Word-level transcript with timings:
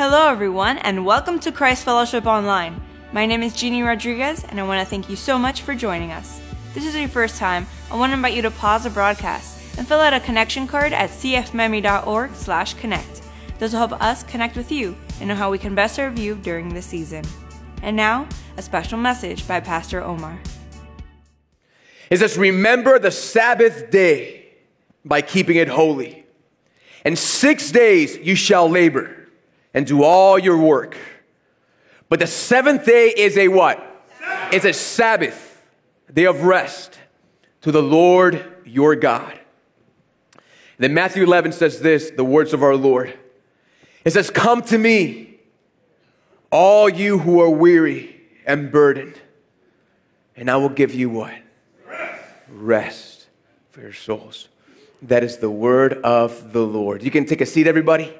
Hello, 0.00 0.30
everyone, 0.30 0.78
and 0.78 1.04
welcome 1.04 1.38
to 1.40 1.52
Christ 1.52 1.84
Fellowship 1.84 2.24
Online. 2.24 2.80
My 3.12 3.26
name 3.26 3.42
is 3.42 3.52
Jeannie 3.52 3.82
Rodriguez, 3.82 4.44
and 4.44 4.58
I 4.58 4.62
want 4.62 4.80
to 4.80 4.86
thank 4.88 5.10
you 5.10 5.16
so 5.16 5.38
much 5.38 5.60
for 5.60 5.74
joining 5.74 6.10
us. 6.10 6.40
If 6.68 6.76
this 6.76 6.86
is 6.86 6.96
your 6.96 7.06
first 7.06 7.36
time, 7.36 7.66
I 7.90 7.98
want 7.98 8.08
to 8.08 8.14
invite 8.14 8.32
you 8.32 8.40
to 8.40 8.50
pause 8.50 8.84
the 8.84 8.90
broadcast 8.90 9.76
and 9.76 9.86
fill 9.86 10.00
out 10.00 10.14
a 10.14 10.20
connection 10.20 10.66
card 10.66 10.94
at 10.94 11.10
cfmiami.org/connect. 11.10 13.22
This 13.58 13.72
will 13.72 13.78
help 13.78 13.92
us 14.00 14.22
connect 14.22 14.56
with 14.56 14.72
you 14.72 14.96
and 15.20 15.28
know 15.28 15.34
how 15.34 15.50
we 15.50 15.58
can 15.58 15.74
best 15.74 15.96
serve 15.96 16.18
you 16.18 16.36
during 16.36 16.72
this 16.72 16.86
season. 16.86 17.22
And 17.82 17.94
now, 17.94 18.26
a 18.56 18.62
special 18.62 18.96
message 18.96 19.46
by 19.46 19.60
Pastor 19.60 20.02
Omar. 20.02 20.40
It 22.08 22.20
says, 22.20 22.38
Remember 22.38 22.98
the 22.98 23.10
Sabbath 23.10 23.90
day 23.90 24.46
by 25.04 25.20
keeping 25.20 25.56
it 25.56 25.68
holy. 25.68 26.24
And 27.04 27.18
six 27.18 27.70
days 27.70 28.16
you 28.16 28.34
shall 28.34 28.66
labor 28.66 29.19
and 29.74 29.86
do 29.86 30.02
all 30.02 30.38
your 30.38 30.58
work. 30.58 30.96
But 32.08 32.18
the 32.18 32.26
seventh 32.26 32.84
day 32.84 33.08
is 33.08 33.38
a 33.38 33.48
what? 33.48 33.78
Sabbath. 34.18 34.54
It's 34.54 34.64
a 34.64 34.72
Sabbath, 34.72 35.62
day 36.12 36.24
of 36.24 36.42
rest 36.42 36.98
to 37.62 37.72
the 37.72 37.82
Lord 37.82 38.44
your 38.64 38.96
God. 38.96 39.38
then 40.78 40.94
Matthew 40.94 41.22
11 41.22 41.52
says 41.52 41.80
this, 41.80 42.10
the 42.10 42.24
words 42.24 42.52
of 42.52 42.62
our 42.62 42.76
Lord. 42.76 43.16
It 44.04 44.12
says, 44.12 44.30
Come 44.30 44.62
to 44.62 44.78
me, 44.78 45.38
all 46.50 46.88
you 46.88 47.18
who 47.18 47.40
are 47.40 47.50
weary 47.50 48.20
and 48.46 48.72
burdened, 48.72 49.20
and 50.34 50.50
I 50.50 50.56
will 50.56 50.68
give 50.68 50.94
you 50.94 51.10
what? 51.10 51.34
Rest, 51.86 52.22
Rest 52.48 53.26
for 53.70 53.82
your 53.82 53.92
souls. 53.92 54.48
That 55.02 55.22
is 55.22 55.38
the 55.38 55.50
word 55.50 55.94
of 56.02 56.52
the 56.52 56.62
Lord. 56.62 57.02
You 57.02 57.10
can 57.10 57.24
take 57.24 57.40
a 57.40 57.46
seat, 57.46 57.66
everybody. 57.66 58.14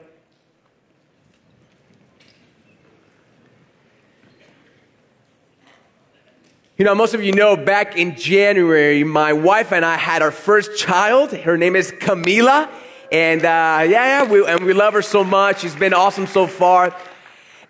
You 6.80 6.86
know, 6.86 6.94
most 6.94 7.12
of 7.12 7.22
you 7.22 7.32
know 7.32 7.58
back 7.58 7.98
in 7.98 8.16
January, 8.16 9.04
my 9.04 9.34
wife 9.34 9.70
and 9.70 9.84
I 9.84 9.98
had 9.98 10.22
our 10.22 10.30
first 10.30 10.78
child. 10.78 11.30
Her 11.30 11.58
name 11.58 11.76
is 11.76 11.92
Camila. 11.92 12.70
And 13.12 13.42
uh, 13.42 13.84
yeah, 13.86 14.22
yeah, 14.22 14.24
we, 14.24 14.46
and 14.46 14.64
we 14.64 14.72
love 14.72 14.94
her 14.94 15.02
so 15.02 15.22
much. 15.22 15.60
She's 15.60 15.76
been 15.76 15.92
awesome 15.92 16.26
so 16.26 16.46
far. 16.46 16.96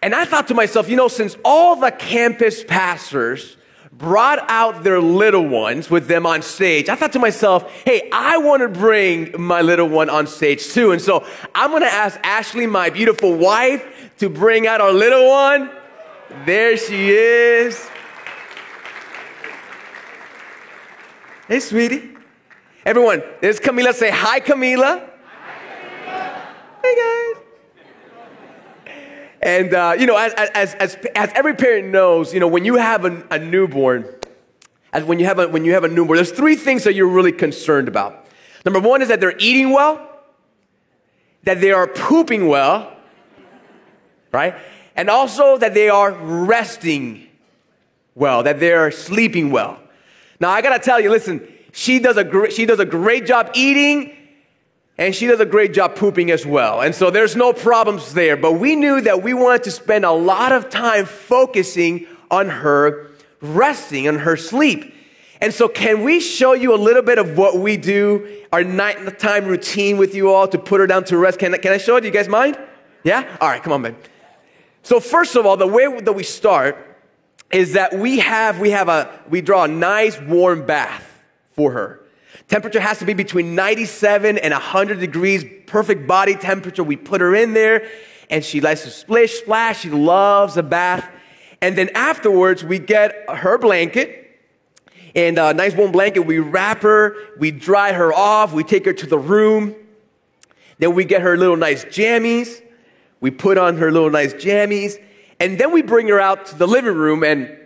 And 0.01 0.15
I 0.15 0.27
thought 0.27 0.47
to 0.47 0.55
myself, 0.55 0.89
you 0.89 0.95
know, 0.95 1.09
since 1.09 1.37
all 1.45 1.75
the 1.75 1.91
campus 1.91 2.63
pastors 2.63 3.57
brought 3.91 4.49
out 4.49 4.85
their 4.85 5.01
little 5.01 5.49
ones 5.49 5.91
with 5.91 6.07
them 6.07 6.25
on 6.25 6.41
stage, 6.41 6.89
I 6.89 6.95
thought 6.95 7.13
to 7.15 7.19
myself, 7.19 7.69
hey, 7.85 8.09
I 8.13 8.39
want 8.39 8.63
to 8.63 8.69
bring 8.69 9.35
my 9.43 9.61
little 9.61 9.89
one 9.89 10.09
on 10.09 10.29
stage 10.29 10.69
too. 10.69 10.93
And 10.93 11.03
so 11.03 11.27
I'm 11.53 11.71
going 11.71 11.83
to 11.83 11.93
ask 11.93 12.17
Ashley, 12.23 12.69
my 12.69 12.91
beautiful 12.91 13.37
wife, 13.37 13.85
to 14.19 14.31
bring 14.31 14.69
out 14.69 14.81
our 14.81 14.93
little 14.93 15.29
one. 15.29 15.69
There 16.47 16.77
she 16.77 17.11
is. 17.11 17.91
Hey, 21.51 21.59
sweetie. 21.59 22.11
Everyone, 22.87 23.25
there's 23.41 23.59
Camila. 23.59 23.93
Say 23.93 24.09
hi, 24.09 24.39
Camila. 24.39 25.05
Hi, 25.25 25.57
Camila. 26.07 26.47
Hey, 26.81 27.35
guys. 28.87 28.95
And, 29.43 29.75
uh, 29.75 29.97
you 29.99 30.07
know, 30.07 30.17
as, 30.17 30.33
as, 30.35 30.75
as, 30.77 30.97
as 31.17 31.33
every 31.35 31.57
parent 31.57 31.89
knows, 31.89 32.33
you 32.33 32.39
know, 32.39 32.47
when 32.47 32.65
you 32.65 32.77
have 32.77 33.05
a, 33.05 33.27
a 33.33 33.39
newborn, 33.41 34.07
as 34.93 35.03
when 35.03 35.19
you, 35.19 35.25
have 35.25 35.41
a, 35.41 35.49
when 35.49 35.65
you 35.65 35.73
have 35.73 35.83
a 35.83 35.89
newborn, 35.89 36.19
there's 36.19 36.31
three 36.31 36.55
things 36.55 36.85
that 36.85 36.95
you're 36.95 37.09
really 37.09 37.33
concerned 37.33 37.89
about. 37.89 38.27
Number 38.65 38.79
one 38.79 39.03
is 39.03 39.09
that 39.09 39.19
they're 39.19 39.37
eating 39.39 39.73
well, 39.73 40.09
that 41.43 41.61
they 41.61 41.73
are 41.73 41.89
pooping 41.89 42.47
well, 42.47 42.97
right? 44.31 44.55
And 44.95 45.11
also 45.11 45.59
that 45.59 45.75
they 45.75 45.89
are 45.89 46.13
resting 46.13 47.27
well, 48.15 48.45
that 48.45 48.61
they're 48.61 48.93
sleeping 48.93 49.51
well. 49.51 49.81
Now 50.41 50.51
I 50.51 50.63
gotta 50.63 50.83
tell 50.83 50.99
you, 50.99 51.11
listen, 51.11 51.47
she 51.73 51.99
does 51.99 52.17
a 52.17 52.25
great, 52.25 52.53
she 52.53 52.67
does 52.67 52.81
a 52.81 52.85
great 52.85 53.27
job 53.27 53.51
eating 53.55 54.17
and 54.99 55.15
she 55.15 55.27
does 55.27 55.41
a 55.41 55.47
great 55.47 55.73
job 55.73 55.95
pooping 55.95 56.31
as 56.31 56.45
well. 56.45 56.81
And 56.81 56.95
so 56.95 57.11
there's 57.11 57.37
no 57.37 57.53
problems 57.53 58.13
there. 58.13 58.37
But 58.37 58.55
we 58.55 58.77
knew 58.77 59.01
that 59.03 59.23
we 59.23 59.33
wanted 59.33 59.65
to 59.65 59.71
spend 59.71 60.05
a 60.05 60.11
lot 60.11 60.53
of 60.53 60.69
time 60.69 61.07
focusing 61.07 62.07
on 62.31 62.49
her 62.49 63.11
resting, 63.41 64.09
on 64.09 64.19
her 64.19 64.37
sleep. 64.37 64.95
And 65.41 65.55
so 65.55 65.69
can 65.69 66.05
we 66.05 66.21
show 66.21 66.53
you 66.53 66.75
a 66.75 66.77
little 66.77 67.03
bit 67.03 67.19
of 67.19 67.39
what 67.39 67.57
we 67.57 67.79
do, 67.79 68.45
our 68.53 68.63
nighttime 68.63 69.47
routine 69.47 69.97
with 69.97 70.15
you 70.15 70.31
all 70.31 70.47
to 70.49 70.59
put 70.59 70.81
her 70.81 70.87
down 70.87 71.05
to 71.05 71.17
rest? 71.17 71.39
Can, 71.39 71.57
can 71.59 71.73
I 71.73 71.79
show 71.79 71.97
it? 71.97 72.03
Do 72.03 72.07
you 72.07 72.13
guys 72.13 72.29
mind? 72.29 72.59
Yeah? 73.03 73.39
All 73.41 73.49
right, 73.49 73.63
come 73.63 73.73
on, 73.73 73.81
man. 73.81 73.97
So 74.83 75.01
first 75.01 75.35
of 75.37 75.47
all, 75.47 75.57
the 75.57 75.67
way 75.67 75.87
that 76.01 76.13
we 76.13 76.25
start 76.25 76.90
is 77.51 77.73
that 77.73 77.95
we 77.95 78.19
have, 78.19 78.61
we 78.61 78.71
have 78.71 78.89
a, 78.89 79.21
we 79.29 79.41
draw 79.41 79.65
a 79.65 79.69
nice 79.69 80.21
warm 80.21 80.67
bath 80.67 81.05
for 81.57 81.73
her. 81.73 82.01
Temperature 82.49 82.81
has 82.81 82.99
to 82.99 83.05
be 83.05 83.15
between 83.15 83.55
97 83.55 84.39
and 84.39 84.53
100 84.53 85.01
degrees, 85.01 85.45
perfect 85.67 86.07
body 86.07 86.35
temperature. 86.35 86.83
We 86.85 86.97
put 86.97 87.21
her 87.21 87.35
in 87.35 87.55
there 87.55 87.89
and 88.29 88.45
she 88.45 88.61
likes 88.61 88.83
to 88.85 88.91
splish, 88.91 89.41
splash. 89.41 89.81
She 89.81 89.91
loves 89.91 90.57
a 90.57 90.63
bath. 90.63 91.09
And 91.61 91.77
then 91.77 91.91
afterwards, 91.95 92.65
we 92.65 92.79
get 92.79 93.25
her 93.29 93.59
blanket 93.59 94.17
and 95.15 95.39
a 95.39 95.53
nice 95.53 95.75
warm 95.75 95.93
blanket. 95.93 96.21
We 96.21 96.39
wrap 96.39 96.83
her, 96.83 97.17
we 97.39 97.51
dry 97.51 97.93
her 97.93 98.13
off, 98.13 98.53
we 98.53 98.65
take 98.65 98.85
her 98.85 98.93
to 98.93 99.07
the 99.07 99.19
room. 99.19 99.75
Then 100.79 100.95
we 100.95 101.05
get 101.05 101.23
her 101.23 101.37
little 101.37 101.57
nice 101.57 101.85
jammies. 101.85 102.63
We 103.21 103.31
put 103.31 103.59
on 103.59 103.77
her 103.77 103.91
little 103.91 104.11
nice 104.11 104.33
jammies 104.35 104.99
and 105.41 105.59
then 105.59 105.73
we 105.73 105.81
bring 105.81 106.07
her 106.09 106.21
out 106.21 106.47
to 106.47 106.55
the 106.55 106.69
living 106.69 106.95
room 106.95 107.25
and 107.25 107.57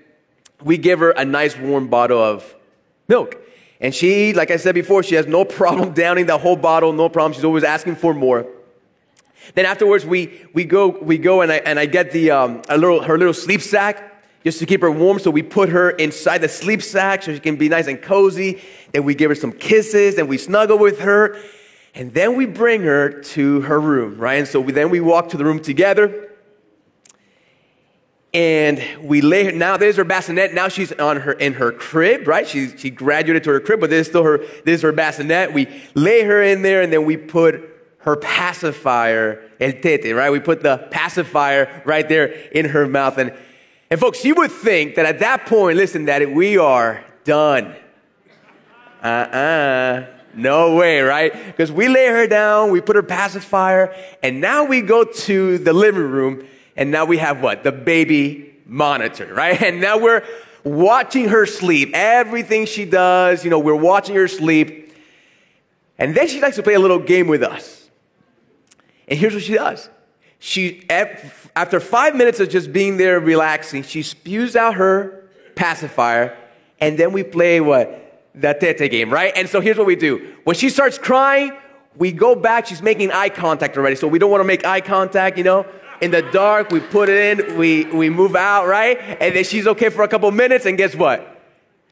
we 0.62 0.78
give 0.78 1.00
her 1.00 1.10
a 1.10 1.24
nice 1.24 1.58
warm 1.58 1.88
bottle 1.88 2.22
of 2.22 2.54
milk. 3.08 3.36
And 3.80 3.92
she, 3.92 4.32
like 4.32 4.52
I 4.52 4.56
said 4.56 4.74
before, 4.76 5.02
she 5.02 5.16
has 5.16 5.26
no 5.26 5.44
problem 5.60 5.92
downing 5.92 6.26
the 6.26 6.38
whole 6.38 6.56
bottle, 6.56 6.92
no 6.92 7.08
problem. 7.08 7.32
She's 7.32 7.44
always 7.44 7.64
asking 7.64 7.96
for 7.96 8.14
more. 8.14 8.46
Then 9.54 9.66
afterwards, 9.66 10.06
we, 10.06 10.46
we 10.54 10.64
go, 10.64 10.88
we 10.88 11.18
go 11.18 11.42
and 11.42 11.52
I, 11.52 11.56
and 11.56 11.78
I 11.78 11.84
get 11.84 12.12
the, 12.12 12.30
um, 12.30 12.62
a 12.68 12.78
little, 12.78 13.02
her 13.02 13.18
little 13.18 13.34
sleep 13.34 13.60
sack 13.60 14.12
just 14.42 14.58
to 14.60 14.66
keep 14.66 14.80
her 14.80 14.90
warm. 14.90 15.18
So 15.18 15.30
we 15.30 15.42
put 15.42 15.68
her 15.68 15.90
inside 15.90 16.38
the 16.38 16.48
sleep 16.48 16.80
sack 16.80 17.24
so 17.24 17.34
she 17.34 17.40
can 17.40 17.56
be 17.56 17.68
nice 17.68 17.88
and 17.88 18.00
cozy. 18.00 18.62
Then 18.92 19.04
we 19.04 19.14
give 19.14 19.30
her 19.30 19.34
some 19.34 19.52
kisses 19.52 20.16
and 20.16 20.28
we 20.28 20.38
snuggle 20.38 20.78
with 20.78 21.00
her. 21.00 21.38
And 21.94 22.14
then 22.14 22.36
we 22.36 22.46
bring 22.46 22.82
her 22.82 23.20
to 23.22 23.60
her 23.62 23.80
room, 23.80 24.16
right? 24.16 24.36
And 24.36 24.48
so 24.48 24.60
we, 24.60 24.72
then 24.72 24.90
we 24.90 25.00
walk 25.00 25.28
to 25.30 25.36
the 25.36 25.44
room 25.44 25.60
together 25.60 26.30
and 28.34 28.82
we 29.00 29.20
lay 29.20 29.44
her 29.44 29.52
now 29.52 29.76
there's 29.76 29.96
her 29.96 30.04
bassinet. 30.04 30.52
Now 30.52 30.68
she's 30.68 30.92
on 30.92 31.20
her 31.20 31.32
in 31.32 31.54
her 31.54 31.70
crib 31.70 32.26
right? 32.26 32.46
She, 32.46 32.76
she 32.76 32.90
graduated 32.90 33.44
to 33.44 33.50
her 33.50 33.60
crib 33.60 33.80
but 33.80 33.90
this 33.90 34.06
is 34.06 34.10
still 34.10 34.24
her 34.24 34.38
this 34.38 34.76
is 34.76 34.82
her 34.82 34.92
bassinet. 34.92 35.52
We 35.52 35.68
lay 35.94 36.22
her 36.22 36.42
in 36.42 36.62
there 36.62 36.82
and 36.82 36.92
then 36.92 37.04
we 37.04 37.16
put 37.16 37.70
her 37.98 38.16
pacifier 38.16 39.48
el 39.60 39.72
tete 39.72 40.14
right? 40.14 40.30
We 40.30 40.40
put 40.40 40.62
the 40.62 40.88
pacifier 40.90 41.82
right 41.86 42.08
there 42.08 42.26
in 42.26 42.66
her 42.66 42.88
mouth. 42.88 43.18
And 43.18 43.32
and 43.88 44.00
folks 44.00 44.24
you 44.24 44.34
would 44.34 44.50
think 44.50 44.96
that 44.96 45.06
at 45.06 45.20
that 45.20 45.46
point 45.46 45.76
listen 45.76 46.06
that 46.06 46.28
we 46.28 46.58
are 46.58 47.04
done. 47.22 47.76
Uh-uh. 49.00 50.06
No 50.36 50.74
way, 50.74 51.00
right? 51.00 51.32
Because 51.46 51.70
we 51.70 51.86
lay 51.86 52.08
her 52.08 52.26
down, 52.26 52.72
we 52.72 52.80
put 52.80 52.96
her 52.96 53.04
pacifier, 53.04 53.94
and 54.20 54.40
now 54.40 54.64
we 54.64 54.80
go 54.80 55.04
to 55.04 55.58
the 55.58 55.72
living 55.72 56.02
room 56.02 56.44
and 56.76 56.90
now 56.90 57.04
we 57.04 57.18
have 57.18 57.40
what? 57.40 57.62
The 57.64 57.72
baby 57.72 58.54
monitor, 58.66 59.32
right? 59.32 59.60
And 59.62 59.80
now 59.80 59.98
we're 59.98 60.24
watching 60.64 61.28
her 61.28 61.46
sleep. 61.46 61.90
Everything 61.94 62.66
she 62.66 62.84
does, 62.84 63.44
you 63.44 63.50
know, 63.50 63.58
we're 63.58 63.74
watching 63.74 64.14
her 64.16 64.28
sleep. 64.28 64.92
And 65.98 66.14
then 66.14 66.28
she 66.28 66.40
likes 66.40 66.56
to 66.56 66.62
play 66.62 66.74
a 66.74 66.80
little 66.80 66.98
game 66.98 67.28
with 67.28 67.42
us. 67.42 67.88
And 69.06 69.18
here's 69.18 69.34
what 69.34 69.42
she 69.42 69.54
does. 69.54 69.88
She, 70.38 70.84
after 70.90 71.80
five 71.80 72.14
minutes 72.14 72.40
of 72.40 72.48
just 72.48 72.72
being 72.72 72.96
there 72.96 73.20
relaxing, 73.20 73.82
she 73.82 74.02
spews 74.02 74.56
out 74.56 74.74
her 74.74 75.24
pacifier, 75.54 76.36
and 76.80 76.98
then 76.98 77.12
we 77.12 77.22
play 77.22 77.60
what? 77.60 78.20
The 78.34 78.52
tete 78.52 78.90
game, 78.90 79.12
right? 79.12 79.32
And 79.36 79.48
so 79.48 79.60
here's 79.60 79.78
what 79.78 79.86
we 79.86 79.96
do. 79.96 80.34
When 80.44 80.56
she 80.56 80.68
starts 80.68 80.98
crying, 80.98 81.52
we 81.96 82.12
go 82.12 82.34
back. 82.34 82.66
She's 82.66 82.82
making 82.82 83.12
eye 83.12 83.28
contact 83.28 83.76
already, 83.76 83.96
so 83.96 84.08
we 84.08 84.18
don't 84.18 84.30
want 84.30 84.40
to 84.40 84.46
make 84.46 84.66
eye 84.66 84.80
contact, 84.80 85.38
you 85.38 85.44
know? 85.44 85.66
In 86.00 86.10
the 86.10 86.22
dark, 86.22 86.70
we 86.70 86.80
put 86.80 87.08
it 87.08 87.38
in, 87.38 87.58
we, 87.58 87.84
we 87.84 88.10
move 88.10 88.36
out, 88.36 88.66
right? 88.66 88.98
And 88.98 89.34
then 89.34 89.44
she's 89.44 89.66
okay 89.66 89.88
for 89.88 90.02
a 90.02 90.08
couple 90.08 90.30
minutes, 90.30 90.66
and 90.66 90.76
guess 90.76 90.94
what? 90.94 91.40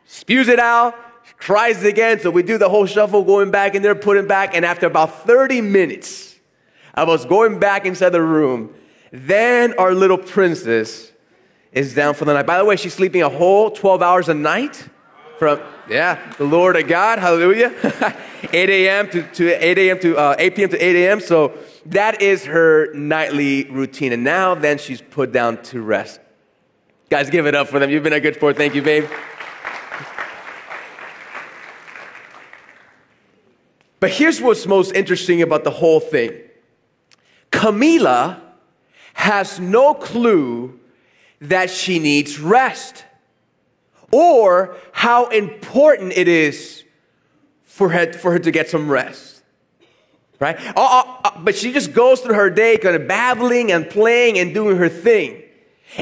Spews 0.07 0.49
it 0.49 0.59
out, 0.59 0.95
cries 1.39 1.83
again. 1.85 2.21
So 2.21 2.31
we 2.31 2.43
do 2.43 2.59
the 2.59 2.69
whole 2.69 2.87
shuffle, 2.87 3.25
going 3.25 3.51
back 3.51 3.75
in 3.75 3.83
there, 3.83 3.95
putting 3.95 4.27
back. 4.27 4.55
And 4.55 4.65
after 4.65 4.87
about 4.87 5.25
30 5.27 5.61
minutes 5.61 6.37
of 6.95 7.09
us 7.09 7.25
going 7.25 7.59
back 7.59 7.87
inside 7.87 8.11
the 8.11 8.23
room, 8.23 8.75
then 9.11 9.75
our 9.79 9.95
little 9.95 10.19
princess 10.19 11.13
is 11.73 11.95
down 11.95 12.15
for 12.15 12.25
the 12.25 12.35
night. 12.35 12.47
By 12.47 12.59
the 12.59 12.65
way, 12.65 12.77
she's 12.77 12.95
sleeping 12.95 13.23
a 13.23 13.29
whole 13.29 13.71
12 13.71 14.03
hours 14.03 14.29
a 14.29 14.35
night 14.35 14.89
from, 15.39 15.61
yeah, 15.89 16.33
the 16.39 16.45
Lord 16.45 16.77
of 16.77 16.87
God, 16.87 17.19
hallelujah. 17.19 17.73
8 18.53 18.71
a.m. 18.71 19.09
to, 19.11 19.23
to 19.23 19.65
8 19.65 19.79
a.m. 19.79 19.99
to 20.01 20.17
uh, 20.17 20.37
8 20.39 20.55
p.m. 20.57 20.69
to 20.71 20.85
8 20.85 20.97
a.m. 20.97 21.21
So 21.21 21.53
that 21.87 22.23
is 22.23 22.45
her 22.45 22.93
nightly 22.95 23.65
routine. 23.65 24.13
And 24.13 24.25
now 24.25 24.55
then 24.55 24.79
she's 24.79 25.01
put 25.01 25.33
down 25.33 25.63
to 25.65 25.83
rest. 25.83 26.21
Guys, 27.11 27.31
give 27.31 27.47
it 27.47 27.55
up 27.55 27.69
for 27.69 27.79
them. 27.79 27.91
You've 27.91 28.03
been 28.03 28.13
a 28.13 28.21
good 28.21 28.35
sport. 28.35 28.57
Thank 28.57 28.75
you, 28.75 28.83
babe. 28.83 29.05
But 34.01 34.11
here's 34.11 34.41
what's 34.41 34.67
most 34.67 34.93
interesting 34.97 35.43
about 35.43 35.63
the 35.63 35.71
whole 35.71 36.01
thing 36.01 36.33
Camila 37.53 38.41
has 39.15 39.61
no 39.61 39.95
clue 39.95 40.81
that 41.41 41.71
she 41.71 41.99
needs 41.99 42.41
rest 42.41 43.05
or 44.11 44.77
how 44.93 45.27
important 45.29 46.13
it 46.17 46.29
is 46.29 46.85
for 47.65 47.89
her, 47.91 48.13
for 48.13 48.33
her 48.33 48.39
to 48.39 48.51
get 48.51 48.69
some 48.69 48.91
rest. 48.91 49.32
Right? 50.43 50.59
Uh, 50.77 50.81
uh, 50.81 51.21
uh, 51.23 51.39
but 51.39 51.55
she 51.55 51.73
just 51.73 51.93
goes 51.93 52.21
through 52.21 52.35
her 52.35 52.51
day 52.51 52.77
kind 52.77 52.97
of 52.97 53.07
babbling 53.07 53.71
and 53.71 53.89
playing 53.89 54.41
and 54.41 54.53
doing 54.53 54.77
her 54.77 54.89
thing. 54.89 55.41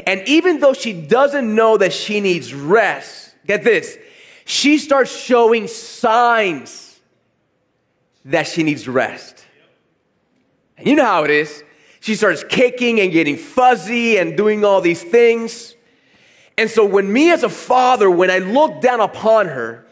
And 0.07 0.27
even 0.27 0.59
though 0.59 0.73
she 0.73 0.93
doesn't 0.93 1.53
know 1.53 1.77
that 1.77 1.93
she 1.93 2.21
needs 2.21 2.51
rest, 2.51 3.35
get 3.45 3.63
this, 3.63 3.99
she 4.45 4.79
starts 4.79 5.15
showing 5.15 5.67
signs 5.67 6.99
that 8.25 8.47
she 8.47 8.63
needs 8.63 8.87
rest. 8.87 9.45
And 10.75 10.87
you 10.87 10.95
know 10.95 11.05
how 11.05 11.23
it 11.23 11.29
is. 11.29 11.63
She 11.99 12.15
starts 12.15 12.43
kicking 12.43 12.99
and 12.99 13.11
getting 13.11 13.37
fuzzy 13.37 14.17
and 14.17 14.35
doing 14.35 14.65
all 14.65 14.81
these 14.81 15.03
things. 15.03 15.75
And 16.57 16.67
so 16.67 16.83
when 16.83 17.13
me 17.13 17.29
as 17.31 17.43
a 17.43 17.49
father, 17.49 18.09
when 18.09 18.31
I 18.31 18.39
look 18.39 18.81
down 18.81 19.01
upon 19.01 19.49
her 19.49 19.85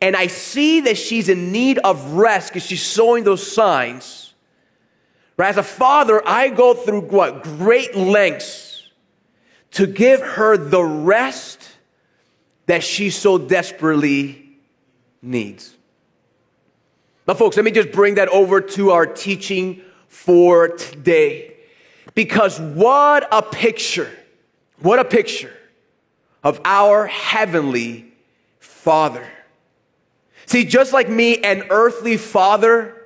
and 0.00 0.16
I 0.16 0.26
see 0.26 0.80
that 0.82 0.98
she's 0.98 1.28
in 1.28 1.52
need 1.52 1.78
of 1.78 2.12
rest 2.12 2.52
because 2.52 2.66
she's 2.66 2.84
showing 2.84 3.24
those 3.24 3.50
signs, 3.50 4.34
right? 5.36 5.48
As 5.48 5.56
a 5.56 5.62
father, 5.62 6.26
I 6.26 6.48
go 6.48 6.74
through 6.74 7.02
what? 7.02 7.42
Great 7.42 7.96
lengths 7.96 8.88
to 9.72 9.86
give 9.86 10.20
her 10.20 10.56
the 10.56 10.82
rest 10.82 11.70
that 12.66 12.82
she 12.82 13.10
so 13.10 13.38
desperately 13.38 14.58
needs. 15.22 15.74
Now, 17.26 17.34
folks, 17.34 17.56
let 17.56 17.64
me 17.64 17.70
just 17.70 17.90
bring 17.90 18.16
that 18.16 18.28
over 18.28 18.60
to 18.60 18.90
our 18.90 19.06
teaching 19.06 19.82
for 20.08 20.68
today. 20.68 21.54
Because 22.14 22.60
what 22.60 23.28
a 23.32 23.42
picture, 23.42 24.10
what 24.80 24.98
a 24.98 25.04
picture 25.04 25.52
of 26.42 26.60
our 26.64 27.06
heavenly 27.06 28.12
Father. 28.60 29.26
See, 30.46 30.64
just 30.64 30.92
like 30.92 31.08
me, 31.08 31.38
an 31.38 31.64
earthly 31.70 32.16
father, 32.16 33.02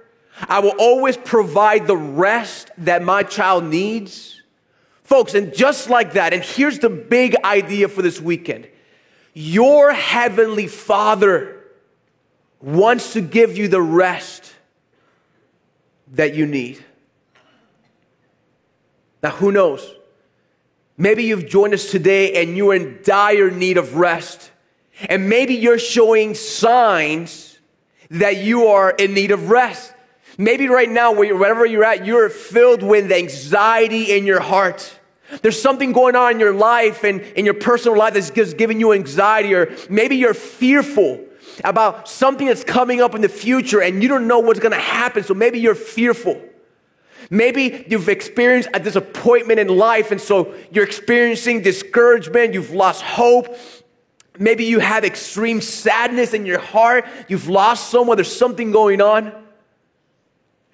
I 0.49 0.61
will 0.61 0.75
always 0.79 1.17
provide 1.17 1.87
the 1.87 1.97
rest 1.97 2.71
that 2.79 3.03
my 3.03 3.23
child 3.23 3.65
needs. 3.65 4.41
Folks, 5.03 5.35
and 5.35 5.53
just 5.55 5.91
like 5.91 6.13
that, 6.13 6.33
and 6.33 6.43
here's 6.43 6.79
the 6.79 6.91
big 6.91 7.35
idea 7.45 7.89
for 7.89 8.03
this 8.03 8.21
weekend 8.21 8.69
your 9.33 9.93
heavenly 9.93 10.67
father 10.67 11.65
wants 12.61 13.15
to 13.15 13.21
give 13.21 13.57
you 13.57 13.69
the 13.69 13.81
rest 13.81 14.53
that 16.13 16.35
you 16.35 16.47
need. 16.47 16.85
Now, 19.23 19.31
who 19.31 19.53
knows? 19.53 19.95
Maybe 20.97 21.25
you've 21.25 21.47
joined 21.47 21.75
us 21.75 21.91
today 21.91 22.43
and 22.43 22.57
you're 22.57 22.75
in 22.75 23.01
dire 23.03 23.51
need 23.51 23.79
of 23.79 23.97
rest. 23.97 24.51
And 25.09 25.29
maybe 25.29 25.55
you're 25.55 25.79
showing 25.79 26.35
signs 26.35 27.59
that 28.11 28.39
you 28.39 28.67
are 28.67 28.91
in 28.91 29.15
need 29.15 29.31
of 29.31 29.51
rest. 29.51 29.95
Maybe 30.37 30.69
right 30.69 30.91
now, 30.91 31.13
wherever 31.13 31.67
you're 31.67 31.85
at, 31.85 32.07
you're 32.07 32.29
filled 32.29 32.83
with 32.83 33.13
anxiety 33.13 34.17
in 34.17 34.27
your 34.27 34.41
heart. 34.41 34.99
There's 35.43 35.61
something 35.61 35.93
going 35.93 36.17
on 36.17 36.33
in 36.33 36.41
your 36.41 36.55
life 36.55 37.05
and 37.05 37.21
in 37.21 37.45
your 37.45 37.55
personal 37.55 37.97
life 37.97 38.15
that's 38.15 38.31
just 38.31 38.57
giving 38.57 38.81
you 38.81 38.93
anxiety, 38.93 39.55
or 39.55 39.75
maybe 39.89 40.17
you're 40.17 40.35
fearful 40.35 41.25
about 41.63 42.09
something 42.09 42.47
that's 42.47 42.65
coming 42.65 43.01
up 43.01 43.15
in 43.15 43.21
the 43.21 43.29
future 43.29 43.81
and 43.83 44.03
you 44.03 44.09
don't 44.09 44.27
know 44.27 44.41
what's 44.41 44.61
going 44.61 44.73
to 44.73 44.79
happen. 44.79 45.23
So 45.23 45.35
maybe 45.35 45.61
you're 45.61 45.75
fearful. 45.75 46.41
Maybe 47.29 47.85
you've 47.89 48.09
experienced 48.09 48.71
a 48.75 48.81
disappointment 48.81 49.61
in 49.61 49.69
life, 49.69 50.11
and 50.11 50.21
so 50.21 50.55
you're 50.73 50.85
experiencing 50.85 51.63
discouragement, 51.63 52.55
you've 52.55 52.73
lost 52.73 53.03
hope. 53.03 53.57
Maybe 54.41 54.65
you 54.65 54.81
have 54.81 55.05
extreme 55.05 55.61
sadness 55.61 56.35
in 56.35 56.47
your 56.47 56.59
heart, 56.59 57.07
you've 57.29 57.49
lost 57.49 57.91
someone, 57.91 58.17
there's 58.17 58.35
something 58.35 58.73
going 58.73 59.01
on, 59.01 59.33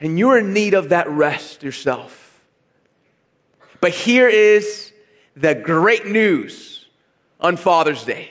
and 0.01 0.19
you're 0.19 0.39
in 0.39 0.55
need 0.55 0.73
of 0.73 0.89
that 0.89 1.09
rest 1.09 1.63
yourself. 1.63 2.43
But 3.83 3.91
here 3.91 4.29
is 4.29 4.93
the 5.37 5.55
great 5.55 6.07
news 6.07 6.87
on 7.41 7.59
Father's 7.59 8.05
Day. 8.05 8.31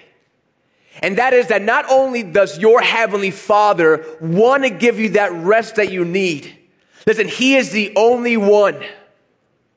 And 1.03 1.17
that 1.19 1.33
is 1.33 1.47
that 1.47 1.61
not 1.61 1.85
only 1.89 2.23
does 2.23 2.57
your 2.57 2.81
Heavenly 2.81 3.29
Father 3.29 4.03
want 4.19 4.63
to 4.63 4.71
give 4.71 4.99
you 4.99 5.09
that 5.09 5.31
rest 5.33 5.75
that 5.75 5.91
you 5.91 6.03
need, 6.03 6.57
Listen, 7.05 7.27
He 7.27 7.55
is 7.55 7.71
the 7.71 7.93
only 7.95 8.37
one 8.37 8.83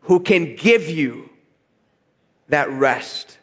who 0.02 0.20
can 0.20 0.56
give 0.56 0.88
you 0.88 1.28
that 2.48 2.70
rest. 2.70 3.37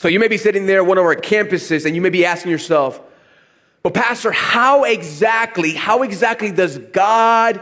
So 0.00 0.08
you 0.08 0.18
may 0.18 0.28
be 0.28 0.38
sitting 0.38 0.64
there 0.64 0.82
one 0.82 0.96
of 0.96 1.04
our 1.04 1.14
campuses 1.14 1.84
and 1.84 1.94
you 1.94 2.00
may 2.00 2.08
be 2.08 2.24
asking 2.24 2.50
yourself, 2.50 2.98
well, 3.84 3.92
Pastor, 3.92 4.32
how 4.32 4.84
exactly, 4.84 5.74
how 5.74 6.04
exactly 6.04 6.50
does 6.50 6.78
God 6.78 7.60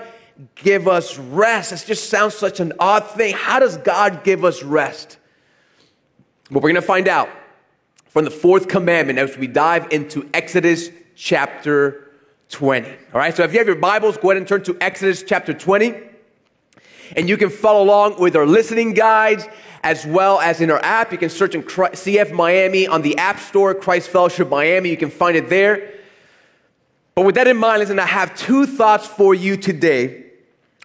give 0.55 0.87
us 0.87 1.19
rest? 1.19 1.73
It 1.73 1.85
just 1.85 2.09
sounds 2.09 2.35
such 2.35 2.61
an 2.61 2.75
odd 2.79 3.11
thing. 3.11 3.35
How 3.35 3.59
does 3.59 3.77
God 3.79 4.23
give 4.23 4.45
us 4.45 4.63
rest? 4.63 5.19
Well, 6.49 6.61
we're 6.61 6.71
going 6.71 6.77
to 6.77 6.83
find 6.83 7.09
out 7.09 7.29
from 8.07 8.25
the 8.25 8.31
fourth 8.31 8.69
commandment 8.69 9.19
as 9.19 9.37
we 9.37 9.49
dive 9.49 9.89
into 9.91 10.31
Exodus 10.33 10.91
chapter 11.17 12.13
20. 12.51 12.89
All 12.89 13.19
right, 13.19 13.37
so 13.37 13.43
if 13.43 13.53
you 13.53 13.59
have 13.59 13.67
your 13.67 13.75
Bibles, 13.75 14.17
go 14.17 14.31
ahead 14.31 14.37
and 14.37 14.47
turn 14.47 14.63
to 14.63 14.79
Exodus 14.81 15.25
chapter 15.25 15.53
20. 15.53 15.93
And 17.17 17.29
you 17.29 17.37
can 17.37 17.51
follow 17.51 17.83
along 17.83 18.21
with 18.21 18.37
our 18.37 18.47
listening 18.47 18.95
guides 18.95 19.49
as 19.83 20.07
well 20.07 20.41
as 20.41 20.61
in 20.61 20.71
our 20.71 20.83
app. 20.85 21.13
You 21.13 21.19
can 21.19 21.31
search 21.31 21.55
in 21.55 21.63
CF 21.63 22.33
Miami 22.33 22.87
on 22.87 23.03
the 23.03 23.17
App 23.19 23.39
Store, 23.39 23.75
Christ 23.75 24.09
Fellowship 24.09 24.49
Miami. 24.49 24.91
You 24.91 24.97
can 24.97 25.11
find 25.11 25.37
it 25.37 25.49
there. 25.49 25.95
But 27.15 27.25
with 27.25 27.35
that 27.35 27.49
in 27.49 27.57
mind, 27.57 27.81
listen, 27.81 27.99
I 27.99 28.07
have 28.07 28.37
two 28.37 28.67
thoughts 28.67 29.07
for 29.07 29.35
you 29.35 29.57
today 29.57 30.27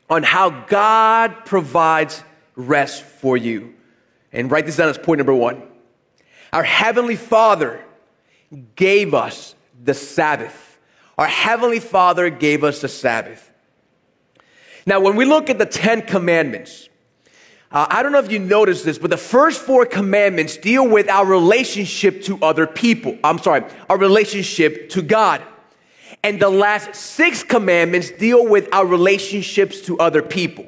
on 0.09 0.23
how 0.23 0.49
God 0.49 1.45
provides 1.45 2.23
rest 2.55 3.03
for 3.03 3.37
you. 3.37 3.73
And 4.31 4.49
write 4.49 4.65
this 4.65 4.77
down 4.77 4.89
as 4.89 4.97
point 4.97 5.19
number 5.19 5.33
one. 5.33 5.61
Our 6.51 6.63
Heavenly 6.63 7.15
Father 7.15 7.83
gave 8.75 9.13
us 9.13 9.55
the 9.83 9.93
Sabbath. 9.93 10.79
Our 11.17 11.27
Heavenly 11.27 11.79
Father 11.79 12.29
gave 12.29 12.63
us 12.63 12.81
the 12.81 12.87
Sabbath. 12.87 13.51
Now, 14.85 14.99
when 14.99 15.15
we 15.15 15.25
look 15.25 15.49
at 15.49 15.57
the 15.57 15.65
Ten 15.65 16.01
Commandments, 16.01 16.89
uh, 17.73 17.87
I 17.89 18.03
don't 18.03 18.11
know 18.11 18.19
if 18.19 18.31
you 18.31 18.37
noticed 18.37 18.85
this, 18.85 18.99
but 18.99 19.09
the 19.09 19.17
first 19.17 19.59
four 19.59 19.87
commandments 19.87 20.57
deal 20.57 20.87
with 20.87 21.09
our 21.09 21.25
relationship 21.25 22.21
to 22.25 22.37
other 22.43 22.67
people. 22.67 23.17
I'm 23.23 23.39
sorry, 23.39 23.63
our 23.89 23.97
relationship 23.97 24.89
to 24.91 25.01
God. 25.01 25.41
And 26.21 26.39
the 26.39 26.51
last 26.51 26.93
six 26.93 27.43
commandments 27.43 28.11
deal 28.11 28.47
with 28.47 28.71
our 28.71 28.85
relationships 28.85 29.81
to 29.81 29.97
other 29.97 30.21
people. 30.21 30.67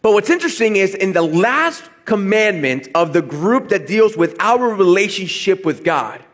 But 0.00 0.14
what's 0.14 0.30
interesting 0.30 0.76
is 0.76 0.94
in 0.94 1.12
the 1.12 1.22
last 1.22 1.84
commandment 2.06 2.88
of 2.94 3.12
the 3.12 3.22
group 3.22 3.68
that 3.68 3.86
deals 3.86 4.16
with 4.16 4.34
our 4.40 4.74
relationship 4.74 5.66
with 5.66 5.84
God, 5.84 6.24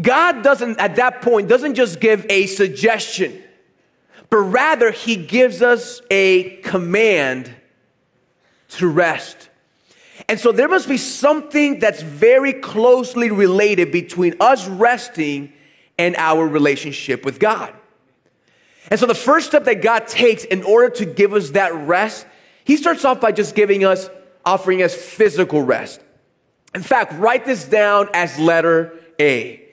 God 0.00 0.42
doesn't, 0.42 0.80
at 0.80 0.96
that 0.96 1.20
point, 1.20 1.46
doesn't 1.46 1.74
just 1.74 2.00
give 2.00 2.24
a 2.30 2.46
suggestion, 2.46 3.42
but 4.30 4.38
rather 4.38 4.92
he 4.92 5.14
gives 5.14 5.60
us 5.60 6.00
a 6.10 6.56
command 6.62 7.54
to 8.68 8.88
rest. 8.88 9.48
And 10.28 10.38
so 10.38 10.52
there 10.52 10.68
must 10.68 10.88
be 10.88 10.96
something 10.96 11.78
that's 11.78 12.02
very 12.02 12.52
closely 12.52 13.30
related 13.30 13.92
between 13.92 14.34
us 14.40 14.66
resting 14.66 15.52
and 15.98 16.16
our 16.16 16.46
relationship 16.46 17.24
with 17.24 17.38
God. 17.38 17.72
And 18.90 18.98
so 18.98 19.06
the 19.06 19.14
first 19.14 19.48
step 19.48 19.64
that 19.64 19.82
God 19.82 20.06
takes 20.06 20.44
in 20.44 20.62
order 20.62 20.90
to 20.96 21.04
give 21.04 21.34
us 21.34 21.50
that 21.50 21.74
rest, 21.74 22.26
he 22.64 22.76
starts 22.76 23.04
off 23.04 23.20
by 23.20 23.32
just 23.32 23.54
giving 23.54 23.84
us, 23.84 24.08
offering 24.44 24.82
us 24.82 24.94
physical 24.94 25.62
rest. 25.62 26.00
In 26.74 26.82
fact, 26.82 27.12
write 27.14 27.44
this 27.44 27.64
down 27.64 28.08
as 28.14 28.38
letter 28.38 28.98
A. 29.20 29.64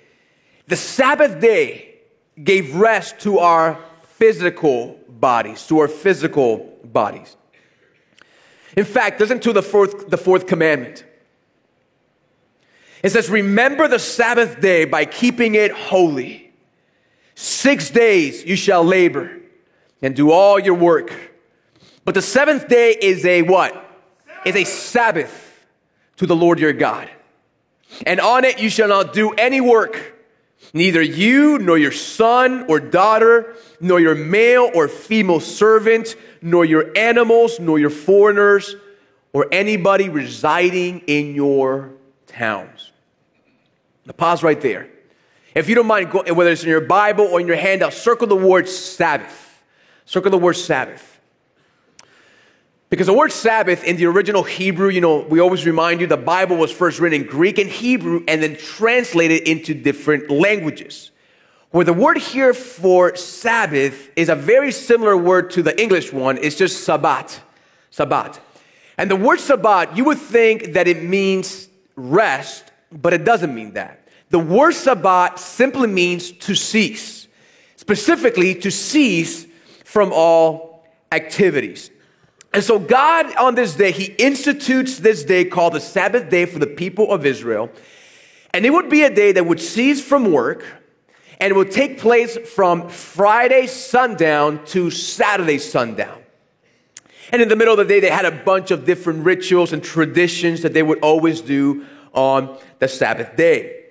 The 0.67 0.75
Sabbath 0.75 1.39
day 1.39 1.95
gave 2.41 2.75
rest 2.75 3.19
to 3.19 3.39
our 3.39 3.79
physical 4.03 4.99
bodies, 5.07 5.65
to 5.67 5.79
our 5.79 5.87
physical 5.87 6.77
bodies. 6.83 7.35
In 8.75 8.85
fact, 8.85 9.19
listen 9.19 9.39
to 9.41 9.53
the 9.53 9.63
fourth, 9.63 10.09
the 10.09 10.17
fourth 10.17 10.47
commandment. 10.47 11.05
It 13.03 13.11
says, 13.11 13.29
Remember 13.29 13.87
the 13.87 13.99
Sabbath 13.99 14.59
day 14.59 14.85
by 14.85 15.05
keeping 15.05 15.55
it 15.55 15.71
holy. 15.71 16.51
Six 17.35 17.89
days 17.89 18.43
you 18.43 18.55
shall 18.55 18.83
labor 18.83 19.41
and 20.01 20.15
do 20.15 20.31
all 20.31 20.59
your 20.59 20.73
work. 20.73 21.13
But 22.03 22.15
the 22.15 22.21
seventh 22.21 22.67
day 22.67 22.95
is 22.99 23.25
a 23.25 23.41
what? 23.41 23.81
Is 24.45 24.55
a 24.55 24.63
Sabbath 24.63 25.65
to 26.17 26.25
the 26.25 26.35
Lord 26.35 26.59
your 26.59 26.73
God. 26.73 27.09
And 28.05 28.19
on 28.19 28.45
it 28.45 28.59
you 28.59 28.69
shall 28.69 28.87
not 28.87 29.13
do 29.13 29.31
any 29.31 29.61
work, 29.61 30.14
neither 30.75 31.01
you, 31.01 31.57
nor 31.57 31.77
your 31.77 31.91
son 31.91 32.65
or 32.67 32.79
daughter, 32.79 33.55
nor 33.79 33.99
your 33.99 34.13
male 34.13 34.69
or 34.75 34.87
female 34.87 35.39
servant, 35.39 36.15
nor 36.41 36.65
your 36.65 36.95
animals, 36.95 37.59
nor 37.59 37.79
your 37.79 37.89
foreigners, 37.89 38.75
or 39.33 39.47
anybody 39.51 40.09
residing 40.09 40.99
in 41.07 41.33
your 41.33 41.91
towns. 42.27 42.91
Now 44.05 44.13
pause 44.13 44.43
right 44.43 44.59
there. 44.61 44.89
If 45.55 45.69
you 45.69 45.75
don't 45.75 45.87
mind, 45.87 46.13
whether 46.13 46.51
it's 46.51 46.63
in 46.63 46.69
your 46.69 46.81
Bible 46.81 47.25
or 47.25 47.39
in 47.39 47.47
your 47.47 47.55
handout, 47.55 47.93
circle 47.93 48.27
the 48.27 48.35
word 48.35 48.67
Sabbath. 48.67 49.63
Circle 50.03 50.31
the 50.31 50.37
word 50.37 50.53
Sabbath. 50.53 51.14
Because 52.95 53.07
the 53.07 53.13
word 53.13 53.33
Sabbath 53.33 53.83
in 53.83 53.97
the 53.97 54.05
original 54.05 54.41
Hebrew, 54.41 54.87
you 54.87 55.01
know, 55.01 55.19
we 55.19 55.41
always 55.41 55.65
remind 55.65 55.99
you 55.99 56.07
the 56.07 56.15
Bible 56.15 56.55
was 56.55 56.71
first 56.71 56.97
written 56.97 57.23
in 57.23 57.27
Greek 57.27 57.59
and 57.59 57.69
Hebrew 57.69 58.23
and 58.25 58.41
then 58.41 58.55
translated 58.55 59.45
into 59.49 59.73
different 59.73 60.31
languages. 60.31 61.11
Where 61.71 61.83
the 61.83 61.91
word 61.91 62.17
here 62.19 62.53
for 62.53 63.13
Sabbath 63.17 64.09
is 64.15 64.29
a 64.29 64.35
very 64.35 64.71
similar 64.71 65.17
word 65.17 65.51
to 65.51 65.61
the 65.61 65.77
English 65.77 66.13
one, 66.13 66.37
it's 66.37 66.55
just 66.55 66.85
Sabbat. 66.85 67.37
Sabbat. 67.91 68.39
And 68.97 69.11
the 69.11 69.17
word 69.17 69.41
Sabbat, 69.41 69.97
you 69.97 70.05
would 70.05 70.19
think 70.19 70.71
that 70.71 70.87
it 70.87 71.03
means 71.03 71.67
rest, 71.97 72.63
but 72.93 73.13
it 73.13 73.25
doesn't 73.25 73.53
mean 73.53 73.73
that. 73.73 74.07
The 74.29 74.39
word 74.39 74.71
Sabbat 74.71 75.37
simply 75.37 75.89
means 75.89 76.31
to 76.31 76.55
cease, 76.55 77.27
specifically 77.75 78.55
to 78.55 78.71
cease 78.71 79.45
from 79.83 80.13
all 80.13 80.87
activities. 81.11 81.91
And 82.55 82.63
so, 82.63 82.79
God 82.79 83.35
on 83.35 83.55
this 83.55 83.75
day, 83.75 83.91
He 83.91 84.05
institutes 84.05 84.99
this 84.99 85.25
day 85.25 85.43
called 85.43 85.73
the 85.73 85.81
Sabbath 85.81 86.29
day 86.29 86.45
for 86.45 86.57
the 86.57 86.65
people 86.65 87.11
of 87.11 87.25
Israel. 87.25 87.69
And 88.53 88.65
it 88.65 88.69
would 88.69 88.89
be 88.89 89.03
a 89.03 89.13
day 89.13 89.33
that 89.33 89.45
would 89.45 89.59
cease 89.59 90.01
from 90.01 90.31
work 90.31 90.65
and 91.41 91.51
it 91.51 91.53
would 91.53 91.71
take 91.71 91.99
place 91.99 92.37
from 92.37 92.87
Friday 92.87 93.67
sundown 93.67 94.63
to 94.67 94.89
Saturday 94.89 95.57
sundown. 95.57 96.17
And 97.33 97.41
in 97.41 97.49
the 97.49 97.57
middle 97.57 97.73
of 97.73 97.77
the 97.85 97.93
day, 97.93 97.99
they 97.99 98.09
had 98.09 98.23
a 98.23 98.31
bunch 98.31 98.71
of 98.71 98.85
different 98.85 99.25
rituals 99.25 99.73
and 99.73 99.83
traditions 99.83 100.61
that 100.61 100.71
they 100.71 100.81
would 100.81 100.99
always 100.99 101.41
do 101.41 101.85
on 102.13 102.57
the 102.79 102.87
Sabbath 102.87 103.35
day. 103.35 103.84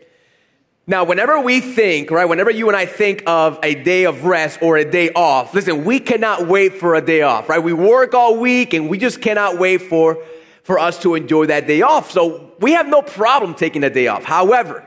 Now, 0.87 1.05
whenever 1.05 1.41
we 1.41 1.61
think, 1.61 2.11
right, 2.11 2.27
whenever 2.27 2.51
you 2.51 2.69
and 2.69 2.77
I 2.77 2.85
think 2.85 3.23
of 3.27 3.59
a 3.63 3.75
day 3.75 4.05
of 4.05 4.27
rest 4.27 4.59
or 4.61 4.77
a 4.77 4.85
day 4.85 5.11
off, 5.13 5.55
listen, 5.55 5.83
we 5.83 5.99
cannot 5.99 6.47
wait 6.47 6.75
for 6.75 6.95
a 6.95 7.01
day 7.01 7.23
off, 7.23 7.49
right? 7.49 7.63
We 7.63 7.73
work 7.73 8.13
all 8.13 8.37
week 8.37 8.75
and 8.75 8.91
we 8.91 8.99
just 8.99 9.23
cannot 9.23 9.59
wait 9.59 9.81
for, 9.81 10.23
for 10.63 10.79
us 10.79 11.01
to 11.01 11.15
enjoy 11.15 11.47
that 11.47 11.67
day 11.67 11.81
off. 11.81 12.11
So 12.11 12.53
we 12.61 12.73
have 12.73 12.87
no 12.87 13.01
problem 13.01 13.55
taking 13.55 13.83
a 13.83 13.89
day 13.89 14.09
off. 14.09 14.25
However, 14.25 14.85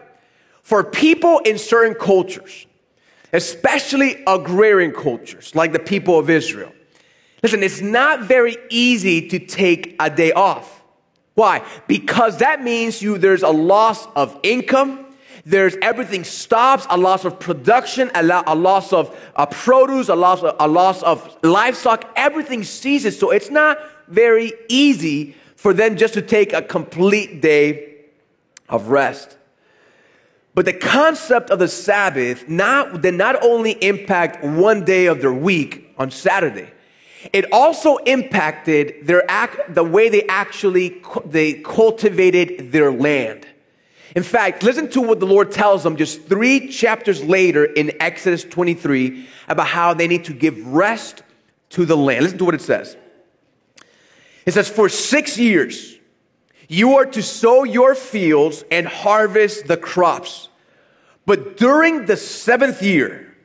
for 0.62 0.84
people 0.84 1.40
in 1.40 1.58
certain 1.58 1.96
cultures, 1.96 2.68
especially 3.34 4.24
agrarian 4.28 4.94
cultures 4.94 5.56
like 5.56 5.72
the 5.72 5.80
people 5.80 6.20
of 6.20 6.30
Israel, 6.30 6.72
listen, 7.42 7.64
it's 7.64 7.82
not 7.82 8.22
very 8.22 8.56
easy 8.70 9.30
to 9.30 9.40
take 9.40 9.96
a 10.00 10.12
day 10.12 10.32
off. 10.32 10.84
Why? 11.34 11.66
Because 11.88 12.38
that 12.38 12.62
means 12.62 13.02
you, 13.02 13.18
there's 13.18 13.42
a 13.42 13.50
loss 13.50 14.08
of 14.16 14.40
income 14.44 15.07
there's 15.48 15.78
everything 15.82 16.26
stops, 16.26 16.86
a 16.90 16.98
loss 16.98 17.24
of 17.24 17.40
production, 17.40 18.12
a, 18.14 18.22
lo- 18.22 18.44
a 18.46 18.54
loss 18.54 18.92
of 18.92 19.18
uh, 19.38 19.46
produce, 19.46 20.10
a 20.10 20.16
loss 20.16 20.44
of, 20.44 20.54
a 20.60 20.68
loss 20.68 21.02
of 21.04 21.38
livestock, 21.42 22.12
everything 22.18 22.66
ceases. 22.66 23.18
So 23.18 23.32
it's 23.32 23.50
not 23.50 23.80
very 24.10 24.52
easy 24.68 25.38
for 25.56 25.74
them 25.74 25.96
just 25.96 26.16
to 26.16 26.22
take 26.22 26.52
a 26.52 26.62
complete 26.62 27.42
day 27.42 27.96
of 28.68 28.90
rest. 28.90 29.38
But 30.54 30.66
the 30.66 30.74
concept 30.74 31.50
of 31.50 31.60
the 31.60 31.70
Sabbath 31.70 32.50
not, 32.50 33.02
did 33.02 33.14
not 33.14 33.42
only 33.42 33.72
impact 33.82 34.44
one 34.44 34.84
day 34.84 35.06
of 35.06 35.22
their 35.22 35.34
week 35.34 35.94
on 35.98 36.12
Saturday, 36.12 36.70
it 37.32 37.46
also 37.54 37.96
impacted 37.98 39.08
their 39.08 39.24
act, 39.32 39.74
the 39.74 39.84
way 39.86 40.10
they 40.10 40.28
actually 40.28 41.02
they 41.24 41.54
cultivated 41.54 42.74
their 42.74 42.92
land. 42.92 43.48
In 44.18 44.24
fact, 44.24 44.64
listen 44.64 44.90
to 44.90 45.02
what 45.02 45.20
the 45.20 45.28
Lord 45.28 45.52
tells 45.52 45.84
them 45.84 45.96
just 45.96 46.24
three 46.24 46.70
chapters 46.70 47.24
later 47.24 47.66
in 47.66 47.92
Exodus 48.02 48.44
23 48.44 49.28
about 49.48 49.68
how 49.68 49.94
they 49.94 50.08
need 50.08 50.26
to 50.26 50.34
give 50.34 50.66
rest 50.66 51.22
to 51.70 51.86
the 51.86 51.96
land. 51.96 52.24
Listen 52.24 52.40
to 52.40 52.46
what 52.46 52.56
it 52.56 52.62
says. 52.62 52.98
It 54.48 54.56
says, 54.56 54.68
For 54.68 54.90
six 54.90 55.38
years 55.38 56.00
you 56.68 56.96
are 56.96 57.06
to 57.06 57.22
sow 57.22 57.64
your 57.64 57.94
fields 57.94 58.64
and 58.72 58.88
harvest 58.88 59.68
the 59.68 59.78
crops. 59.78 60.50
But 61.28 61.56
during 61.58 62.08
the 62.08 62.18
seventh 62.18 62.82
year, 62.82 63.38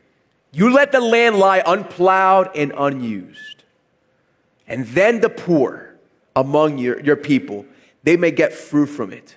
you 0.52 0.72
let 0.72 0.90
the 0.90 1.02
land 1.02 1.36
lie 1.36 1.62
unplowed 1.66 2.48
and 2.54 2.72
unused. 2.74 3.64
And 4.66 4.86
then 4.86 5.20
the 5.20 5.28
poor 5.28 5.96
among 6.34 6.78
your, 6.78 6.98
your 7.00 7.16
people, 7.16 7.66
they 8.04 8.16
may 8.16 8.30
get 8.30 8.54
fruit 8.54 8.86
from 8.86 9.12
it 9.12 9.36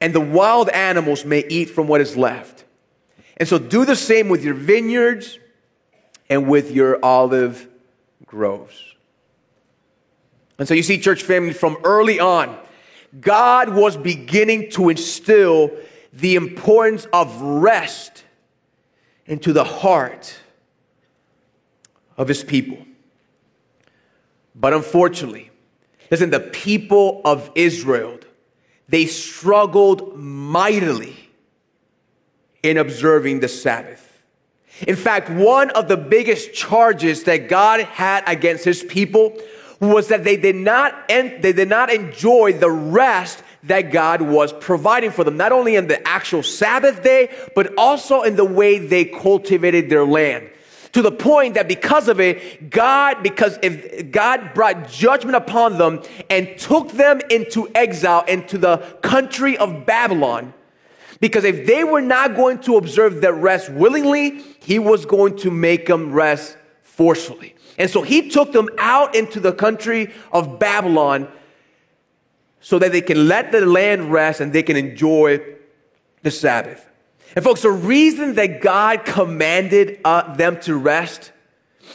and 0.00 0.14
the 0.14 0.20
wild 0.20 0.68
animals 0.70 1.24
may 1.24 1.44
eat 1.48 1.70
from 1.70 1.86
what 1.86 2.00
is 2.00 2.16
left. 2.16 2.64
And 3.36 3.48
so 3.48 3.58
do 3.58 3.84
the 3.84 3.96
same 3.96 4.28
with 4.28 4.44
your 4.44 4.54
vineyards 4.54 5.38
and 6.28 6.48
with 6.48 6.70
your 6.70 7.04
olive 7.04 7.66
groves. 8.26 8.94
And 10.58 10.68
so 10.68 10.74
you 10.74 10.82
see, 10.82 10.98
church 10.98 11.22
family, 11.22 11.52
from 11.52 11.78
early 11.84 12.20
on, 12.20 12.56
God 13.20 13.70
was 13.70 13.96
beginning 13.96 14.70
to 14.72 14.88
instill 14.88 15.70
the 16.12 16.36
importance 16.36 17.06
of 17.12 17.40
rest 17.40 18.24
into 19.26 19.52
the 19.52 19.64
heart 19.64 20.36
of 22.16 22.28
his 22.28 22.44
people. 22.44 22.78
But 24.54 24.74
unfortunately, 24.74 25.50
listen, 26.10 26.30
the 26.30 26.40
people 26.40 27.22
of 27.24 27.50
Israel 27.54 28.18
they 28.90 29.06
struggled 29.06 30.18
mightily 30.18 31.16
in 32.62 32.76
observing 32.76 33.40
the 33.40 33.48
Sabbath. 33.48 34.06
In 34.86 34.96
fact, 34.96 35.30
one 35.30 35.70
of 35.70 35.88
the 35.88 35.96
biggest 35.96 36.52
charges 36.52 37.24
that 37.24 37.48
God 37.48 37.80
had 37.80 38.24
against 38.26 38.64
his 38.64 38.82
people 38.82 39.36
was 39.80 40.08
that 40.08 40.24
they 40.24 40.36
did 40.36 40.56
not 40.56 40.94
en- 41.08 41.40
they 41.40 41.52
did 41.52 41.68
not 41.68 41.90
enjoy 41.92 42.52
the 42.52 42.70
rest 42.70 43.42
that 43.62 43.92
God 43.92 44.22
was 44.22 44.52
providing 44.54 45.10
for 45.10 45.22
them, 45.22 45.36
not 45.36 45.52
only 45.52 45.76
in 45.76 45.86
the 45.86 46.06
actual 46.06 46.42
Sabbath 46.42 47.02
day, 47.02 47.30
but 47.54 47.72
also 47.78 48.22
in 48.22 48.36
the 48.36 48.44
way 48.44 48.78
they 48.78 49.04
cultivated 49.04 49.88
their 49.88 50.04
land 50.04 50.50
to 50.92 51.02
the 51.02 51.12
point 51.12 51.54
that 51.54 51.68
because 51.68 52.08
of 52.08 52.18
it, 52.20 52.70
God, 52.70 53.22
because 53.22 53.58
if 53.62 54.10
God 54.10 54.54
brought 54.54 54.88
judgment 54.88 55.36
upon 55.36 55.78
them 55.78 56.02
and 56.28 56.58
took 56.58 56.90
them 56.92 57.20
into 57.30 57.68
exile 57.74 58.24
into 58.26 58.58
the 58.58 58.78
country 59.02 59.56
of 59.56 59.86
Babylon, 59.86 60.52
because 61.20 61.44
if 61.44 61.66
they 61.66 61.84
were 61.84 62.00
not 62.00 62.34
going 62.34 62.58
to 62.60 62.76
observe 62.76 63.20
their 63.20 63.34
rest 63.34 63.70
willingly, 63.70 64.42
he 64.60 64.78
was 64.78 65.06
going 65.06 65.36
to 65.38 65.50
make 65.50 65.86
them 65.86 66.12
rest 66.12 66.56
forcefully. 66.82 67.54
And 67.78 67.88
so 67.88 68.02
he 68.02 68.28
took 68.28 68.52
them 68.52 68.68
out 68.78 69.14
into 69.14 69.38
the 69.38 69.52
country 69.52 70.12
of 70.32 70.58
Babylon 70.58 71.28
so 72.60 72.78
that 72.78 72.92
they 72.92 73.00
can 73.00 73.28
let 73.28 73.52
the 73.52 73.64
land 73.64 74.12
rest 74.12 74.40
and 74.40 74.52
they 74.52 74.62
can 74.62 74.76
enjoy 74.76 75.40
the 76.22 76.30
Sabbath. 76.30 76.89
And 77.36 77.44
folks, 77.44 77.62
the 77.62 77.70
reason 77.70 78.34
that 78.34 78.60
God 78.60 79.04
commanded 79.04 80.00
uh, 80.04 80.34
them 80.34 80.60
to 80.62 80.76
rest 80.76 81.32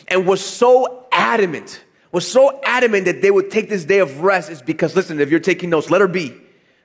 and 0.08 0.25
was 0.25 0.44
so 0.44 1.08
adamant, 1.12 1.84
was 2.12 2.30
so 2.30 2.62
adamant 2.63 3.06
that 3.06 3.22
they 3.22 3.32
would 3.32 3.51
take 3.51 3.70
this 3.70 3.86
day 3.86 4.00
of 4.00 4.22
rest 4.22 4.50
is 4.50 4.62
because, 4.62 4.96
listen, 4.96 5.20
if 5.20 5.30
you're 5.30 5.39
taking 5.39 5.70
notes, 5.70 5.89
letter 5.89 6.08
B, 6.08 6.34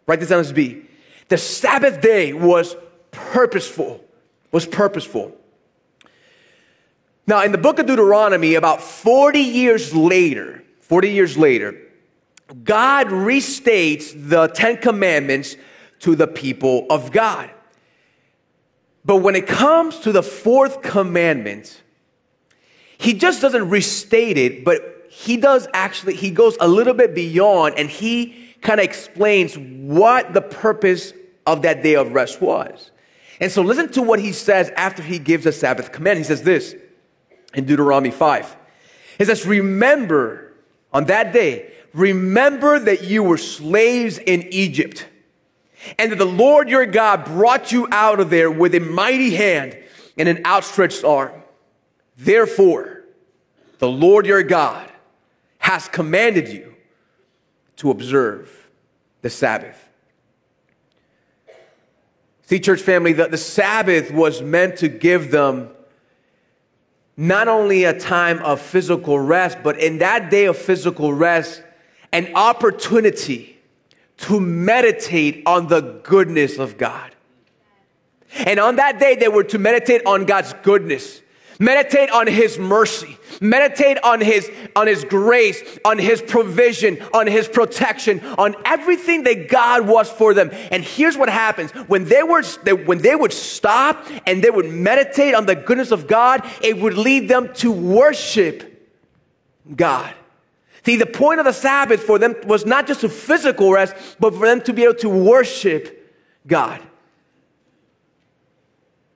write 0.07 0.21
this 0.21 0.31
down 0.31 0.41
as 0.41 0.53
B. 0.53 0.83
The 1.29 1.39
Sabbath 1.39 2.01
day 2.01 2.33
was 2.33 2.75
purposeful, 3.13 4.05
was 4.51 4.67
purposeful. 4.67 5.37
Now, 7.27 7.45
in 7.45 7.53
the 7.53 7.59
book 7.59 7.79
of 7.79 7.87
Deuteronomy, 7.87 8.55
about 8.57 8.83
40 8.83 9.39
years 9.39 9.95
later, 9.95 10.65
40 10.81 11.11
years 11.11 11.39
later, 11.39 11.81
God 12.65 13.07
restates 13.09 14.13
the 14.29 14.49
Ten 14.49 14.79
Commandments 14.79 15.55
to 16.01 16.17
the 16.17 16.27
people 16.27 16.87
of 16.91 17.13
God. 17.13 17.51
But 19.05 19.17
when 19.17 19.35
it 19.35 19.47
comes 19.47 19.99
to 20.01 20.13
the 20.13 20.23
fourth 20.23 20.83
commandment, 20.83 21.83
he 22.99 23.15
just 23.15 23.41
doesn't 23.41 23.71
restate 23.71 24.37
it, 24.37 24.65
but 24.65 25.07
he 25.09 25.37
does 25.37 25.67
actually, 25.73 26.15
he 26.15 26.31
goes 26.31 26.57
a 26.61 26.69
little 26.69 26.95
bit 26.95 27.15
beyond 27.15 27.75
and 27.79 27.89
he 27.89 28.55
kind 28.61 28.79
of 28.79 28.85
explains 28.85 29.57
what 29.57 30.35
the 30.35 30.43
purpose 30.43 31.13
of 31.47 31.63
that 31.63 31.83
day 31.83 31.97
of 31.97 32.13
rest 32.13 32.41
was. 32.41 32.91
And 33.41 33.51
so 33.51 33.63
listen 33.63 33.91
to 33.93 34.03
what 34.03 34.21
he 34.21 34.33
says 34.33 34.71
after 34.77 35.03
he 35.03 35.19
gives 35.19 35.47
a 35.47 35.53
Sabbath 35.53 35.93
command. 35.93 36.19
He 36.19 36.25
says 36.25 36.43
this 36.43 36.77
in 37.55 37.65
Deuteronomy 37.65 38.11
5. 38.11 38.57
He 39.19 39.25
says, 39.25 39.47
Remember 39.47 40.53
on 40.93 41.07
that 41.07 41.33
day, 41.33 41.73
remember 41.95 42.79
that 42.79 43.05
you 43.05 43.23
were 43.23 43.39
slaves 43.39 44.19
in 44.19 44.43
Egypt, 44.53 45.07
and 45.99 46.13
that 46.13 46.17
the 46.17 46.25
Lord 46.25 46.69
your 46.69 46.87
God 46.87 47.25
brought 47.25 47.73
you 47.73 47.89
out 47.91 48.21
of 48.21 48.31
there 48.31 48.51
with 48.51 48.75
a 48.75 48.81
mighty 48.81 49.35
hand 49.35 49.77
and 50.17 50.29
an 50.29 50.45
outstretched 50.45 51.05
arm. 51.05 51.33
Therefore, 52.17 53.05
the 53.79 53.89
Lord 53.89 54.27
your 54.27 54.43
God 54.43 54.91
has 55.59 55.89
commanded 55.89 56.49
you 56.49 56.75
to 57.77 57.91
observe 57.91 58.69
the 59.23 59.31
Sabbath. 59.31 59.89
See, 62.43 62.59
church 62.59 62.83
family, 62.83 63.13
the, 63.13 63.29
the 63.29 63.39
Sabbath 63.39 64.11
was 64.11 64.43
meant 64.43 64.79
to 64.79 64.89
give 64.89 65.31
them 65.31 65.71
not 67.17 67.49
only 67.49 67.85
a 67.85 67.99
time 67.99 68.39
of 68.41 68.61
physical 68.61 69.19
rest, 69.19 69.59
but 69.63 69.79
in 69.79 69.99
that 69.99 70.31
day 70.31 70.47
of 70.47 70.57
physical 70.57 71.13
rest, 71.13 71.63
an 72.13 72.33
opportunity 72.35 73.50
to 74.21 74.41
meditate 74.41 75.43
on 75.47 75.69
the 75.69 75.81
goodness 75.81 76.59
of 76.59 76.77
God. 76.77 77.15
And 78.33 78.61
on 78.61 78.77
that 78.77 79.01
day, 79.01 79.17
they 79.17 79.29
were 79.29 79.45
to 79.45 79.59
meditate 79.59 80.03
on 80.07 80.25
God's 80.25 80.55
goodness. 80.63 81.21
Meditate 81.59 82.11
on 82.11 82.27
his 82.27 82.59
mercy. 82.59 83.19
Meditate 83.41 83.99
on 84.03 84.21
his, 84.21 84.51
on 84.75 84.87
his 84.87 85.05
grace, 85.05 85.79
on 85.85 85.99
his 85.99 86.23
provision, 86.23 86.99
on 87.13 87.27
his 87.27 87.49
protection, 87.49 88.21
on 88.39 88.55
everything 88.65 89.25
that 89.25 89.49
God 89.49 89.87
was 89.87 90.11
for 90.11 90.33
them. 90.33 90.51
And 90.71 90.83
here's 90.83 91.19
what 91.19 91.29
happens. 91.29 91.71
When 91.73 92.05
they 92.05 92.23
were, 92.23 92.43
they, 92.63 92.73
when 92.73 92.99
they 92.99 93.15
would 93.15 93.33
stop 93.33 94.07
and 94.27 94.43
they 94.43 94.51
would 94.51 94.71
meditate 94.71 95.35
on 95.35 95.47
the 95.47 95.55
goodness 95.55 95.91
of 95.91 96.07
God, 96.07 96.49
it 96.63 96.79
would 96.79 96.95
lead 96.95 97.29
them 97.29 97.53
to 97.55 97.71
worship 97.71 98.89
God. 99.75 100.15
See, 100.85 100.97
the 100.97 101.07
point 101.07 101.41
of 101.41 101.47
the 101.47 101.53
Sabbath 101.53 102.03
for 102.03 102.19
them 102.19 102.35
was 102.47 102.65
not 102.65 102.87
just 102.87 103.05
a 103.05 103.09
physical 103.09 103.73
rest, 103.73 103.95
but 104.19 104.35
for 104.35 104.47
them 104.47 104.63
to 104.63 104.73
be 104.73 104.85
able 104.85 104.95
to 104.95 105.09
worship 105.09 106.15
God. 106.47 106.81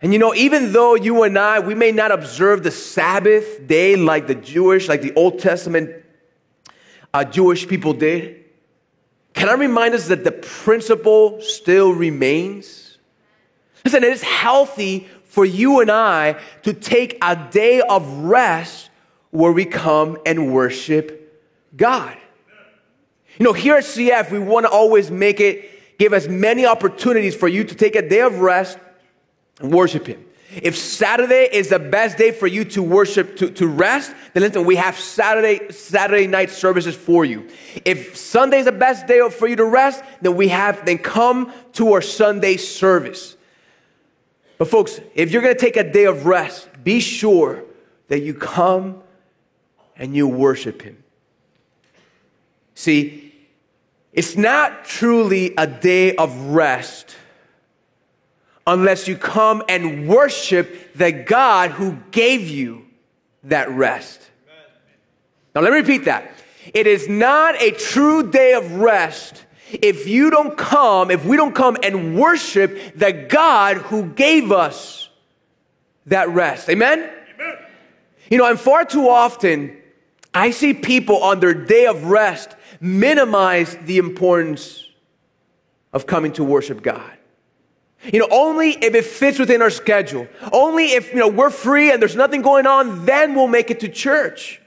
And 0.02 0.12
you 0.12 0.18
know, 0.18 0.34
even 0.34 0.72
though 0.72 0.94
you 0.94 1.22
and 1.22 1.38
I, 1.38 1.60
we 1.60 1.74
may 1.74 1.90
not 1.90 2.12
observe 2.12 2.62
the 2.62 2.70
Sabbath 2.70 3.66
day 3.66 3.96
like 3.96 4.26
the 4.26 4.34
Jewish, 4.34 4.88
like 4.88 5.00
the 5.00 5.14
Old 5.14 5.38
Testament 5.38 5.90
uh, 7.14 7.24
Jewish 7.24 7.66
people 7.66 7.94
did, 7.94 8.44
can 9.32 9.48
I 9.48 9.54
remind 9.54 9.94
us 9.94 10.08
that 10.08 10.22
the 10.22 10.32
principle 10.32 11.40
still 11.40 11.92
remains? 11.92 12.98
Listen, 13.84 14.04
it 14.04 14.12
is 14.12 14.22
healthy 14.22 15.08
for 15.24 15.44
you 15.44 15.80
and 15.80 15.90
I 15.90 16.38
to 16.62 16.74
take 16.74 17.16
a 17.22 17.34
day 17.50 17.80
of 17.80 18.06
rest 18.18 18.90
where 19.30 19.52
we 19.52 19.64
come 19.64 20.18
and 20.26 20.52
worship 20.52 21.23
God. 21.76 22.16
You 23.38 23.44
know, 23.44 23.52
here 23.52 23.76
at 23.76 23.84
CF, 23.84 24.30
we 24.30 24.38
want 24.38 24.66
to 24.66 24.70
always 24.70 25.10
make 25.10 25.40
it, 25.40 25.98
give 25.98 26.12
as 26.12 26.28
many 26.28 26.66
opportunities 26.66 27.34
for 27.34 27.48
you 27.48 27.64
to 27.64 27.74
take 27.74 27.96
a 27.96 28.08
day 28.08 28.20
of 28.20 28.40
rest 28.40 28.78
and 29.60 29.72
worship 29.72 30.06
Him. 30.06 30.24
If 30.62 30.76
Saturday 30.76 31.48
is 31.50 31.70
the 31.70 31.80
best 31.80 32.16
day 32.16 32.30
for 32.30 32.46
you 32.46 32.64
to 32.66 32.82
worship, 32.82 33.36
to, 33.38 33.50
to 33.50 33.66
rest, 33.66 34.14
then 34.34 34.44
listen, 34.44 34.64
we 34.64 34.76
have 34.76 34.96
Saturday, 34.96 35.72
Saturday 35.72 36.28
night 36.28 36.50
services 36.50 36.94
for 36.94 37.24
you. 37.24 37.48
If 37.84 38.16
Sunday 38.16 38.58
is 38.58 38.66
the 38.66 38.72
best 38.72 39.08
day 39.08 39.28
for 39.30 39.48
you 39.48 39.56
to 39.56 39.64
rest, 39.64 40.04
then 40.20 40.36
we 40.36 40.48
have, 40.48 40.86
then 40.86 40.98
come 40.98 41.52
to 41.72 41.92
our 41.94 42.02
Sunday 42.02 42.56
service. 42.56 43.36
But 44.58 44.68
folks, 44.68 45.00
if 45.14 45.32
you're 45.32 45.42
going 45.42 45.54
to 45.54 45.60
take 45.60 45.76
a 45.76 45.90
day 45.90 46.04
of 46.04 46.26
rest, 46.26 46.68
be 46.84 47.00
sure 47.00 47.64
that 48.08 48.20
you 48.20 48.34
come 48.34 49.02
and 49.96 50.14
you 50.14 50.28
worship 50.28 50.82
Him. 50.82 51.03
See, 52.74 53.32
it's 54.12 54.36
not 54.36 54.84
truly 54.84 55.54
a 55.56 55.66
day 55.66 56.14
of 56.16 56.36
rest 56.46 57.16
unless 58.66 59.08
you 59.08 59.16
come 59.16 59.62
and 59.68 60.08
worship 60.08 60.94
the 60.94 61.12
God 61.12 61.72
who 61.72 61.98
gave 62.10 62.48
you 62.48 62.86
that 63.44 63.70
rest. 63.70 64.20
Now, 65.54 65.60
let 65.60 65.72
me 65.72 65.78
repeat 65.78 66.06
that. 66.06 66.30
It 66.72 66.86
is 66.86 67.08
not 67.08 67.60
a 67.60 67.70
true 67.72 68.30
day 68.30 68.54
of 68.54 68.72
rest 68.76 69.44
if 69.70 70.06
you 70.06 70.30
don't 70.30 70.56
come, 70.56 71.10
if 71.10 71.24
we 71.24 71.36
don't 71.36 71.54
come 71.54 71.76
and 71.82 72.16
worship 72.16 72.96
the 72.96 73.12
God 73.12 73.78
who 73.78 74.06
gave 74.06 74.52
us 74.52 75.08
that 76.06 76.28
rest. 76.30 76.68
Amen? 76.68 77.10
Amen. 77.34 77.56
You 78.30 78.38
know, 78.38 78.46
and 78.46 78.58
far 78.58 78.84
too 78.84 79.08
often, 79.08 79.76
I 80.32 80.50
see 80.50 80.74
people 80.74 81.22
on 81.22 81.40
their 81.40 81.54
day 81.54 81.86
of 81.86 82.04
rest 82.04 82.56
minimize 82.80 83.76
the 83.84 83.98
importance 83.98 84.86
of 85.92 86.06
coming 86.06 86.32
to 86.32 86.44
worship 86.44 86.82
God. 86.82 87.12
You 88.12 88.18
know, 88.18 88.28
only 88.30 88.70
if 88.70 88.94
it 88.94 89.04
fits 89.04 89.38
within 89.38 89.62
our 89.62 89.70
schedule. 89.70 90.28
Only 90.52 90.86
if, 90.92 91.12
you 91.12 91.18
know, 91.18 91.28
we're 91.28 91.50
free 91.50 91.90
and 91.90 92.02
there's 92.02 92.16
nothing 92.16 92.42
going 92.42 92.66
on, 92.66 93.06
then 93.06 93.34
we'll 93.34 93.46
make 93.46 93.70
it 93.70 93.80
to 93.80 93.88
church. 93.88 94.60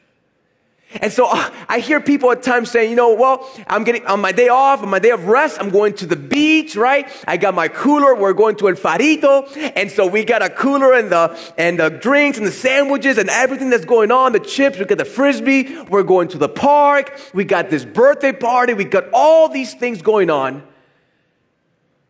And 0.94 1.12
so 1.12 1.28
uh, 1.28 1.54
I 1.68 1.80
hear 1.80 2.00
people 2.00 2.32
at 2.32 2.42
times 2.42 2.72
saying, 2.72 2.90
you 2.90 2.96
know, 2.96 3.14
well, 3.14 3.50
I'm 3.68 3.84
getting 3.84 4.06
on 4.06 4.22
my 4.22 4.32
day 4.32 4.48
off, 4.48 4.82
on 4.82 4.90
my 4.90 5.00
day 5.00 5.12
of 5.12 5.26
rest, 5.26 5.58
I'm 5.60 5.70
going 5.70 5.94
to 5.96 6.06
the 6.06 6.16
beach, 6.16 6.78
right? 6.78 7.10
I 7.28 7.36
got 7.36 7.54
my 7.54 7.68
cooler. 7.68 8.16
We're 8.16 8.34
going 8.34 8.56
to 8.58 8.70
El 8.70 8.76
Farito. 8.76 9.52
And 9.76 9.92
so 9.92 10.08
we 10.08 10.24
got 10.24 10.42
a 10.42 10.50
cooler 10.50 10.94
and 10.94 11.12
the, 11.12 11.38
and 11.58 11.78
the 11.78 11.90
drinks 11.90 12.38
and 12.38 12.48
the 12.48 12.52
sandwiches 12.52 13.18
and 13.18 13.30
everything 13.30 13.70
that's 13.70 13.84
going 13.84 14.12
on, 14.12 14.32
the 14.32 14.40
chips. 14.40 14.80
We 14.80 14.86
got 14.86 14.98
the 14.98 15.06
frisbee. 15.06 15.78
We're 15.84 16.04
going 16.04 16.30
to 16.30 16.38
the 16.38 16.50
park. 16.50 17.20
We 17.34 17.44
got 17.44 17.70
this 17.70 17.84
birthday 17.84 18.32
party. 18.32 18.74
We 18.74 18.86
got 18.86 19.10
all 19.12 19.50
these 19.50 19.74
things 19.74 20.02
going 20.02 20.30
on. 20.30 20.66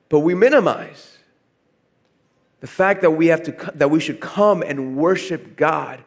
But 0.10 0.20
we 0.20 0.36
minimize 0.36 1.18
the 2.60 2.68
fact 2.68 3.02
that 3.02 3.12
we 3.12 3.28
have 3.28 3.44
to 3.44 3.72
that 3.76 3.90
we 3.90 4.00
should 4.00 4.20
come 4.20 4.62
and 4.62 4.96
worship 4.96 5.58
God 5.58 6.04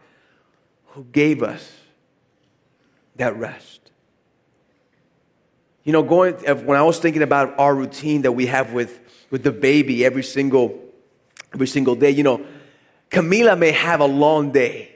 who 0.86 1.04
gave 1.04 1.42
us 1.42 1.79
that 3.20 3.36
rest. 3.36 3.90
You 5.84 5.92
know, 5.92 6.02
going 6.02 6.34
when 6.66 6.76
I 6.76 6.82
was 6.82 6.98
thinking 6.98 7.22
about 7.22 7.58
our 7.58 7.74
routine 7.74 8.22
that 8.22 8.32
we 8.32 8.46
have 8.46 8.72
with 8.72 8.98
with 9.30 9.42
the 9.42 9.52
baby 9.52 10.04
every 10.04 10.22
single 10.22 10.78
every 11.54 11.66
single 11.66 11.94
day, 11.94 12.10
you 12.10 12.22
know, 12.22 12.44
Camila 13.10 13.58
may 13.58 13.72
have 13.72 14.00
a 14.00 14.06
long 14.06 14.52
day, 14.52 14.94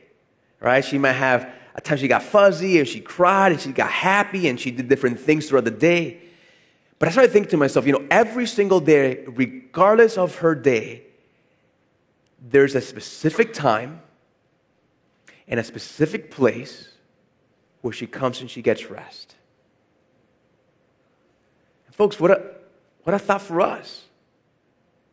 right? 0.61 0.85
She 0.85 0.99
might 0.99 1.13
have 1.13 1.51
a 1.75 1.81
time 1.81 1.99
she 1.99 2.09
got 2.09 2.23
fuzzy 2.23 2.79
and 2.79 2.87
she 2.87 3.01
cried 3.01 3.53
and 3.53 3.61
she 3.61 3.73
got 3.73 3.91
happy 3.91 4.49
and 4.49 4.61
she 4.61 4.71
did 4.71 4.89
different 4.89 5.19
things 5.19 5.49
throughout 5.49 5.65
the 5.65 5.71
day. 5.71 6.21
But 6.99 7.09
I 7.09 7.13
started 7.13 7.33
thinking 7.33 7.51
to 7.51 7.57
myself, 7.57 7.87
you 7.87 7.93
know, 7.93 8.07
every 8.11 8.47
single 8.47 8.81
day, 8.81 9.25
regardless 9.27 10.17
of 10.17 10.37
her 10.37 10.55
day, 10.55 11.03
there's 12.41 12.75
a 12.75 12.81
specific 12.81 13.53
time 13.53 14.01
and 15.49 15.59
a 15.59 15.65
specific 15.65 16.31
place 16.31 16.94
where 17.85 17.93
she 17.93 18.07
comes 18.07 18.41
and 18.41 18.51
she 18.51 18.63
gets 18.63 18.89
rest. 18.89 19.35
And 21.85 21.95
folks, 21.95 22.19
what 22.19 22.31
a, 22.31 22.43
what 23.03 23.13
a 23.13 23.19
thought 23.19 23.43
for 23.43 23.61
us. 23.61 24.05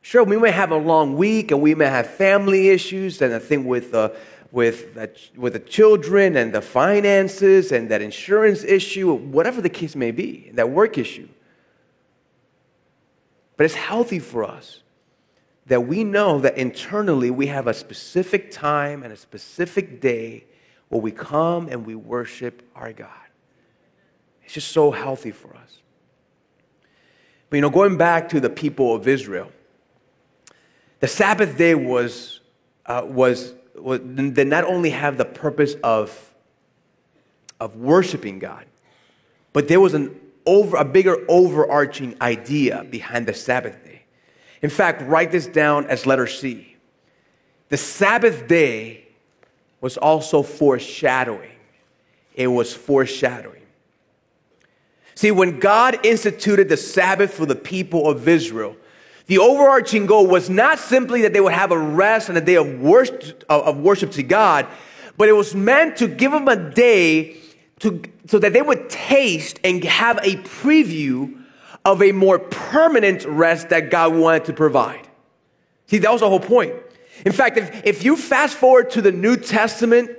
Sure, 0.02 0.24
we 0.24 0.38
may 0.38 0.52
have 0.52 0.72
a 0.72 0.78
long 0.78 1.18
week 1.18 1.52
and 1.52 1.62
we 1.62 1.76
may 1.76 1.88
have 1.88 2.08
family 2.08 2.70
issues 2.70 3.22
and 3.22 3.34
a 3.34 3.42
thing 3.42 3.66
with, 3.66 3.94
uh, 3.94 4.12
with, 4.54 4.94
the, 4.94 5.12
with 5.36 5.52
the 5.52 5.60
children 5.60 6.38
and 6.38 6.54
the 6.54 6.62
finances 6.62 7.74
and 7.74 7.90
that 7.90 8.02
insurance 8.02 8.64
issue, 8.64 9.16
whatever 9.16 9.60
the 9.60 9.68
case 9.68 9.94
may 9.94 10.12
be, 10.12 10.50
that 10.54 10.70
work 10.70 10.98
issue. 10.98 11.28
But 13.58 13.66
it's 13.66 13.76
healthy 13.76 14.20
for 14.20 14.46
us 14.46 14.82
that 15.66 15.82
we 15.82 16.06
know 16.06 16.40
that 16.40 16.58
internally 16.58 17.32
we 17.32 17.48
have 17.48 17.68
a 17.68 17.74
specific 17.74 18.50
time 18.50 19.04
and 19.04 19.12
a 19.12 19.18
specific 19.18 20.00
day 20.00 20.46
where 20.92 21.02
we 21.02 21.12
come 21.12 21.70
and 21.70 21.86
we 21.86 21.96
worship 21.96 22.62
our 22.76 22.92
God. 22.92 23.08
It's 24.44 24.54
just 24.54 24.74
so 24.74 24.92
healthy 24.92 25.32
for 25.32 25.56
us. 25.56 25.80
But 27.50 27.56
you 27.56 27.62
know, 27.62 27.70
going 27.70 27.98
back 27.98 28.28
to 28.30 28.42
the 28.42 28.50
people 28.50 28.94
of 28.94 29.08
Israel, 29.08 29.54
the 31.00 31.08
Sabbath 31.08 31.58
day 31.58 31.76
was, 31.76 32.42
uh, 32.86 33.04
was, 33.06 33.54
was 33.74 34.02
did 34.02 34.48
not 34.48 34.66
only 34.66 34.90
have 34.90 35.18
the 35.18 35.24
purpose 35.24 35.76
of, 35.82 36.34
of 37.62 37.78
worshiping 37.78 38.40
God, 38.40 38.66
but 39.54 39.70
there 39.70 39.80
was 39.80 39.94
an 39.94 40.20
over, 40.46 40.76
a 40.76 40.86
bigger 40.86 41.26
overarching 41.30 42.18
idea 42.22 42.84
behind 42.84 43.28
the 43.28 43.34
Sabbath 43.34 43.82
day. 43.86 44.02
In 44.62 44.70
fact, 44.70 45.04
write 45.04 45.32
this 45.32 45.48
down 45.48 45.86
as 45.86 46.06
letter 46.06 46.28
C. 46.28 46.76
The 47.70 47.78
Sabbath 47.78 48.46
day 48.50 49.08
was 49.82 49.98
also 49.98 50.42
foreshadowing. 50.44 51.52
It 52.34 52.48
was 52.48 52.74
foreshadowing. 52.74 53.62
See, 55.16 55.32
when 55.32 55.60
God 55.60 56.06
instituted 56.06 56.70
the 56.70 56.78
Sabbath 56.78 57.34
for 57.34 57.46
the 57.46 57.56
people 57.56 58.08
of 58.08 58.28
Israel, 58.28 58.78
The 59.32 59.38
overarching 59.38 60.08
goal 60.08 60.28
was 60.28 60.50
not 60.50 60.78
simply 60.78 61.22
that 61.22 61.32
they 61.32 61.40
would 61.40 61.54
have 61.54 61.72
a 61.72 61.78
rest 61.78 62.28
and 62.28 62.38
a 62.38 62.42
day 62.42 62.56
of 62.56 62.82
worship, 62.82 63.46
of 63.48 63.78
worship 63.78 64.12
to 64.12 64.24
God, 64.24 64.68
but 65.18 65.30
it 65.30 65.32
was 65.32 65.56
meant 65.56 65.96
to 66.00 66.10
give 66.10 66.34
them 66.34 66.50
a 66.50 66.58
day 66.58 67.38
to, 67.80 68.02
so 68.28 68.40
that 68.40 68.52
they 68.52 68.62
would 68.62 68.90
taste 68.90 69.58
and 69.64 69.82
have 69.86 70.18
a 70.18 70.36
preview 70.38 71.42
of 71.86 72.02
a 72.04 72.12
more 72.12 72.40
permanent 72.40 73.24
rest 73.26 73.70
that 73.70 73.90
God 73.90 74.14
wanted 74.14 74.44
to 74.46 74.54
provide. 74.54 75.08
See, 75.88 76.00
that 76.00 76.12
was 76.12 76.20
the 76.20 76.28
whole 76.28 76.42
point. 76.42 76.74
In 77.26 77.32
fact, 77.32 77.58
if, 77.58 77.86
if 77.86 78.04
you 78.04 78.16
fast 78.16 78.56
forward 78.56 78.90
to 78.92 79.02
the 79.02 79.12
New 79.12 79.38
Testament, 79.38 80.10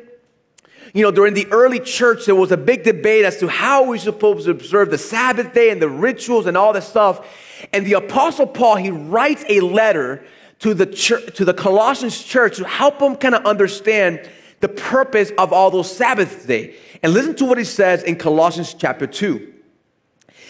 you 0.94 1.02
know, 1.02 1.10
during 1.10 1.34
the 1.34 1.46
early 1.46 1.80
church, 1.80 2.26
there 2.26 2.34
was 2.34 2.52
a 2.52 2.56
big 2.56 2.84
debate 2.84 3.24
as 3.24 3.38
to 3.38 3.48
how 3.48 3.84
we're 3.84 3.98
supposed 3.98 4.44
to 4.44 4.50
observe 4.50 4.90
the 4.90 4.98
Sabbath 4.98 5.54
day 5.54 5.70
and 5.70 5.80
the 5.80 5.88
rituals 5.88 6.46
and 6.46 6.56
all 6.56 6.72
that 6.74 6.84
stuff. 6.84 7.26
And 7.72 7.86
the 7.86 7.94
apostle 7.94 8.46
Paul, 8.46 8.76
he 8.76 8.90
writes 8.90 9.44
a 9.48 9.60
letter 9.60 10.24
to 10.60 10.74
the 10.74 10.86
church, 10.86 11.34
to 11.36 11.44
the 11.44 11.54
Colossians 11.54 12.22
church 12.22 12.58
to 12.58 12.64
help 12.64 12.98
them 12.98 13.16
kind 13.16 13.34
of 13.34 13.44
understand 13.46 14.28
the 14.60 14.68
purpose 14.68 15.32
of 15.38 15.52
all 15.52 15.70
those 15.70 15.94
Sabbath 15.94 16.46
day. 16.46 16.76
And 17.02 17.12
listen 17.12 17.34
to 17.36 17.44
what 17.44 17.58
he 17.58 17.64
says 17.64 18.02
in 18.02 18.16
Colossians 18.16 18.74
chapter 18.74 19.06
2. 19.06 19.52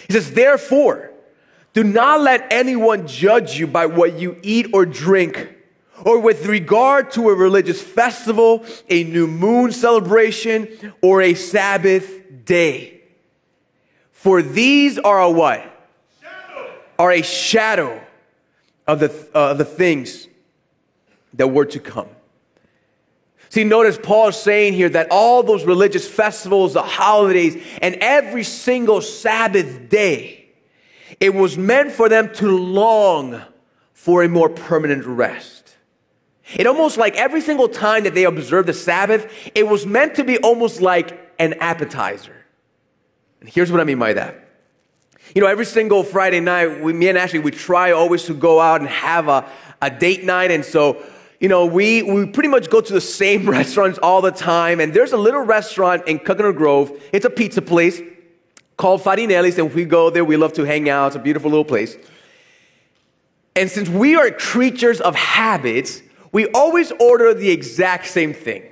He 0.06 0.12
says, 0.12 0.32
therefore, 0.32 1.12
do 1.72 1.82
not 1.82 2.20
let 2.20 2.52
anyone 2.52 3.06
judge 3.06 3.58
you 3.58 3.66
by 3.66 3.86
what 3.86 4.18
you 4.18 4.36
eat 4.42 4.66
or 4.74 4.84
drink, 4.84 5.56
or 6.04 6.18
with 6.18 6.46
regard 6.46 7.10
to 7.12 7.28
a 7.30 7.34
religious 7.34 7.80
festival, 7.80 8.64
a 8.88 9.04
new 9.04 9.26
moon 9.26 9.72
celebration, 9.72 10.68
or 11.02 11.22
a 11.22 11.34
Sabbath 11.34 12.44
day. 12.44 13.00
For 14.10 14.42
these 14.42 14.98
are 14.98 15.20
a 15.20 15.30
what? 15.30 15.60
Shadow. 16.20 16.70
Are 16.98 17.12
a 17.12 17.22
shadow 17.22 18.00
of 18.86 19.00
the, 19.00 19.28
uh, 19.34 19.54
the 19.54 19.64
things 19.64 20.28
that 21.34 21.48
were 21.48 21.66
to 21.66 21.80
come. 21.80 22.08
See, 23.48 23.64
notice 23.64 23.98
Paul 24.02 24.28
is 24.28 24.36
saying 24.36 24.72
here 24.72 24.88
that 24.88 25.08
all 25.10 25.42
those 25.42 25.64
religious 25.64 26.08
festivals, 26.08 26.72
the 26.72 26.82
holidays, 26.82 27.62
and 27.82 27.96
every 27.96 28.44
single 28.44 29.02
Sabbath 29.02 29.90
day, 29.90 30.46
it 31.20 31.34
was 31.34 31.58
meant 31.58 31.92
for 31.92 32.08
them 32.08 32.32
to 32.36 32.50
long 32.50 33.42
for 33.92 34.22
a 34.22 34.28
more 34.28 34.48
permanent 34.48 35.04
rest. 35.04 35.61
It 36.54 36.66
almost 36.66 36.96
like 36.96 37.16
every 37.16 37.40
single 37.40 37.68
time 37.68 38.04
that 38.04 38.14
they 38.14 38.24
observed 38.24 38.68
the 38.68 38.74
Sabbath, 38.74 39.32
it 39.54 39.66
was 39.66 39.86
meant 39.86 40.14
to 40.16 40.24
be 40.24 40.38
almost 40.38 40.80
like 40.80 41.32
an 41.38 41.54
appetizer. 41.54 42.36
And 43.40 43.48
here's 43.48 43.72
what 43.72 43.80
I 43.80 43.84
mean 43.84 43.98
by 43.98 44.12
that. 44.12 44.48
You 45.34 45.40
know, 45.40 45.48
every 45.48 45.64
single 45.64 46.02
Friday 46.02 46.40
night, 46.40 46.82
we, 46.82 46.92
me 46.92 47.08
and 47.08 47.16
Ashley, 47.16 47.38
we 47.38 47.50
try 47.50 47.92
always 47.92 48.24
to 48.24 48.34
go 48.34 48.60
out 48.60 48.80
and 48.80 48.88
have 48.90 49.28
a, 49.28 49.48
a 49.80 49.90
date 49.90 50.24
night. 50.24 50.50
And 50.50 50.64
so 50.64 51.02
you 51.42 51.48
know, 51.48 51.66
we, 51.66 52.04
we 52.04 52.24
pretty 52.26 52.48
much 52.48 52.70
go 52.70 52.80
to 52.80 52.92
the 52.92 53.00
same 53.00 53.50
restaurants 53.50 53.98
all 53.98 54.22
the 54.22 54.30
time. 54.30 54.78
And 54.78 54.94
there's 54.94 55.12
a 55.12 55.16
little 55.16 55.40
restaurant 55.40 56.06
in 56.06 56.20
Coconut 56.20 56.54
Grove. 56.54 57.02
It's 57.12 57.24
a 57.26 57.30
pizza 57.30 57.60
place 57.60 58.00
called 58.76 59.02
Farinelli's. 59.02 59.58
And 59.58 59.74
we 59.74 59.84
go 59.84 60.08
there, 60.08 60.24
we 60.24 60.36
love 60.36 60.52
to 60.52 60.62
hang 60.62 60.88
out. 60.88 61.08
It's 61.08 61.16
a 61.16 61.18
beautiful 61.18 61.50
little 61.50 61.64
place. 61.64 61.96
And 63.56 63.68
since 63.68 63.88
we 63.88 64.14
are 64.14 64.30
creatures 64.30 65.00
of 65.00 65.16
habits, 65.16 66.00
we 66.32 66.46
always 66.48 66.90
order 66.92 67.34
the 67.34 67.50
exact 67.50 68.06
same 68.06 68.32
thing 68.32 68.64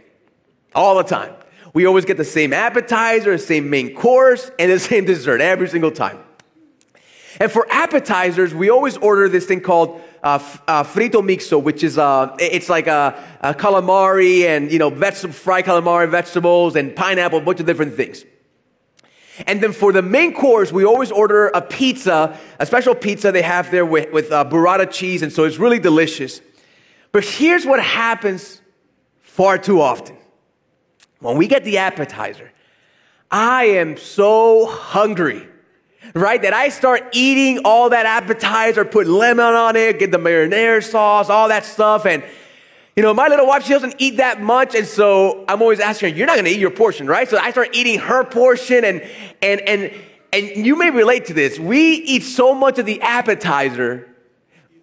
all 0.75 0.97
the 0.97 1.05
time. 1.05 1.35
We 1.73 1.87
always 1.87 2.05
get 2.05 2.17
the 2.17 2.25
same 2.25 2.53
appetizer, 2.53 3.33
the 3.33 3.39
same 3.39 3.71
main 3.71 3.95
course, 3.95 4.51
and 4.59 4.71
the 4.71 4.79
same 4.91 5.05
dessert 5.05 5.41
every 5.41 5.69
single 5.69 5.93
time. 5.93 6.19
And 7.39 7.51
for 7.51 7.67
appetizers, 7.71 8.55
we 8.55 8.71
always 8.71 8.97
order 8.97 9.29
this 9.29 9.47
thing 9.47 9.61
called 9.61 10.03
uh, 10.23 10.39
uh, 10.67 10.83
frito 10.85 11.23
mixo, 11.23 11.63
which 11.63 11.83
is 11.85 11.97
uh, 11.97 12.37
it's 12.39 12.69
like 12.69 12.87
a, 12.87 13.23
a 13.41 13.55
calamari 13.55 14.45
and 14.45 14.71
you 14.71 14.79
know 14.79 14.91
vegetable, 14.91 15.33
fried 15.33 15.65
calamari, 15.65 16.11
vegetables 16.11 16.77
and 16.77 16.95
pineapple, 16.95 17.39
a 17.39 17.43
bunch 17.43 17.61
of 17.61 17.67
different 17.67 17.95
things. 17.95 18.25
And 19.47 19.63
then 19.63 19.73
for 19.73 19.93
the 19.93 20.03
main 20.03 20.35
course, 20.35 20.71
we 20.71 20.85
always 20.85 21.11
order 21.11 21.49
a 21.49 21.63
pizza, 21.63 22.39
a 22.59 22.67
special 22.67 22.95
pizza 22.95 23.33
they 23.33 23.43
have 23.43 23.71
there 23.71 23.87
with, 23.87 24.13
with 24.13 24.31
uh, 24.31 24.45
burrata 24.45 24.91
cheese, 24.91 25.23
and 25.23 25.33
so 25.33 25.45
it's 25.45 25.57
really 25.57 25.79
delicious. 25.79 26.43
But 27.13 27.25
here's 27.25 27.67
what 27.67 27.83
happens 27.83 28.61
far 29.21 29.59
too 29.59 29.81
often. 29.81 30.17
When 31.19 31.37
we 31.37 31.49
get 31.49 31.65
the 31.65 31.79
appetizer, 31.79 32.51
I 33.31 33.65
am 33.65 33.97
so 33.97 34.67
hungry 34.67 35.47
right? 36.15 36.43
That 36.43 36.53
I 36.53 36.69
start 36.69 37.09
eating 37.13 37.61
all 37.65 37.91
that 37.91 38.07
appetizer, 38.07 38.85
put 38.85 39.07
lemon 39.07 39.55
on 39.55 39.77
it, 39.77 39.99
get 39.99 40.11
the 40.11 40.19
marinara 40.19 40.83
sauce, 40.83 41.31
all 41.31 41.49
that 41.49 41.65
stuff. 41.65 42.07
And, 42.07 42.25
you 42.97 43.03
know, 43.03 43.15
my 43.15 43.29
little 43.29 43.47
wife, 43.47 43.65
she 43.65 43.73
doesn't 43.73 43.97
eat 43.99 44.17
that 44.17 44.41
much. 44.41 44.75
And 44.75 44.87
so 44.87 45.45
I'm 45.49 45.63
always 45.63 45.81
asking 45.81 46.11
her, 46.11 46.17
you're 46.17 46.27
not 46.27 46.35
going 46.35 46.47
to 46.47 46.51
eat 46.51 46.59
your 46.59 46.71
portion, 46.71 47.07
right? 47.07 47.29
So 47.29 47.39
I 47.39 47.51
start 47.51 47.71
eating 47.73 47.99
her 48.01 48.25
portion 48.25 48.85
and, 48.85 49.03
and, 49.43 49.61
and, 49.63 49.93
and 50.33 50.67
you 50.67 50.77
may 50.77 50.91
relate 50.91 51.27
to 51.27 51.35
this. 51.35 51.59
We 51.59 51.95
eat 51.95 52.23
so 52.23 52.55
much 52.55 52.79
of 52.79 52.87
the 52.87 53.01
appetizer 53.03 54.09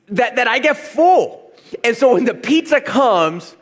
that, 0.10 0.38
that 0.38 0.48
I 0.48 0.60
get 0.60 0.78
full. 0.78 1.47
And 1.84 1.96
so 1.96 2.14
when 2.14 2.26
the 2.26 2.34
pizza 2.34 2.82
comes, 2.82 3.56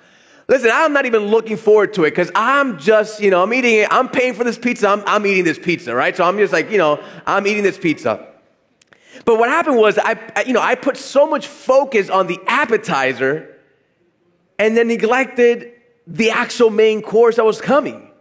Listen, 0.47 0.69
I'm 0.71 0.93
not 0.93 1.07
even 1.07 1.25
looking 1.25 1.57
forward 1.57 1.93
to 1.95 2.03
it 2.03 2.11
because 2.11 2.29
I'm 2.35 2.77
just, 2.77 3.19
you 3.19 3.31
know, 3.31 3.41
I'm 3.41 3.53
eating 3.53 3.79
it. 3.79 3.87
I'm 3.89 4.07
paying 4.07 4.35
for 4.35 4.43
this 4.43 4.59
pizza. 4.59 4.87
I'm, 4.87 5.03
I'm 5.07 5.25
eating 5.25 5.43
this 5.43 5.57
pizza, 5.57 5.95
right? 5.95 6.15
So 6.15 6.23
I'm 6.23 6.37
just 6.37 6.53
like, 6.53 6.69
you 6.69 6.77
know, 6.77 7.03
I'm 7.25 7.47
eating 7.47 7.63
this 7.63 7.79
pizza. 7.79 8.27
But 9.23 9.39
what 9.39 9.49
happened 9.49 9.77
was, 9.77 9.97
I, 9.97 10.43
you 10.45 10.53
know, 10.53 10.61
I 10.61 10.75
put 10.75 10.97
so 10.97 11.25
much 11.25 11.47
focus 11.47 12.11
on 12.11 12.27
the 12.27 12.39
appetizer 12.45 13.55
and 14.59 14.77
then 14.77 14.87
neglected 14.87 15.71
the 16.05 16.29
actual 16.29 16.69
main 16.69 17.01
course 17.01 17.37
that 17.37 17.45
was 17.45 17.59
coming. 17.59 18.11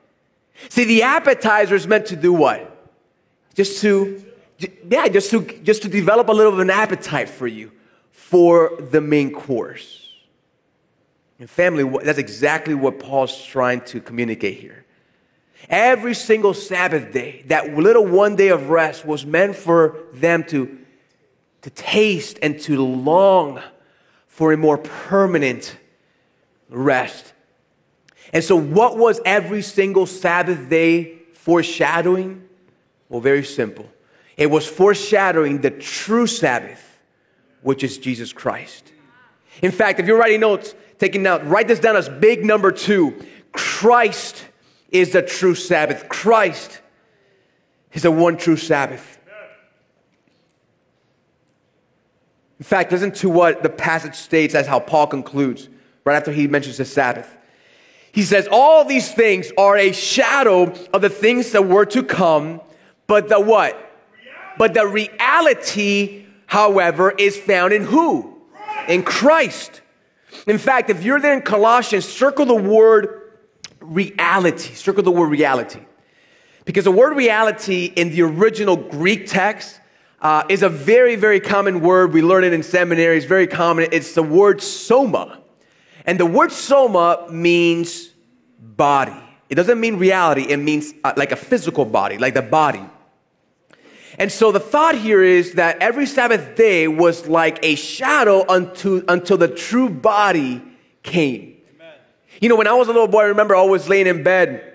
See, 0.70 0.84
the 0.84 1.02
appetizer 1.02 1.74
is 1.74 1.86
meant 1.86 2.06
to 2.06 2.16
do 2.16 2.32
what? 2.32 2.70
Just 3.54 3.82
to, 3.82 4.24
yeah, 4.88 5.08
just 5.08 5.30
to, 5.32 5.42
just 5.62 5.82
to 5.82 5.90
develop 5.90 6.28
a 6.28 6.32
little 6.32 6.54
of 6.54 6.58
an 6.58 6.70
appetite 6.70 7.28
for 7.28 7.46
you 7.46 7.70
for 8.28 8.72
the 8.80 9.02
main 9.02 9.30
course. 9.30 10.08
And 11.38 11.48
family, 11.48 11.84
that's 12.02 12.18
exactly 12.18 12.74
what 12.74 12.98
Paul's 12.98 13.44
trying 13.44 13.82
to 13.82 14.00
communicate 14.00 14.58
here. 14.58 14.86
Every 15.68 16.14
single 16.14 16.54
Sabbath 16.54 17.12
day, 17.12 17.44
that 17.48 17.76
little 17.76 18.06
one 18.06 18.34
day 18.34 18.48
of 18.48 18.70
rest 18.70 19.04
was 19.04 19.26
meant 19.26 19.56
for 19.56 19.98
them 20.14 20.42
to, 20.44 20.78
to 21.62 21.70
taste 21.70 22.38
and 22.40 22.58
to 22.60 22.82
long 22.82 23.60
for 24.26 24.54
a 24.54 24.56
more 24.56 24.78
permanent 24.78 25.76
rest. 26.70 27.34
And 28.32 28.42
so, 28.42 28.56
what 28.56 28.96
was 28.96 29.20
every 29.26 29.62
single 29.62 30.06
Sabbath 30.06 30.70
day 30.70 31.18
foreshadowing? 31.34 32.48
Well, 33.10 33.20
very 33.20 33.44
simple. 33.44 33.88
It 34.36 34.50
was 34.50 34.66
foreshadowing 34.66 35.60
the 35.60 35.70
true 35.70 36.26
Sabbath, 36.26 36.93
which 37.64 37.82
is 37.82 37.98
Jesus 37.98 38.32
Christ. 38.32 38.92
In 39.62 39.72
fact, 39.72 39.98
if 39.98 40.06
you're 40.06 40.18
writing 40.18 40.40
notes, 40.40 40.74
taking 40.98 41.24
note, 41.24 41.42
write 41.44 41.66
this 41.66 41.80
down 41.80 41.96
as 41.96 42.08
big 42.08 42.44
number 42.44 42.70
two. 42.70 43.20
Christ 43.50 44.44
is 44.90 45.10
the 45.12 45.22
true 45.22 45.54
Sabbath. 45.54 46.08
Christ 46.08 46.80
is 47.92 48.02
the 48.02 48.10
one 48.10 48.36
true 48.36 48.56
Sabbath. 48.56 49.18
In 52.58 52.64
fact, 52.64 52.92
listen 52.92 53.12
to 53.12 53.28
what 53.28 53.62
the 53.62 53.68
passage 53.68 54.14
states 54.14 54.54
as 54.54 54.66
how 54.66 54.78
Paul 54.78 55.06
concludes 55.06 55.68
right 56.04 56.14
after 56.14 56.30
he 56.32 56.46
mentions 56.46 56.76
the 56.76 56.84
Sabbath. 56.84 57.36
He 58.12 58.22
says, 58.22 58.46
All 58.50 58.84
these 58.84 59.12
things 59.12 59.50
are 59.58 59.76
a 59.76 59.92
shadow 59.92 60.72
of 60.92 61.02
the 61.02 61.08
things 61.08 61.52
that 61.52 61.66
were 61.66 61.86
to 61.86 62.02
come, 62.02 62.60
but 63.06 63.28
the 63.28 63.40
what? 63.40 63.80
But 64.56 64.74
the 64.74 64.86
reality, 64.86 66.23
however, 66.46 67.10
is 67.10 67.36
found 67.36 67.72
in 67.72 67.84
who? 67.84 68.38
In 68.88 69.02
Christ. 69.02 69.80
In 70.46 70.58
fact, 70.58 70.90
if 70.90 71.02
you're 71.02 71.20
there 71.20 71.34
in 71.34 71.42
Colossians, 71.42 72.06
circle 72.06 72.46
the 72.46 72.54
word 72.54 73.22
reality. 73.80 74.74
Circle 74.74 75.04
the 75.04 75.10
word 75.10 75.30
reality. 75.30 75.80
Because 76.64 76.84
the 76.84 76.90
word 76.90 77.16
reality 77.16 77.92
in 77.94 78.10
the 78.10 78.22
original 78.22 78.76
Greek 78.76 79.26
text 79.26 79.80
uh, 80.20 80.42
is 80.48 80.62
a 80.62 80.68
very, 80.68 81.16
very 81.16 81.40
common 81.40 81.80
word. 81.80 82.12
We 82.12 82.22
learn 82.22 82.44
it 82.44 82.52
in 82.52 82.62
seminary. 82.62 83.18
It's 83.18 83.26
very 83.26 83.46
common. 83.46 83.88
It's 83.92 84.14
the 84.14 84.22
word 84.22 84.62
soma. 84.62 85.40
And 86.06 86.18
the 86.18 86.26
word 86.26 86.52
soma 86.52 87.26
means 87.30 88.10
body. 88.58 89.14
It 89.50 89.56
doesn't 89.56 89.78
mean 89.78 89.96
reality. 89.96 90.42
It 90.48 90.56
means 90.56 90.92
uh, 91.04 91.12
like 91.16 91.32
a 91.32 91.36
physical 91.36 91.84
body, 91.84 92.18
like 92.18 92.34
the 92.34 92.42
body. 92.42 92.82
And 94.18 94.30
so 94.30 94.52
the 94.52 94.60
thought 94.60 94.94
here 94.94 95.22
is 95.22 95.54
that 95.54 95.78
every 95.78 96.06
Sabbath 96.06 96.56
day 96.56 96.86
was 96.86 97.26
like 97.26 97.58
a 97.64 97.74
shadow 97.74 98.44
unto, 98.48 99.04
until 99.08 99.36
the 99.36 99.48
true 99.48 99.88
body 99.88 100.62
came. 101.02 101.56
Amen. 101.74 101.94
You 102.40 102.48
know, 102.48 102.56
when 102.56 102.68
I 102.68 102.74
was 102.74 102.88
a 102.88 102.92
little 102.92 103.08
boy, 103.08 103.22
I 103.22 103.26
remember 103.26 103.54
always 103.54 103.88
laying 103.88 104.06
in 104.06 104.22
bed 104.22 104.72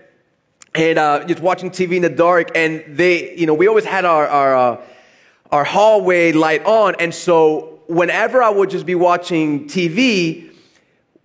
and 0.76 1.00
uh, 1.00 1.26
just 1.26 1.42
watching 1.42 1.72
TV 1.72 1.94
in 1.94 2.02
the 2.02 2.10
dark. 2.10 2.52
And 2.56 2.84
they, 2.98 3.36
you 3.38 3.46
know, 3.46 3.54
we 3.54 3.68
always 3.68 3.86
had 3.86 4.04
our, 4.04 4.28
our, 4.28 4.56
uh, 4.56 4.82
our 5.52 5.64
hallway 5.64 6.34
light 6.34 6.66
on. 6.66 6.96
And 7.00 7.16
so 7.16 7.82
whenever 7.88 8.44
I 8.44 8.50
would 8.50 8.70
just 8.70 8.86
be 8.86 8.96
watching 8.96 9.68
TV, 9.68 10.54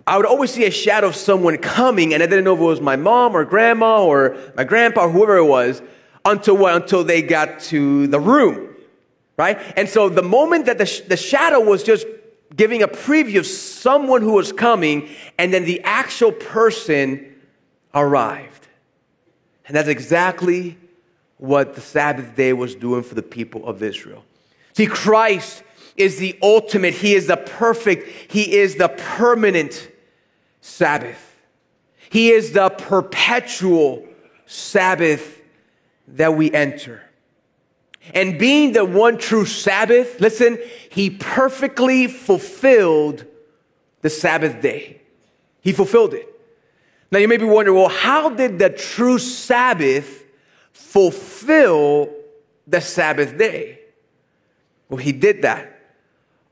I 0.06 0.16
would 0.16 0.26
always 0.26 0.52
see 0.52 0.66
a 0.66 0.70
shadow 0.70 1.08
of 1.08 1.16
someone 1.16 1.56
coming, 1.56 2.12
and 2.12 2.22
I 2.22 2.26
didn't 2.26 2.44
know 2.44 2.52
if 2.52 2.60
it 2.60 2.64
was 2.64 2.80
my 2.80 2.96
mom 2.96 3.34
or 3.34 3.42
grandma 3.46 4.04
or 4.04 4.36
my 4.54 4.62
grandpa 4.64 5.06
or 5.06 5.10
whoever 5.10 5.38
it 5.38 5.46
was 5.46 5.80
until 6.24 6.56
what? 6.56 6.74
Until 6.74 7.04
they 7.04 7.22
got 7.22 7.60
to 7.60 8.06
the 8.06 8.20
room, 8.20 8.74
right? 9.36 9.58
And 9.76 9.88
so 9.88 10.08
the 10.08 10.22
moment 10.22 10.66
that 10.66 10.78
the, 10.78 10.86
sh- 10.86 11.00
the 11.00 11.16
shadow 11.16 11.60
was 11.60 11.82
just 11.82 12.06
giving 12.56 12.82
a 12.82 12.88
preview 12.88 13.38
of 13.40 13.46
someone 13.46 14.22
who 14.22 14.32
was 14.32 14.52
coming, 14.52 15.08
and 15.38 15.52
then 15.52 15.64
the 15.64 15.80
actual 15.82 16.32
person 16.32 17.34
arrived. 17.94 18.68
And 19.66 19.76
that's 19.76 19.88
exactly 19.88 20.76
what 21.38 21.74
the 21.74 21.80
Sabbath 21.80 22.36
day 22.36 22.52
was 22.52 22.74
doing 22.74 23.02
for 23.02 23.14
the 23.14 23.22
people 23.22 23.66
of 23.66 23.82
Israel. 23.82 24.24
See, 24.74 24.86
Christ 24.86 25.62
is 25.96 26.18
the 26.18 26.38
ultimate, 26.42 26.94
He 26.94 27.14
is 27.14 27.26
the 27.26 27.36
perfect, 27.36 28.32
He 28.32 28.54
is 28.54 28.76
the 28.76 28.88
permanent 28.88 29.90
Sabbath. 30.60 31.36
He 32.10 32.30
is 32.30 32.52
the 32.52 32.70
perpetual 32.70 34.06
Sabbath 34.46 35.40
that 36.08 36.34
we 36.34 36.52
enter. 36.52 37.02
And 38.12 38.38
being 38.38 38.72
the 38.72 38.84
one 38.84 39.16
true 39.16 39.46
Sabbath, 39.46 40.20
listen, 40.20 40.58
he 40.90 41.10
perfectly 41.10 42.06
fulfilled 42.06 43.24
the 44.02 44.10
Sabbath 44.10 44.60
day. 44.60 45.00
He 45.62 45.72
fulfilled 45.72 46.12
it. 46.12 46.28
Now 47.10 47.18
you 47.18 47.28
may 47.28 47.38
be 47.38 47.44
wondering, 47.44 47.78
well, 47.78 47.88
how 47.88 48.28
did 48.28 48.58
the 48.58 48.70
true 48.70 49.18
Sabbath 49.18 50.24
fulfill 50.72 52.10
the 52.66 52.80
Sabbath 52.80 53.38
day? 53.38 53.78
Well, 54.88 54.98
he 54.98 55.12
did 55.12 55.42
that 55.42 55.80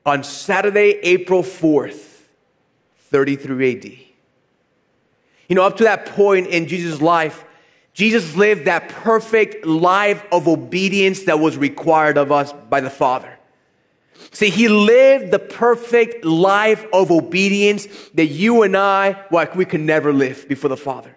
on 0.05 0.23
Saturday, 0.23 0.99
April 1.03 1.43
4th, 1.43 2.21
33 2.97 3.75
AD. 3.75 3.85
You 5.47 5.55
know, 5.55 5.63
up 5.63 5.77
to 5.77 5.83
that 5.83 6.07
point 6.07 6.47
in 6.47 6.67
Jesus' 6.67 7.01
life, 7.01 7.45
Jesus 7.93 8.35
lived 8.35 8.65
that 8.65 8.89
perfect 8.89 9.65
life 9.65 10.25
of 10.31 10.47
obedience 10.47 11.23
that 11.23 11.39
was 11.39 11.57
required 11.57 12.17
of 12.17 12.31
us 12.31 12.51
by 12.69 12.81
the 12.81 12.89
Father. 12.89 13.37
See, 14.31 14.49
he 14.49 14.67
lived 14.67 15.31
the 15.31 15.39
perfect 15.39 16.25
life 16.25 16.85
of 16.91 17.11
obedience 17.11 17.87
that 18.15 18.25
you 18.25 18.63
and 18.63 18.75
I, 18.75 19.23
like 19.31 19.55
we 19.55 19.65
could 19.65 19.81
never 19.81 20.11
live 20.11 20.47
before 20.47 20.69
the 20.69 20.77
Father. 20.77 21.15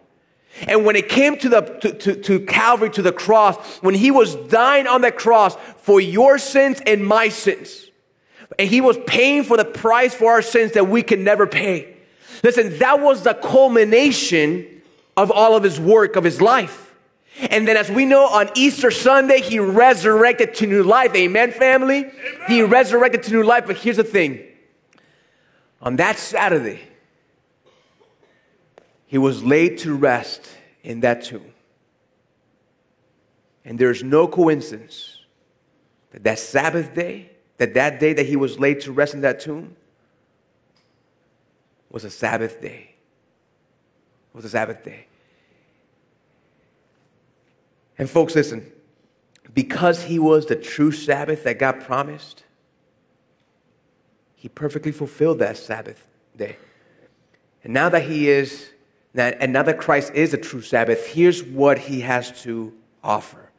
And 0.67 0.85
when 0.85 0.97
it 0.97 1.09
came 1.09 1.39
to 1.39 1.49
the 1.49 1.61
to, 1.61 1.93
to, 1.93 2.15
to, 2.23 2.41
Calvary, 2.41 2.91
to 2.91 3.03
the 3.03 3.13
cross, 3.13 3.57
when 3.79 3.95
he 3.95 4.11
was 4.11 4.35
dying 4.35 4.87
on 4.87 5.03
that 5.03 5.17
cross 5.17 5.57
for 5.79 6.01
your 6.01 6.39
sins 6.39 6.81
and 6.87 7.07
my 7.07 7.29
sins, 7.29 7.91
and 8.59 8.69
he 8.69 8.81
was 8.81 8.99
paying 9.07 9.45
for 9.45 9.57
the 9.57 9.65
price 9.65 10.15
for 10.15 10.33
our 10.33 10.43
sins 10.43 10.73
that 10.73 10.89
we 10.89 11.03
could 11.03 11.19
never 11.19 11.47
pay. 11.47 11.97
Listen, 12.43 12.79
that 12.79 13.01
was 13.01 13.23
the 13.23 13.35
culmination 13.35 14.76
of 15.17 15.31
all 15.31 15.57
of 15.57 15.63
his 15.63 15.81
work, 15.81 16.17
of 16.17 16.25
his 16.25 16.41
life. 16.41 16.95
And 17.51 17.69
then, 17.69 17.77
as 17.77 17.91
we 17.91 18.07
know, 18.07 18.27
on 18.27 18.51
Easter 18.55 18.91
Sunday, 18.91 19.41
he 19.41 19.59
resurrected 19.59 20.55
to 20.57 20.67
new 20.67 20.83
life. 20.83 21.15
Amen, 21.15 21.53
family? 21.53 21.99
Amen. 21.99 22.13
He 22.49 22.63
resurrected 22.63 23.23
to 23.25 23.33
new 23.33 23.43
life. 23.43 23.65
But 23.67 23.77
here's 23.77 23.99
the 23.99 24.05
thing 24.05 24.43
on 25.83 25.97
that 25.97 26.19
Saturday, 26.19 26.81
he 29.07 29.19
was 29.19 29.45
laid 29.45 29.79
to 29.79 29.95
rest 29.95 30.49
in 30.83 31.01
that 31.01 31.25
tomb. 31.25 31.53
And 33.65 33.79
there's 33.79 34.03
no 34.03 34.27
coincidence 34.27 35.21
that 36.13 36.25
that 36.25 36.39
Sabbath 36.39 36.95
day, 36.95 37.31
that 37.59 37.75
that 37.75 38.01
day 38.01 38.15
that 38.15 38.27
he 38.27 38.37
was 38.37 38.59
laid 38.59 38.81
to 38.83 38.93
rest 38.93 39.13
in 39.13 39.21
that 39.23 39.41
tomb, 39.41 39.77
was 41.91 42.05
a 42.05 42.11
Sabbath 42.11 42.61
day. 42.61 42.96
Was 44.37 44.45
a 44.45 44.51
Sabbath 44.51 44.85
day. 44.85 45.07
And 47.97 48.11
folks, 48.11 48.35
listen, 48.35 48.71
because 49.55 50.03
he 50.03 50.19
was 50.19 50.45
the 50.45 50.57
true 50.57 50.93
Sabbath 50.93 51.45
that 51.45 51.59
God 51.59 51.81
promised, 51.81 52.45
he 54.35 54.51
perfectly 54.51 54.93
fulfilled 54.93 55.39
that 55.39 55.57
Sabbath 55.57 56.07
day. 56.37 56.59
And 57.65 57.73
now 57.73 57.89
that 57.89 58.03
he 58.03 58.29
is, 58.29 58.73
and 59.15 59.55
now 59.55 59.63
that 59.63 59.79
Christ 59.79 60.13
is 60.13 60.35
a 60.35 60.37
true 60.37 60.61
Sabbath, 60.61 61.07
here's 61.07 61.43
what 61.43 61.79
he 61.79 62.03
has 62.03 62.43
to 62.43 62.75
offer. 63.03 63.51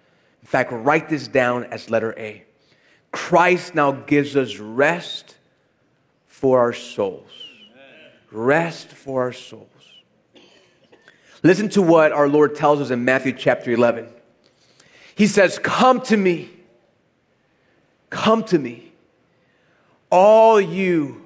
In 0.43 0.47
fact, 0.47 0.71
write 0.71 1.09
this 1.09 1.27
down 1.27 1.63
as 1.63 1.89
letter 1.89 2.13
A. 2.19 2.43
Christ 3.11 3.73
now 3.73 3.93
gives 3.93 4.35
us 4.35 4.57
rest 4.57 5.37
for 6.27 6.59
our 6.59 6.73
souls. 6.73 7.31
Rest 8.31 8.89
for 8.89 9.23
our 9.23 9.33
souls. 9.33 9.71
Listen 11.47 11.69
to 11.69 11.81
what 11.81 12.11
our 12.11 12.27
Lord 12.27 12.55
tells 12.55 12.81
us 12.81 12.89
in 12.89 13.05
Matthew 13.05 13.31
chapter 13.31 13.71
11. 13.71 14.09
He 15.15 15.27
says, 15.27 15.57
Come 15.59 16.01
to 16.01 16.17
me. 16.17 16.49
Come 18.09 18.43
to 18.43 18.59
me. 18.59 18.91
All 20.09 20.59
you 20.59 21.25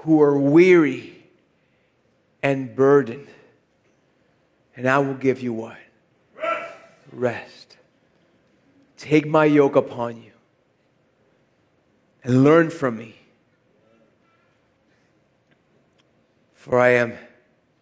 who 0.00 0.20
are 0.20 0.36
weary 0.36 1.24
and 2.42 2.76
burdened, 2.76 3.28
and 4.76 4.86
I 4.86 4.98
will 4.98 5.14
give 5.14 5.40
you 5.40 5.54
what? 5.54 5.78
Rest. 6.36 6.74
Rest. 7.12 7.76
Take 8.98 9.26
my 9.26 9.46
yoke 9.46 9.76
upon 9.76 10.18
you 10.18 10.32
and 12.22 12.44
learn 12.44 12.68
from 12.68 12.98
me. 12.98 13.16
For 16.52 16.78
I 16.78 16.90
am 16.90 17.14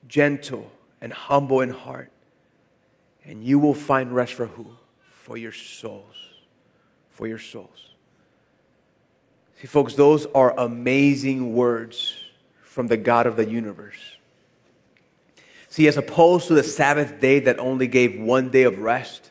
gentle 0.06 0.70
and 1.04 1.12
humble 1.12 1.60
in 1.60 1.68
heart 1.68 2.10
and 3.26 3.44
you 3.44 3.58
will 3.58 3.74
find 3.74 4.10
rest 4.10 4.32
for 4.32 4.46
who? 4.46 4.66
For 5.10 5.36
your 5.36 5.52
souls. 5.52 6.16
For 7.10 7.26
your 7.26 7.38
souls. 7.38 7.90
See, 9.60 9.66
folks, 9.66 9.94
those 9.94 10.24
are 10.34 10.58
amazing 10.58 11.54
words 11.54 12.14
from 12.62 12.86
the 12.86 12.96
God 12.96 13.26
of 13.26 13.36
the 13.36 13.44
universe. 13.44 14.16
See, 15.68 15.86
as 15.88 15.98
opposed 15.98 16.48
to 16.48 16.54
the 16.54 16.62
Sabbath 16.62 17.20
day 17.20 17.38
that 17.40 17.58
only 17.58 17.86
gave 17.86 18.18
one 18.18 18.48
day 18.48 18.62
of 18.62 18.78
rest, 18.78 19.30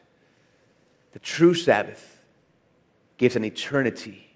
the 1.14 1.20
true 1.20 1.56
Sabbath 1.56 2.24
gives 3.18 3.36
an 3.36 3.44
eternity 3.44 4.28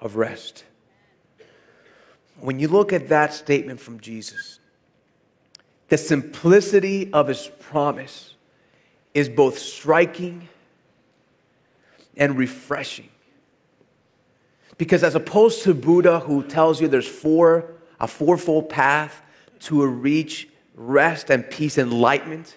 of 0.00 0.14
rest. 0.14 0.62
When 2.38 2.60
you 2.60 2.68
look 2.68 2.92
at 2.92 3.08
that 3.08 3.34
statement 3.34 3.80
from 3.80 3.98
Jesus, 3.98 4.60
the 5.88 5.98
simplicity 5.98 7.12
of 7.12 7.28
his 7.28 7.50
promise 7.60 8.34
is 9.14 9.28
both 9.28 9.58
striking 9.58 10.48
and 12.16 12.36
refreshing. 12.36 13.08
Because 14.78 15.02
as 15.02 15.14
opposed 15.14 15.62
to 15.62 15.74
Buddha, 15.74 16.20
who 16.20 16.42
tells 16.42 16.80
you 16.80 16.88
there's 16.88 17.08
four, 17.08 17.72
a 18.00 18.06
fourfold 18.06 18.68
path 18.68 19.22
to 19.60 19.86
reach 19.86 20.48
rest 20.74 21.30
and 21.30 21.48
peace 21.48 21.78
enlightenment, 21.78 22.56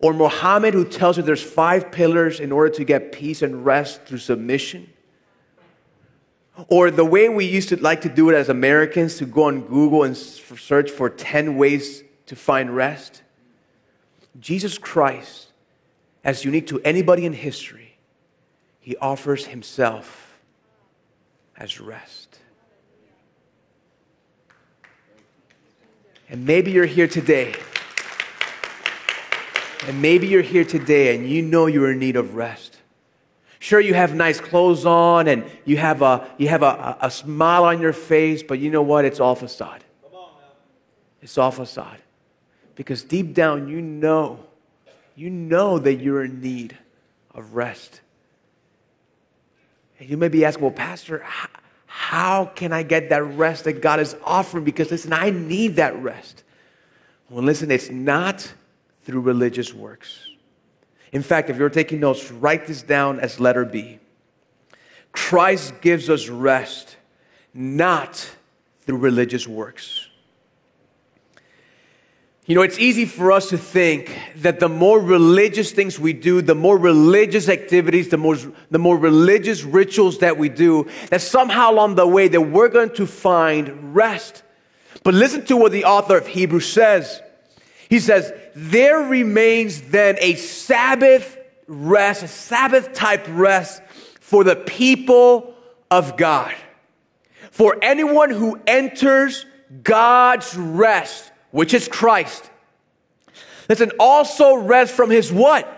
or 0.00 0.14
Muhammad, 0.14 0.74
who 0.74 0.84
tells 0.84 1.16
you 1.16 1.22
there's 1.22 1.42
five 1.42 1.90
pillars 1.90 2.40
in 2.40 2.52
order 2.52 2.70
to 2.74 2.84
get 2.84 3.12
peace 3.12 3.42
and 3.42 3.64
rest 3.64 4.04
through 4.04 4.18
submission, 4.18 4.88
or 6.68 6.90
the 6.90 7.04
way 7.04 7.28
we 7.28 7.44
used 7.44 7.68
to 7.68 7.76
like 7.76 8.00
to 8.02 8.08
do 8.08 8.30
it 8.30 8.34
as 8.34 8.48
Americans 8.48 9.16
to 9.18 9.26
go 9.26 9.44
on 9.44 9.60
Google 9.62 10.04
and 10.04 10.16
search 10.16 10.90
for 10.90 11.10
10 11.10 11.56
ways 11.56 12.04
to 12.28 12.36
find 12.36 12.74
rest. 12.74 13.22
Jesus 14.38 14.78
Christ, 14.78 15.48
as 16.22 16.44
unique 16.44 16.68
to 16.68 16.80
anybody 16.82 17.26
in 17.26 17.32
history, 17.32 17.96
he 18.80 18.96
offers 18.98 19.46
himself 19.46 20.40
as 21.56 21.80
rest. 21.80 22.38
And 26.30 26.46
maybe 26.46 26.70
you're 26.70 26.86
here 26.86 27.08
today. 27.08 27.54
And 29.86 30.02
maybe 30.02 30.26
you're 30.26 30.42
here 30.42 30.64
today 30.64 31.16
and 31.16 31.28
you 31.28 31.40
know 31.42 31.66
you're 31.66 31.92
in 31.92 31.98
need 31.98 32.16
of 32.16 32.34
rest. 32.34 32.76
Sure, 33.58 33.80
you 33.80 33.94
have 33.94 34.14
nice 34.14 34.38
clothes 34.38 34.84
on 34.84 35.26
and 35.28 35.44
you 35.64 35.78
have 35.78 36.02
a, 36.02 36.28
you 36.36 36.48
have 36.48 36.62
a, 36.62 36.96
a 37.00 37.10
smile 37.10 37.64
on 37.64 37.80
your 37.80 37.92
face, 37.92 38.42
but 38.42 38.58
you 38.58 38.70
know 38.70 38.82
what? 38.82 39.04
It's 39.04 39.18
all 39.18 39.34
facade. 39.34 39.82
It's 41.22 41.38
all 41.38 41.50
facade. 41.50 41.98
Because 42.78 43.02
deep 43.02 43.34
down, 43.34 43.66
you 43.66 43.80
know, 43.80 44.38
you 45.16 45.30
know 45.30 45.80
that 45.80 45.94
you're 45.94 46.22
in 46.22 46.40
need 46.40 46.78
of 47.34 47.56
rest. 47.56 48.00
And 49.98 50.08
you 50.08 50.16
may 50.16 50.28
be 50.28 50.44
asking, 50.44 50.62
well, 50.62 50.70
Pastor, 50.70 51.24
how, 51.86 52.44
can 52.44 52.72
I 52.72 52.84
get 52.84 53.08
that 53.08 53.24
rest 53.24 53.64
that 53.64 53.82
God 53.82 53.98
is 53.98 54.14
offering? 54.22 54.62
Because 54.62 54.92
listen, 54.92 55.12
I 55.12 55.30
need 55.30 55.74
that 55.74 56.00
rest. 56.00 56.44
Well, 57.28 57.42
listen, 57.42 57.72
it's 57.72 57.90
not 57.90 58.52
through 59.02 59.22
religious 59.22 59.74
works. 59.74 60.28
In 61.10 61.24
fact, 61.24 61.50
if 61.50 61.56
you're 61.56 61.70
taking 61.70 61.98
notes, 61.98 62.30
write 62.30 62.68
this 62.68 62.82
down 62.82 63.18
as 63.18 63.40
letter 63.40 63.64
B. 63.64 63.98
Christ 65.10 65.74
gives 65.80 66.08
us 66.08 66.28
rest, 66.28 66.96
not 67.52 68.30
through 68.82 68.98
religious 68.98 69.48
works. 69.48 70.07
You 72.48 72.54
know, 72.54 72.62
it's 72.62 72.78
easy 72.78 73.04
for 73.04 73.30
us 73.30 73.50
to 73.50 73.58
think 73.58 74.18
that 74.36 74.58
the 74.58 74.70
more 74.70 74.98
religious 74.98 75.70
things 75.70 75.98
we 75.98 76.14
do, 76.14 76.40
the 76.40 76.54
more 76.54 76.78
religious 76.78 77.46
activities, 77.46 78.08
the 78.08 78.16
more, 78.16 78.38
the 78.70 78.78
more 78.78 78.96
religious 78.96 79.64
rituals 79.64 80.20
that 80.20 80.38
we 80.38 80.48
do, 80.48 80.86
that 81.10 81.20
somehow 81.20 81.72
along 81.72 81.96
the 81.96 82.06
way 82.06 82.26
that 82.26 82.40
we're 82.40 82.70
going 82.70 82.94
to 82.94 83.06
find 83.06 83.94
rest. 83.94 84.42
But 85.04 85.12
listen 85.12 85.44
to 85.44 85.58
what 85.58 85.72
the 85.72 85.84
author 85.84 86.16
of 86.16 86.26
Hebrews 86.26 86.72
says. 86.72 87.20
He 87.90 88.00
says, 88.00 88.32
there 88.56 89.00
remains 89.00 89.82
then 89.82 90.16
a 90.18 90.34
Sabbath 90.36 91.36
rest, 91.66 92.22
a 92.22 92.28
Sabbath 92.28 92.94
type 92.94 93.26
rest 93.28 93.82
for 94.20 94.42
the 94.42 94.56
people 94.56 95.54
of 95.90 96.16
God. 96.16 96.54
For 97.50 97.76
anyone 97.82 98.30
who 98.30 98.58
enters 98.66 99.44
God's 99.82 100.56
rest, 100.56 101.27
which 101.50 101.74
is 101.74 101.88
Christ. 101.88 102.50
Listen, 103.68 103.92
also 103.98 104.54
rest 104.54 104.94
from 104.94 105.10
his 105.10 105.32
what? 105.32 105.74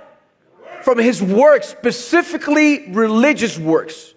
From 0.82 0.98
his 0.98 1.22
works, 1.22 1.68
specifically 1.68 2.90
religious 2.90 3.58
works. 3.58 4.14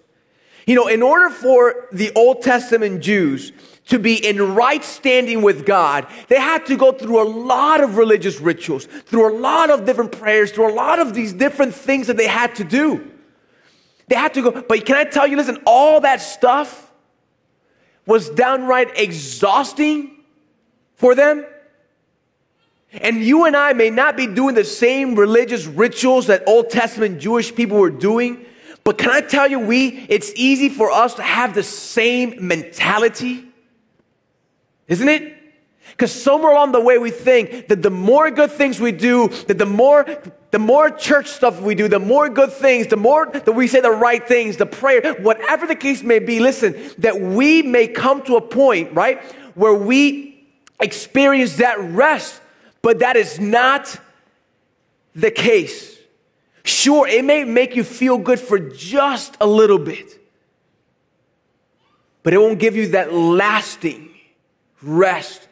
You 0.66 0.74
know, 0.74 0.86
in 0.86 1.02
order 1.02 1.28
for 1.28 1.88
the 1.92 2.10
Old 2.14 2.42
Testament 2.42 3.02
Jews 3.02 3.52
to 3.88 3.98
be 3.98 4.14
in 4.14 4.54
right 4.54 4.82
standing 4.82 5.42
with 5.42 5.66
God, 5.66 6.06
they 6.28 6.40
had 6.40 6.64
to 6.66 6.76
go 6.76 6.92
through 6.92 7.22
a 7.22 7.28
lot 7.28 7.82
of 7.82 7.98
religious 7.98 8.40
rituals, 8.40 8.86
through 8.86 9.30
a 9.30 9.34
lot 9.38 9.68
of 9.68 9.84
different 9.84 10.12
prayers, 10.12 10.52
through 10.52 10.72
a 10.72 10.74
lot 10.74 10.98
of 10.98 11.12
these 11.12 11.34
different 11.34 11.74
things 11.74 12.06
that 12.06 12.16
they 12.16 12.26
had 12.26 12.54
to 12.54 12.64
do. 12.64 13.10
They 14.08 14.16
had 14.16 14.34
to 14.34 14.42
go, 14.42 14.62
but 14.62 14.84
can 14.86 14.96
I 14.96 15.04
tell 15.04 15.26
you, 15.26 15.36
listen, 15.36 15.58
all 15.66 16.00
that 16.00 16.22
stuff 16.22 16.90
was 18.06 18.30
downright 18.30 18.98
exhausting 18.98 20.23
for 21.04 21.14
them. 21.14 21.44
And 22.92 23.22
you 23.22 23.44
and 23.44 23.54
I 23.54 23.74
may 23.74 23.90
not 23.90 24.16
be 24.16 24.26
doing 24.26 24.54
the 24.54 24.64
same 24.64 25.16
religious 25.16 25.66
rituals 25.66 26.28
that 26.28 26.44
Old 26.46 26.70
Testament 26.70 27.20
Jewish 27.20 27.54
people 27.54 27.76
were 27.76 27.90
doing, 27.90 28.46
but 28.84 28.96
can 28.96 29.10
I 29.10 29.20
tell 29.20 29.46
you, 29.46 29.58
we, 29.58 30.06
it's 30.08 30.32
easy 30.34 30.70
for 30.70 30.90
us 30.90 31.12
to 31.16 31.22
have 31.22 31.54
the 31.54 31.62
same 31.62 32.48
mentality, 32.48 33.44
isn't 34.88 35.06
it? 35.06 35.36
Because 35.90 36.10
somewhere 36.10 36.52
along 36.52 36.72
the 36.72 36.80
way 36.80 36.96
we 36.96 37.10
think 37.10 37.68
that 37.68 37.82
the 37.82 37.90
more 37.90 38.30
good 38.30 38.52
things 38.52 38.80
we 38.80 38.90
do, 38.90 39.28
that 39.48 39.58
the 39.58 39.66
more 39.66 40.06
the 40.52 40.58
more 40.58 40.88
church 40.88 41.26
stuff 41.26 41.60
we 41.60 41.74
do, 41.74 41.86
the 41.86 41.98
more 41.98 42.30
good 42.30 42.50
things, 42.50 42.86
the 42.86 42.96
more 42.96 43.26
that 43.26 43.52
we 43.52 43.66
say 43.66 43.82
the 43.82 43.90
right 43.90 44.26
things, 44.26 44.56
the 44.56 44.64
prayer, 44.64 45.12
whatever 45.20 45.66
the 45.66 45.76
case 45.76 46.02
may 46.02 46.18
be, 46.18 46.40
listen, 46.40 46.74
that 46.96 47.20
we 47.20 47.60
may 47.60 47.88
come 47.88 48.22
to 48.22 48.36
a 48.36 48.40
point, 48.40 48.94
right, 48.94 49.22
where 49.54 49.74
we 49.74 50.33
experience 50.80 51.56
that 51.56 51.78
rest 51.80 52.40
but 52.84 52.98
that 52.98 53.16
is 53.16 53.40
not 53.40 53.98
the 55.14 55.30
case. 55.30 55.98
Sure, 56.64 57.08
it 57.08 57.24
may 57.24 57.42
make 57.42 57.76
you 57.76 57.82
feel 57.82 58.18
good 58.18 58.38
for 58.38 58.58
just 58.58 59.38
a 59.40 59.46
little 59.46 59.78
bit, 59.78 60.20
but 62.22 62.34
it 62.34 62.38
won't 62.38 62.58
give 62.58 62.76
you 62.76 62.88
that 62.88 63.14
lasting 63.14 64.10
rest 64.82 65.48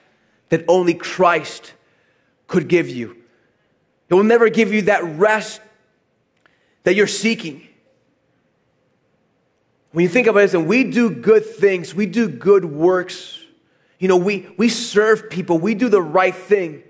that 0.50 0.62
only 0.68 0.92
Christ 0.92 1.72
could 2.48 2.68
give 2.68 2.90
you. 2.90 3.16
It 4.10 4.14
will 4.14 4.24
never 4.24 4.50
give 4.50 4.70
you 4.70 4.82
that 4.82 5.02
rest 5.02 5.62
that 6.82 6.94
you're 6.94 7.06
seeking. 7.06 7.66
When 9.92 10.02
you 10.02 10.08
think 10.10 10.26
about 10.26 10.40
this, 10.40 10.52
and 10.52 10.66
we 10.66 10.84
do 10.84 11.08
good 11.08 11.46
things, 11.46 11.94
we 11.94 12.04
do 12.04 12.28
good 12.28 12.66
works. 12.66 13.41
You 14.02 14.08
know, 14.08 14.16
we, 14.16 14.48
we 14.56 14.68
serve 14.68 15.30
people, 15.30 15.58
we 15.58 15.76
do 15.76 15.88
the 15.88 16.02
right 16.02 16.34
thing. 16.34 16.82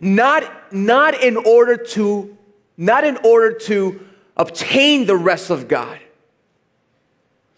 Not, 0.00 0.72
not 0.72 1.20
in 1.20 1.36
order 1.36 1.76
to, 1.76 2.38
not 2.76 3.02
in 3.02 3.16
order 3.24 3.58
to 3.66 4.06
obtain 4.36 5.04
the 5.04 5.16
rest 5.16 5.50
of 5.50 5.66
God. 5.66 5.98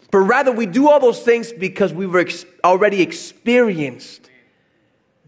But 0.09 0.17
rather, 0.17 0.51
we 0.51 0.65
do 0.65 0.89
all 0.89 0.99
those 0.99 1.21
things 1.21 1.53
because 1.53 1.93
we 1.93 2.07
were 2.07 2.21
ex- 2.21 2.47
already 2.63 3.03
experienced 3.03 4.31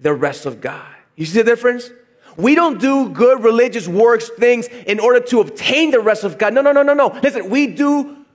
the 0.01 0.15
rest 0.15 0.47
of 0.47 0.61
God. 0.61 0.91
You 1.15 1.27
see 1.27 1.37
the 1.37 1.43
difference? 1.43 1.91
We 2.37 2.55
don't 2.55 2.81
do 2.81 3.09
good 3.09 3.43
religious 3.43 3.87
works, 3.87 4.29
things 4.29 4.65
in 4.87 4.99
order 4.99 5.19
to 5.27 5.41
obtain 5.41 5.91
the 5.91 5.99
rest 5.99 6.23
of 6.23 6.39
God. 6.39 6.55
No, 6.55 6.61
no, 6.61 6.71
no, 6.71 6.81
no, 6.81 6.95
no. 6.95 7.19
Listen, 7.21 7.51
we 7.51 7.67
do 7.67 8.25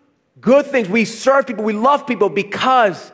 good 0.40 0.66
things. 0.66 0.88
We 0.88 1.04
serve 1.04 1.48
people. 1.48 1.64
We 1.64 1.72
love 1.72 2.06
people 2.06 2.28
because 2.28 3.10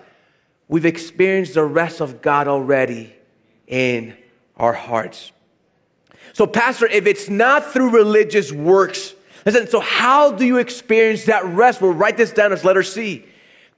we've 0.68 0.86
experienced 0.86 1.54
the 1.54 1.64
rest 1.64 2.00
of 2.00 2.22
God 2.22 2.48
already 2.48 3.14
in 3.66 4.16
our 4.56 4.72
hearts. 4.72 5.32
So, 6.32 6.46
Pastor, 6.46 6.86
if 6.86 7.06
it's 7.06 7.28
not 7.28 7.72
through 7.72 7.90
religious 7.90 8.52
works, 8.52 9.14
listen, 9.44 9.68
so 9.68 9.80
how 9.80 10.32
do 10.32 10.44
you 10.44 10.58
experience 10.58 11.24
that 11.24 11.44
rest? 11.44 11.80
We'll 11.80 11.92
write 11.92 12.16
this 12.16 12.32
down 12.32 12.52
as 12.52 12.64
letter 12.64 12.82
C. 12.82 13.24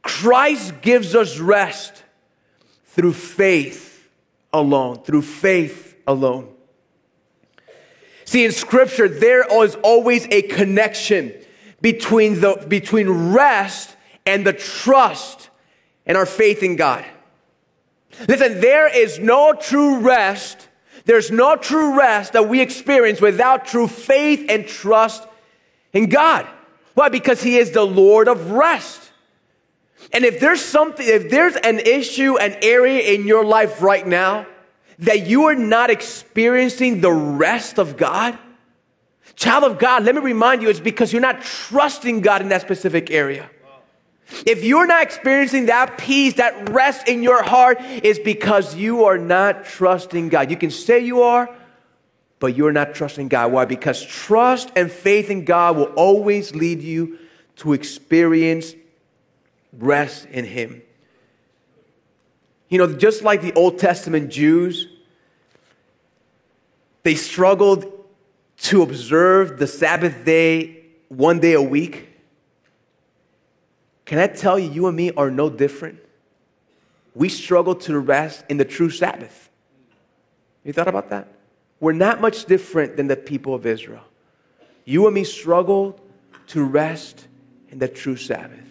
Christ 0.02 0.80
gives 0.80 1.14
us 1.14 1.38
rest 1.38 2.02
through 2.86 3.12
faith 3.12 4.08
alone, 4.52 5.02
through 5.02 5.22
faith 5.22 5.96
alone. 6.06 6.48
See, 8.24 8.44
in 8.44 8.52
scripture, 8.52 9.08
there 9.08 9.44
is 9.64 9.74
always 9.76 10.26
a 10.30 10.42
connection 10.42 11.32
between, 11.80 12.40
the, 12.40 12.64
between 12.68 13.32
rest 13.32 13.96
and 14.26 14.46
the 14.46 14.52
trust 14.52 15.47
and 16.08 16.16
our 16.16 16.26
faith 16.26 16.64
in 16.64 16.74
God. 16.74 17.04
Listen, 18.26 18.60
there 18.60 18.88
is 18.88 19.20
no 19.20 19.52
true 19.52 20.00
rest 20.00 20.68
there's 21.08 21.30
no 21.30 21.56
true 21.56 21.98
rest 21.98 22.34
that 22.34 22.50
we 22.50 22.60
experience 22.60 23.18
without 23.18 23.64
true 23.64 23.88
faith 23.88 24.44
and 24.50 24.66
trust 24.68 25.26
in 25.94 26.10
God. 26.10 26.46
Why? 26.92 27.08
Because 27.08 27.42
He 27.42 27.56
is 27.56 27.70
the 27.70 27.82
Lord 27.82 28.28
of 28.28 28.50
rest. 28.50 29.10
And 30.12 30.22
if 30.22 30.38
there's 30.38 30.62
something, 30.62 31.06
if 31.08 31.30
there's 31.30 31.56
an 31.56 31.78
issue, 31.78 32.36
an 32.36 32.58
area 32.60 33.14
in 33.14 33.26
your 33.26 33.42
life 33.42 33.80
right 33.80 34.06
now 34.06 34.46
that 34.98 35.26
you 35.26 35.44
are 35.44 35.54
not 35.54 35.88
experiencing 35.88 37.00
the 37.00 37.12
rest 37.12 37.78
of 37.78 37.96
God, 37.96 38.38
child 39.34 39.64
of 39.64 39.78
God, 39.78 40.04
let 40.04 40.14
me 40.14 40.20
remind 40.20 40.60
you, 40.60 40.68
it's 40.68 40.78
because 40.78 41.10
you're 41.10 41.22
not 41.22 41.40
trusting 41.40 42.20
God 42.20 42.42
in 42.42 42.50
that 42.50 42.60
specific 42.60 43.10
area. 43.10 43.48
If 44.46 44.62
you're 44.62 44.86
not 44.86 45.02
experiencing 45.02 45.66
that 45.66 45.98
peace, 45.98 46.34
that 46.34 46.68
rest 46.68 47.08
in 47.08 47.22
your 47.22 47.42
heart, 47.42 47.80
is 47.80 48.18
because 48.18 48.74
you 48.74 49.04
are 49.04 49.18
not 49.18 49.64
trusting 49.64 50.28
God. 50.28 50.50
You 50.50 50.56
can 50.56 50.70
say 50.70 51.00
you 51.00 51.22
are, 51.22 51.48
but 52.38 52.56
you're 52.56 52.72
not 52.72 52.94
trusting 52.94 53.28
God. 53.28 53.52
Why? 53.52 53.64
Because 53.64 54.04
trust 54.04 54.70
and 54.76 54.92
faith 54.92 55.30
in 55.30 55.44
God 55.44 55.76
will 55.76 55.92
always 55.94 56.54
lead 56.54 56.82
you 56.82 57.18
to 57.56 57.72
experience 57.72 58.74
rest 59.72 60.26
in 60.26 60.44
Him. 60.44 60.82
You 62.68 62.78
know, 62.78 62.92
just 62.92 63.22
like 63.22 63.40
the 63.40 63.54
Old 63.54 63.78
Testament 63.78 64.30
Jews, 64.30 64.88
they 67.02 67.14
struggled 67.14 67.86
to 68.58 68.82
observe 68.82 69.58
the 69.58 69.66
Sabbath 69.66 70.24
day 70.24 70.84
one 71.08 71.40
day 71.40 71.54
a 71.54 71.62
week. 71.62 72.07
Can 74.08 74.18
I 74.18 74.26
tell 74.26 74.58
you, 74.58 74.70
you 74.70 74.86
and 74.86 74.96
me 74.96 75.12
are 75.18 75.30
no 75.30 75.50
different? 75.50 75.98
We 77.14 77.28
struggle 77.28 77.74
to 77.74 77.98
rest 77.98 78.42
in 78.48 78.56
the 78.56 78.64
true 78.64 78.88
Sabbath. 78.88 79.50
You 80.64 80.72
thought 80.72 80.88
about 80.88 81.10
that? 81.10 81.28
We're 81.78 81.92
not 81.92 82.18
much 82.18 82.46
different 82.46 82.96
than 82.96 83.06
the 83.06 83.16
people 83.16 83.54
of 83.54 83.66
Israel. 83.66 84.04
You 84.86 85.04
and 85.04 85.14
me 85.14 85.24
struggle 85.24 86.00
to 86.46 86.64
rest 86.64 87.28
in 87.68 87.80
the 87.80 87.86
true 87.86 88.16
Sabbath. 88.16 88.64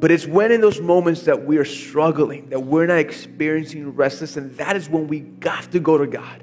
But 0.00 0.10
it's 0.10 0.26
when 0.26 0.50
in 0.50 0.62
those 0.62 0.80
moments 0.80 1.24
that 1.24 1.44
we 1.44 1.58
are 1.58 1.66
struggling, 1.66 2.48
that 2.48 2.60
we're 2.60 2.86
not 2.86 2.98
experiencing 2.98 3.94
rest, 3.94 4.38
and 4.38 4.56
that 4.56 4.74
is 4.74 4.88
when 4.88 5.06
we 5.06 5.20
got 5.20 5.70
to 5.72 5.80
go 5.80 5.98
to 5.98 6.06
God. 6.06 6.42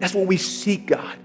That's 0.00 0.14
when 0.14 0.26
we 0.26 0.38
seek 0.38 0.86
God. 0.86 1.18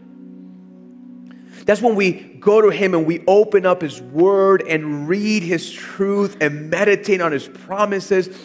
That's 1.66 1.82
when 1.82 1.96
we 1.96 2.12
go 2.12 2.62
to 2.62 2.70
Him 2.70 2.94
and 2.94 3.06
we 3.06 3.24
open 3.26 3.66
up 3.66 3.82
His 3.82 4.02
Word 4.02 4.64
and 4.68 5.08
read 5.08 5.44
His 5.44 5.72
truth 5.72 6.38
and 6.42 6.70
meditate 6.70 7.22
on 7.22 7.32
His 7.32 7.48
promises. 7.48 8.36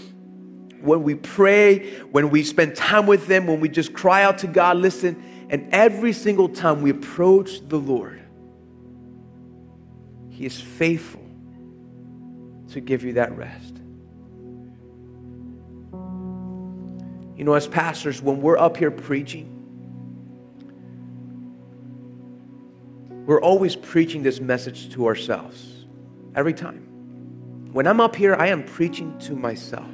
When 0.80 1.02
we 1.02 1.16
pray, 1.16 1.98
when 2.12 2.30
we 2.30 2.44
spend 2.44 2.76
time 2.76 3.06
with 3.06 3.28
Him, 3.28 3.46
when 3.46 3.60
we 3.60 3.68
just 3.68 3.92
cry 3.92 4.22
out 4.22 4.38
to 4.38 4.46
God, 4.46 4.76
listen, 4.76 5.46
and 5.50 5.68
every 5.72 6.12
single 6.12 6.48
time 6.48 6.82
we 6.82 6.90
approach 6.90 7.66
the 7.68 7.78
Lord, 7.78 8.22
He 10.30 10.46
is 10.46 10.60
faithful 10.60 11.24
to 12.70 12.80
give 12.80 13.02
you 13.02 13.14
that 13.14 13.36
rest. 13.36 13.74
You 17.36 17.44
know, 17.44 17.54
as 17.54 17.66
pastors, 17.66 18.20
when 18.20 18.40
we're 18.40 18.58
up 18.58 18.76
here 18.76 18.90
preaching, 18.90 19.57
we're 23.28 23.40
always 23.42 23.76
preaching 23.76 24.22
this 24.22 24.40
message 24.40 24.90
to 24.94 25.06
ourselves 25.06 25.84
every 26.34 26.54
time. 26.54 26.78
When 27.72 27.86
I'm 27.86 28.00
up 28.00 28.16
here, 28.16 28.34
I 28.34 28.46
am 28.46 28.64
preaching 28.64 29.18
to 29.18 29.36
myself. 29.36 29.92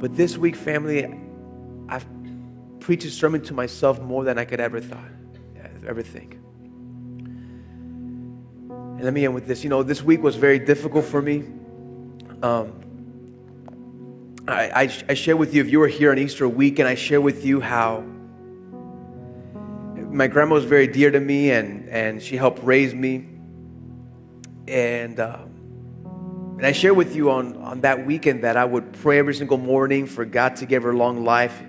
But 0.00 0.16
this 0.16 0.36
week, 0.36 0.56
family, 0.56 1.08
I've 1.88 2.04
preached 2.80 3.04
a 3.04 3.10
sermon 3.12 3.42
to 3.42 3.54
myself 3.54 4.00
more 4.00 4.24
than 4.24 4.38
I 4.38 4.44
could 4.44 4.58
ever 4.58 4.80
thought, 4.80 5.08
ever 5.86 6.02
think. 6.02 6.34
And 8.70 9.04
let 9.04 9.12
me 9.12 9.24
end 9.24 9.34
with 9.34 9.46
this. 9.46 9.62
You 9.62 9.70
know, 9.70 9.84
this 9.84 10.02
week 10.02 10.20
was 10.20 10.34
very 10.34 10.58
difficult 10.58 11.04
for 11.04 11.22
me. 11.22 11.44
Um, 12.42 12.72
I, 14.48 14.82
I, 14.82 14.92
I 15.10 15.14
share 15.14 15.36
with 15.36 15.54
you, 15.54 15.62
if 15.62 15.70
you 15.70 15.78
were 15.78 15.86
here 15.86 16.10
on 16.10 16.18
Easter 16.18 16.48
week, 16.48 16.80
and 16.80 16.88
I 16.88 16.96
share 16.96 17.20
with 17.20 17.44
you 17.44 17.60
how 17.60 18.04
my 20.14 20.28
grandma 20.28 20.54
was 20.54 20.64
very 20.64 20.86
dear 20.86 21.10
to 21.10 21.18
me 21.18 21.50
and, 21.50 21.88
and 21.88 22.22
she 22.22 22.36
helped 22.36 22.62
raise 22.62 22.94
me. 22.94 23.26
And, 24.68 25.18
uh, 25.18 25.40
and 26.04 26.64
I 26.64 26.70
shared 26.70 26.96
with 26.96 27.16
you 27.16 27.32
on, 27.32 27.56
on 27.56 27.80
that 27.80 28.06
weekend 28.06 28.44
that 28.44 28.56
I 28.56 28.64
would 28.64 28.92
pray 28.92 29.18
every 29.18 29.34
single 29.34 29.58
morning 29.58 30.06
for 30.06 30.24
God 30.24 30.54
to 30.56 30.66
give 30.66 30.84
her 30.84 30.94
long 30.94 31.24
life. 31.24 31.60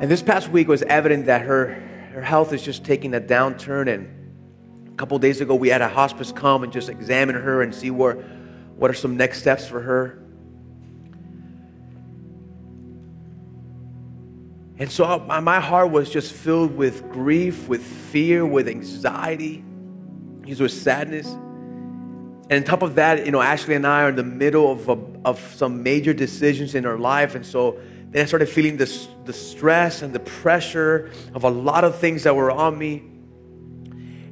And 0.00 0.10
this 0.10 0.20
past 0.22 0.50
week 0.50 0.68
was 0.68 0.82
evident 0.82 1.26
that 1.26 1.40
her, 1.42 1.74
her 2.12 2.20
health 2.20 2.52
is 2.52 2.62
just 2.62 2.84
taking 2.84 3.14
a 3.14 3.20
downturn. 3.20 3.88
And 3.88 4.92
a 4.92 4.96
couple 4.96 5.18
days 5.18 5.40
ago, 5.40 5.54
we 5.54 5.70
had 5.70 5.80
a 5.80 5.88
hospice 5.88 6.30
come 6.30 6.62
and 6.62 6.70
just 6.70 6.90
examine 6.90 7.36
her 7.36 7.62
and 7.62 7.74
see 7.74 7.90
where, 7.90 8.16
what 8.76 8.90
are 8.90 8.94
some 8.94 9.16
next 9.16 9.38
steps 9.38 9.66
for 9.66 9.80
her. 9.80 10.21
And 14.82 14.90
so 14.90 15.20
my 15.20 15.60
heart 15.60 15.92
was 15.92 16.10
just 16.10 16.32
filled 16.32 16.76
with 16.76 17.08
grief, 17.08 17.68
with 17.68 17.84
fear, 17.84 18.44
with 18.44 18.66
anxiety, 18.66 19.62
with 20.44 20.72
sadness. 20.72 21.28
And 21.28 22.52
on 22.54 22.64
top 22.64 22.82
of 22.82 22.96
that, 22.96 23.24
you 23.24 23.30
know, 23.30 23.40
Ashley 23.40 23.76
and 23.76 23.86
I 23.86 24.02
are 24.02 24.08
in 24.08 24.16
the 24.16 24.24
middle 24.24 24.72
of, 24.72 24.88
a, 24.88 24.98
of 25.24 25.38
some 25.54 25.84
major 25.84 26.12
decisions 26.12 26.74
in 26.74 26.84
our 26.84 26.98
life. 26.98 27.36
And 27.36 27.46
so 27.46 27.78
then 28.10 28.24
I 28.24 28.26
started 28.26 28.48
feeling 28.48 28.76
this, 28.76 29.06
the 29.24 29.32
stress 29.32 30.02
and 30.02 30.12
the 30.12 30.18
pressure 30.18 31.12
of 31.32 31.44
a 31.44 31.48
lot 31.48 31.84
of 31.84 32.00
things 32.00 32.24
that 32.24 32.34
were 32.34 32.50
on 32.50 32.76
me. 32.76 33.04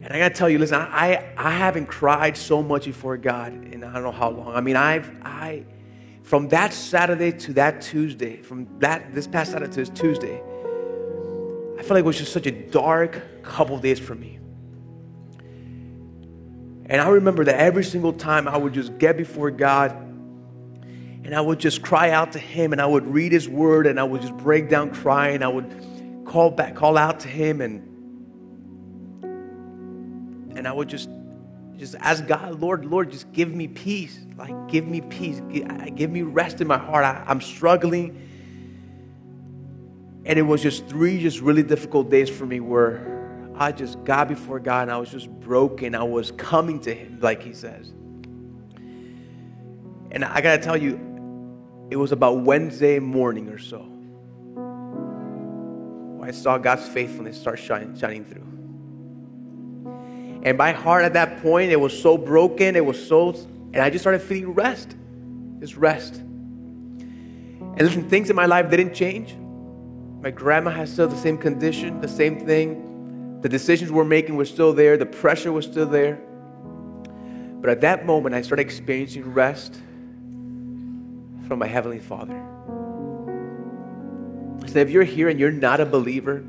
And 0.03 0.09
I 0.09 0.19
gotta 0.19 0.35
tell 0.35 0.51
you, 0.51 0.59
listen, 0.59 0.81
I, 0.81 1.33
I 1.37 1.53
haven't 1.53 1.87
cried 1.87 2.37
so 2.37 2.61
much 2.61 2.87
before 2.87 3.17
God 3.19 3.53
in 3.53 3.85
I 3.85 3.93
don't 3.93 4.03
know 4.03 4.11
how 4.11 4.31
long. 4.31 4.57
I 4.57 4.63
mean, 4.63 4.75
I've, 4.75 5.09
I, 5.23 5.65
from 6.31 6.47
that 6.47 6.73
Saturday 6.73 7.33
to 7.33 7.53
that 7.55 7.81
Tuesday, 7.83 8.37
from 8.37 8.69
that 8.79 9.13
this 9.13 9.27
past 9.27 9.51
Saturday 9.51 9.73
to 9.73 9.81
this 9.81 9.89
Tuesday, 9.89 10.41
I 11.77 11.83
felt 11.83 11.91
like 11.91 12.03
it 12.03 12.05
was 12.05 12.19
just 12.19 12.33
such 12.33 12.47
a 12.47 12.53
dark 12.53 13.43
couple 13.43 13.77
days 13.79 13.99
for 13.99 14.15
me. 14.15 14.39
And 16.87 17.01
I 17.01 17.09
remember 17.09 17.45
that 17.47 17.57
every 17.57 17.83
single 17.83 18.13
time 18.13 18.47
I 18.47 18.57
would 18.57 18.73
just 18.73 18.97
get 18.97 19.17
before 19.17 19.51
God 19.51 19.91
and 19.91 21.35
I 21.35 21.41
would 21.41 21.59
just 21.59 21.83
cry 21.83 22.13
out 22.13 22.31
to 22.35 22.39
Him 22.39 22.71
and 22.71 22.81
I 22.81 22.87
would 22.87 23.09
read 23.09 23.33
His 23.33 23.49
Word 23.49 23.89
and 23.89 23.99
I 23.99 24.05
would 24.05 24.23
just 24.23 24.37
break 24.37 24.69
down 24.69 24.95
crying. 24.95 25.43
I 25.43 25.49
would 25.49 26.25
call 26.27 26.53
back, 26.53 26.77
call 26.77 26.97
out 26.97 27.19
to 27.21 27.29
Him 27.29 27.61
and 27.61 27.89
and 30.57 30.69
I 30.69 30.73
would 30.73 30.89
just 30.89 31.09
just 31.81 31.95
ask 31.99 32.27
God, 32.27 32.61
Lord, 32.61 32.85
Lord, 32.85 33.11
just 33.11 33.33
give 33.33 33.55
me 33.55 33.67
peace. 33.67 34.19
Like, 34.37 34.69
give 34.69 34.87
me 34.87 35.01
peace. 35.01 35.41
Give, 35.97 36.11
me 36.11 36.21
rest 36.21 36.61
in 36.61 36.67
my 36.67 36.77
heart. 36.77 37.07
I, 37.07 37.25
I'm 37.27 37.41
struggling. 37.41 38.29
And 40.27 40.39
it 40.39 40.43
was 40.43 40.63
just 40.63 40.87
three 40.89 41.23
just 41.23 41.41
really 41.41 41.63
difficult 41.63 42.11
days 42.11 42.29
for 42.29 42.45
me 42.45 42.61
where 42.61 43.51
I 43.57 43.73
just 43.73 44.05
got 44.05 44.29
before 44.29 44.61
God 44.61 44.83
and 44.83 44.93
I 44.93 44.99
was 44.99 45.11
just 45.11 45.31
broken. 45.31 45.95
I 45.95 46.03
was 46.03 46.33
coming 46.33 46.81
to 46.81 46.95
Him, 46.95 47.19
like 47.23 47.43
He 47.43 47.55
says. 47.55 47.91
And 50.11 50.23
I 50.23 50.43
got 50.43 50.57
to 50.57 50.63
tell 50.63 50.77
you, 50.77 51.01
it 51.89 51.97
was 51.97 52.13
about 52.13 52.43
Wednesday 52.43 52.99
morning 52.99 53.49
or 53.49 53.59
so. 53.59 53.87
I 56.23 56.31
saw 56.31 56.59
God's 56.59 56.87
faithfulness 56.87 57.41
start 57.41 57.59
shining, 57.59 57.97
shining 57.97 58.27
through. 58.27 58.50
And 60.43 60.57
my 60.57 60.73
heart 60.73 61.05
at 61.05 61.13
that 61.15 61.43
point, 61.43 61.71
it 61.71 61.81
was 61.81 61.99
so 62.01 62.17
broken, 62.17 62.77
it 62.77 62.85
was 62.85 63.07
so, 63.07 63.31
and 63.73 63.77
I 63.77 63.91
just 63.91 64.03
started 64.03 64.23
feeling 64.23 64.55
rest. 64.55 64.97
Just 65.61 65.77
rest. 65.77 66.17
And 66.17 67.81
listen, 67.81 68.09
things 68.09 68.31
in 68.31 68.37
my 68.37 68.47
life 68.47 68.71
didn't 68.71 68.95
change. 68.95 69.35
My 70.23 70.31
grandma 70.31 70.71
has 70.71 70.93
still 70.93 71.09
the 71.09 71.17
same 71.17 71.39
condition, 71.39 72.01
the 72.01 72.09
same 72.09 72.47
thing. 72.47 73.41
The 73.43 73.49
decisions 73.49 73.93
we're 73.93 74.05
making 74.05 74.37
were 74.37 74.45
still 74.45 74.73
there, 74.73 74.97
the 74.97 75.07
pressure 75.07 75.53
was 75.53 75.67
still 75.67 75.87
there. 75.87 76.21
But 77.61 77.71
at 77.71 77.83
that 77.83 78.07
moment, 78.07 78.35
I 78.35 78.43
started 78.43 78.63
experiencing 78.63 79.33
rest 79.33 79.75
from 81.47 81.59
my 81.59 81.67
Heavenly 81.67 81.99
Father. 82.01 82.41
So 84.67 84.79
if 84.79 84.91
you're 84.91 85.05
here 85.05 85.29
and 85.29 85.39
you're 85.39 85.51
not 85.51 85.81
a 85.81 85.87
believer, 85.87 86.45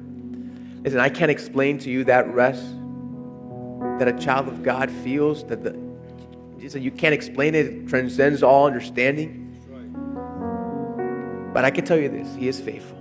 listen, 0.84 1.00
I 1.00 1.10
can't 1.10 1.32
explain 1.32 1.80
to 1.80 1.89
you 1.89 2.06
that 2.06 2.34
rest 2.34 2.64
that 4.00 4.08
a 4.08 4.14
child 4.14 4.48
of 4.48 4.64
God 4.64 4.90
feels, 4.90 5.44
that 5.46 5.64
the 5.64 5.80
you 6.80 6.92
can't 6.92 7.14
explain 7.14 7.56
it, 7.56 7.66
it 7.66 7.88
transcends 7.88 8.44
all 8.44 8.68
understanding. 8.68 9.40
But 11.54 11.66
I 11.66 11.72
can 11.72 11.84
tell 11.84 11.98
you 11.98 12.08
this, 12.08 12.34
He 12.36 12.48
is 12.48 12.62
faithful. 12.62 12.98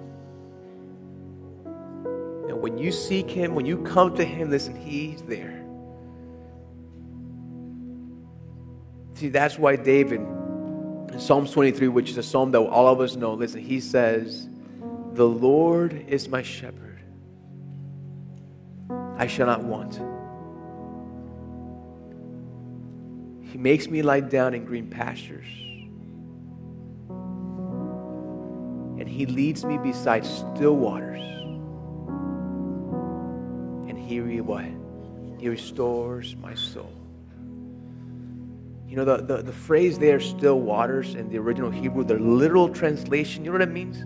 And 2.48 2.60
when 2.60 2.78
you 2.78 2.90
seek 2.90 3.30
Him, 3.30 3.54
when 3.54 3.66
you 3.66 3.78
come 3.78 4.16
to 4.16 4.24
Him, 4.24 4.50
listen, 4.50 4.74
He's 4.74 5.22
there. 5.22 5.64
See, 9.14 9.28
that's 9.28 9.58
why 9.58 9.76
David, 9.76 10.20
in 10.20 11.20
Psalms 11.20 11.50
23, 11.52 11.88
which 11.88 12.08
is 12.08 12.16
a 12.16 12.22
psalm 12.22 12.50
that 12.52 12.60
all 12.60 12.88
of 12.88 13.00
us 13.00 13.16
know, 13.16 13.34
listen, 13.34 13.60
he 13.60 13.78
says, 13.78 14.48
The 15.12 15.26
Lord 15.28 16.06
is 16.08 16.28
my 16.28 16.42
shepherd. 16.42 17.02
I 19.18 19.26
shall 19.26 19.46
not 19.46 19.62
want. 19.62 20.00
Makes 23.60 23.88
me 23.88 24.00
lie 24.00 24.20
down 24.20 24.54
in 24.54 24.64
green 24.64 24.88
pastures. 24.88 25.46
And 28.98 29.06
He 29.06 29.26
leads 29.26 29.64
me 29.64 29.76
beside 29.78 30.24
still 30.24 30.76
waters. 30.76 31.20
And 33.88 33.98
He 33.98 34.40
what? 34.40 34.64
He 35.38 35.48
restores 35.48 36.36
my 36.36 36.54
soul. 36.54 36.92
You 38.88 38.96
know, 38.96 39.04
the, 39.04 39.18
the, 39.18 39.42
the 39.42 39.52
phrase 39.52 39.98
there, 39.98 40.18
still 40.20 40.60
waters, 40.60 41.14
in 41.14 41.28
the 41.28 41.38
original 41.38 41.70
Hebrew, 41.70 42.02
the 42.02 42.14
literal 42.14 42.68
translation, 42.68 43.44
you 43.44 43.52
know 43.52 43.58
what 43.58 43.68
it 43.68 43.70
means? 43.70 43.98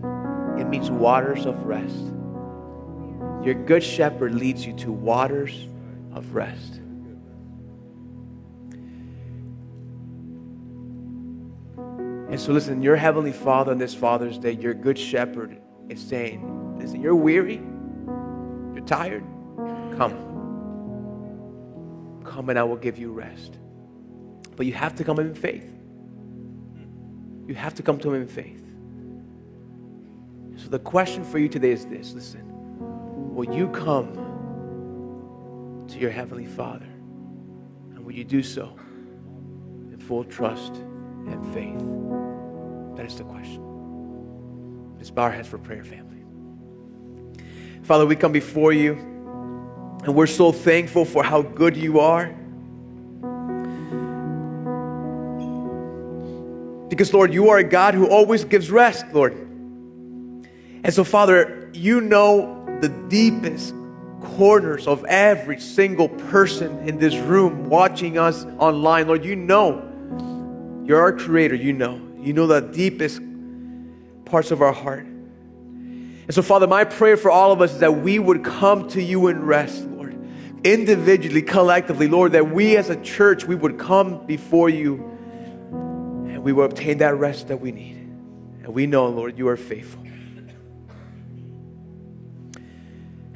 It 0.61 0.69
means 0.69 0.91
waters 0.91 1.47
of 1.47 1.65
rest. 1.65 2.13
Your 3.43 3.55
good 3.55 3.83
shepherd 3.83 4.35
leads 4.35 4.67
you 4.67 4.75
to 4.75 4.93
waters 4.93 5.69
of 6.13 6.35
rest. 6.35 6.81
And 12.35 12.41
so, 12.41 12.53
listen, 12.53 12.83
your 12.83 12.97
Heavenly 12.97 13.31
Father 13.31 13.71
on 13.71 13.79
this 13.79 13.95
Father's 13.95 14.39
Day, 14.39 14.51
your 14.51 14.75
Good 14.75 14.99
Shepherd 14.99 15.57
is 15.89 16.01
saying, 16.03 16.77
Listen, 16.81 17.01
you're 17.01 17.15
weary, 17.15 17.63
you're 18.75 18.85
tired, 18.85 19.23
come. 19.97 20.11
Come 22.25 22.51
and 22.51 22.59
I 22.59 22.65
will 22.65 22.75
give 22.75 22.99
you 22.99 23.13
rest. 23.13 23.61
But 24.57 24.67
you 24.67 24.73
have 24.73 24.97
to 24.97 25.05
come 25.05 25.21
in 25.21 25.33
faith. 25.33 25.73
You 27.47 27.55
have 27.55 27.73
to 27.77 27.85
come 27.85 28.01
to 28.01 28.13
Him 28.13 28.23
in 28.23 28.27
faith. 28.27 28.65
So, 30.61 30.69
the 30.71 30.81
question 30.81 31.23
for 31.23 31.39
you 31.39 31.49
today 31.49 31.71
is 31.71 31.87
this 31.87 32.15
listen, 32.15 32.43
will 33.33 33.55
you 33.55 33.69
come 33.69 34.13
to 35.87 35.99
your 36.01 36.11
Heavenly 36.11 36.47
Father? 36.47 36.89
And 37.95 38.05
will 38.05 38.15
you 38.15 38.25
do 38.25 38.43
so 38.43 38.77
in 39.93 40.01
full 40.01 40.25
trust 40.25 40.75
and 41.29 41.55
faith? 41.55 42.24
That 42.97 43.07
is 43.07 43.17
the 43.17 43.25
question. 43.25 44.95
Let's 44.97 45.11
bow 45.11 45.25
our 45.25 45.31
heads 45.31 45.49
for 45.49 45.59
prayer, 45.59 45.85
family. 45.85 46.23
Father, 47.83 48.07
we 48.07 48.17
come 48.17 48.33
before 48.33 48.73
you, 48.73 48.93
and 50.05 50.15
we're 50.15 50.27
so 50.27 50.53
thankful 50.53 51.05
for 51.05 51.23
how 51.23 51.43
good 51.43 51.77
you 51.77 52.01
are. 52.01 52.35
Because, 56.89 57.13
Lord, 57.13 57.35
you 57.35 57.51
are 57.51 57.59
a 57.59 57.65
God 57.65 57.95
who 57.95 58.09
always 58.09 58.45
gives 58.45 58.71
rest, 58.71 59.05
Lord. 59.13 59.33
And 59.33 60.95
so, 60.95 61.03
Father, 61.03 61.71
you 61.75 62.01
know 62.01 62.65
the 62.81 62.89
deepest 63.09 63.75
corners 64.37 64.87
of 64.87 65.05
every 65.07 65.59
single 65.59 66.09
person 66.09 66.89
in 66.89 66.99
this 66.99 67.17
room 67.17 67.69
watching 67.69 68.17
us 68.19 68.45
online. 68.59 69.09
Lord, 69.09 69.25
you 69.25 69.37
know. 69.37 69.91
You're 70.85 71.01
our 71.01 71.13
creator, 71.13 71.55
you 71.55 71.73
know. 71.73 72.01
You 72.25 72.33
know 72.33 72.47
the 72.47 72.61
deepest 72.61 73.21
parts 74.25 74.51
of 74.51 74.63
our 74.63 74.73
heart. 74.73 75.05
And 75.05 76.35
so, 76.35 76.41
Father, 76.41 76.67
my 76.67 76.85
prayer 76.85 77.19
for 77.19 77.31
all 77.31 77.53
of 77.53 77.61
us 77.61 77.75
is 77.75 77.81
that 77.81 77.99
we 77.99 78.19
would 78.19 78.43
come 78.43 78.89
to 78.89 79.03
you 79.03 79.29
in 79.29 79.45
rest, 79.45 79.85
Lord. 79.85 80.17
individually, 80.65 81.43
collectively, 81.43 82.09
Lord, 82.09 82.33
that 82.33 82.51
we 82.51 82.77
as 82.77 82.89
a 82.89 82.97
church, 82.97 83.45
we 83.45 83.55
would 83.55 83.79
come 83.79 84.27
before 84.27 84.71
you 84.71 84.95
and 85.71 86.43
we 86.43 86.53
will 86.53 86.65
obtain 86.65 86.99
that 86.99 87.17
rest 87.17 87.49
that 87.49 87.61
we 87.61 87.71
need. 87.71 87.97
And 88.63 88.69
we 88.69 88.87
know, 88.87 89.09
Lord, 89.09 89.37
you 89.37 89.49
are 89.49 89.59
faithful. 89.59 90.03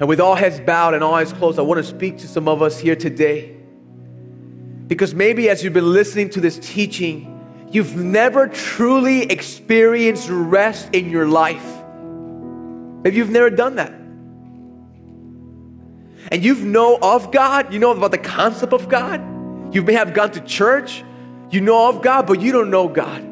And 0.00 0.08
with 0.08 0.20
all 0.20 0.36
heads 0.36 0.60
bowed 0.60 0.94
and 0.94 1.04
all 1.04 1.14
eyes 1.14 1.32
closed, 1.32 1.58
I 1.58 1.62
want 1.62 1.78
to 1.78 1.84
speak 1.84 2.18
to 2.18 2.28
some 2.28 2.48
of 2.48 2.62
us 2.62 2.78
here 2.78 2.96
today. 2.96 3.56
Because 4.86 5.14
maybe 5.14 5.50
as 5.50 5.62
you've 5.62 5.74
been 5.74 5.92
listening 5.92 6.30
to 6.30 6.40
this 6.40 6.58
teaching, 6.58 7.37
you've 7.70 7.96
never 7.96 8.48
truly 8.48 9.22
experienced 9.22 10.28
rest 10.30 10.88
in 10.92 11.10
your 11.10 11.26
life. 11.26 11.64
Maybe 13.02 13.16
you've 13.16 13.30
never 13.30 13.50
done 13.50 13.76
that. 13.76 13.92
And 16.30 16.44
you've 16.44 16.64
know 16.64 16.98
of 17.00 17.32
God, 17.32 17.72
you 17.72 17.78
know 17.78 17.92
about 17.92 18.10
the 18.10 18.18
concept 18.18 18.72
of 18.72 18.88
God. 18.88 19.74
You 19.74 19.82
may 19.82 19.94
have 19.94 20.14
gone 20.14 20.30
to 20.32 20.40
church, 20.40 21.04
you 21.50 21.60
know 21.60 21.88
of 21.88 22.02
God, 22.02 22.26
but 22.26 22.40
you 22.40 22.52
don't 22.52 22.70
know 22.70 22.88
God. 22.88 23.24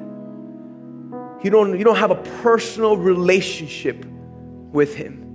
You 1.45 1.51
don't, 1.51 1.78
you 1.78 1.84
don't 1.84 1.97
have 1.97 2.11
a 2.11 2.22
personal 2.43 2.97
relationship 2.97 4.05
with 4.72 4.95
Him. 4.95 5.26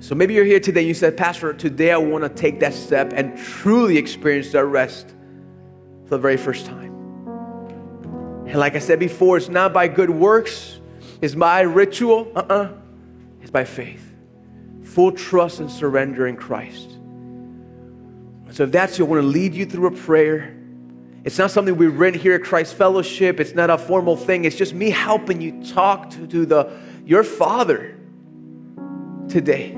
So 0.00 0.14
maybe 0.14 0.34
you're 0.34 0.44
here 0.44 0.60
today, 0.60 0.82
you 0.82 0.94
said, 0.94 1.16
Pastor, 1.16 1.52
today 1.52 1.90
I 1.90 1.98
want 1.98 2.24
to 2.24 2.30
take 2.30 2.60
that 2.60 2.72
step 2.72 3.12
and 3.14 3.36
truly 3.36 3.98
experience 3.98 4.52
that 4.52 4.64
rest 4.64 5.08
for 6.04 6.10
the 6.10 6.18
very 6.18 6.36
first 6.36 6.66
time. 6.66 6.87
And 8.48 8.58
like 8.58 8.74
I 8.74 8.78
said 8.78 8.98
before, 8.98 9.36
it's 9.36 9.50
not 9.50 9.74
by 9.74 9.88
good 9.88 10.08
works, 10.08 10.80
it's 11.20 11.34
by 11.34 11.60
ritual, 11.60 12.32
uh 12.34 12.38
uh-uh. 12.38 12.54
uh, 12.54 12.72
it's 13.42 13.50
by 13.50 13.64
faith. 13.64 14.04
Full 14.84 15.12
trust 15.12 15.60
and 15.60 15.70
surrender 15.70 16.26
in 16.26 16.36
Christ. 16.36 16.98
So 18.52 18.64
if 18.64 18.72
that's 18.72 18.98
you, 18.98 19.04
I 19.04 19.08
want 19.08 19.22
to 19.22 19.26
lead 19.26 19.54
you 19.54 19.66
through 19.66 19.88
a 19.88 19.90
prayer. 19.90 20.56
It's 21.24 21.36
not 21.36 21.50
something 21.50 21.76
we 21.76 21.88
rent 21.88 22.16
here 22.16 22.34
at 22.34 22.42
Christ 22.42 22.74
Fellowship. 22.74 23.38
It's 23.38 23.54
not 23.54 23.68
a 23.68 23.76
formal 23.76 24.16
thing. 24.16 24.46
It's 24.46 24.56
just 24.56 24.72
me 24.72 24.88
helping 24.88 25.42
you 25.42 25.62
talk 25.62 26.10
to, 26.10 26.26
to 26.26 26.46
the, 26.46 26.72
your 27.04 27.24
Father 27.24 27.96
today. 29.28 29.72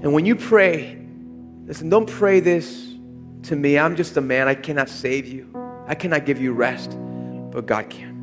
And 0.00 0.14
when 0.14 0.24
you 0.24 0.34
pray, 0.34 0.98
listen, 1.66 1.90
don't 1.90 2.08
pray 2.08 2.40
this 2.40 2.94
to 3.44 3.56
me. 3.56 3.78
I'm 3.78 3.96
just 3.96 4.16
a 4.16 4.22
man. 4.22 4.48
I 4.48 4.54
cannot 4.54 4.88
save 4.88 5.26
you, 5.26 5.52
I 5.86 5.94
cannot 5.94 6.24
give 6.24 6.40
you 6.40 6.52
rest, 6.52 6.92
but 7.50 7.66
God 7.66 7.90
can. 7.90 8.18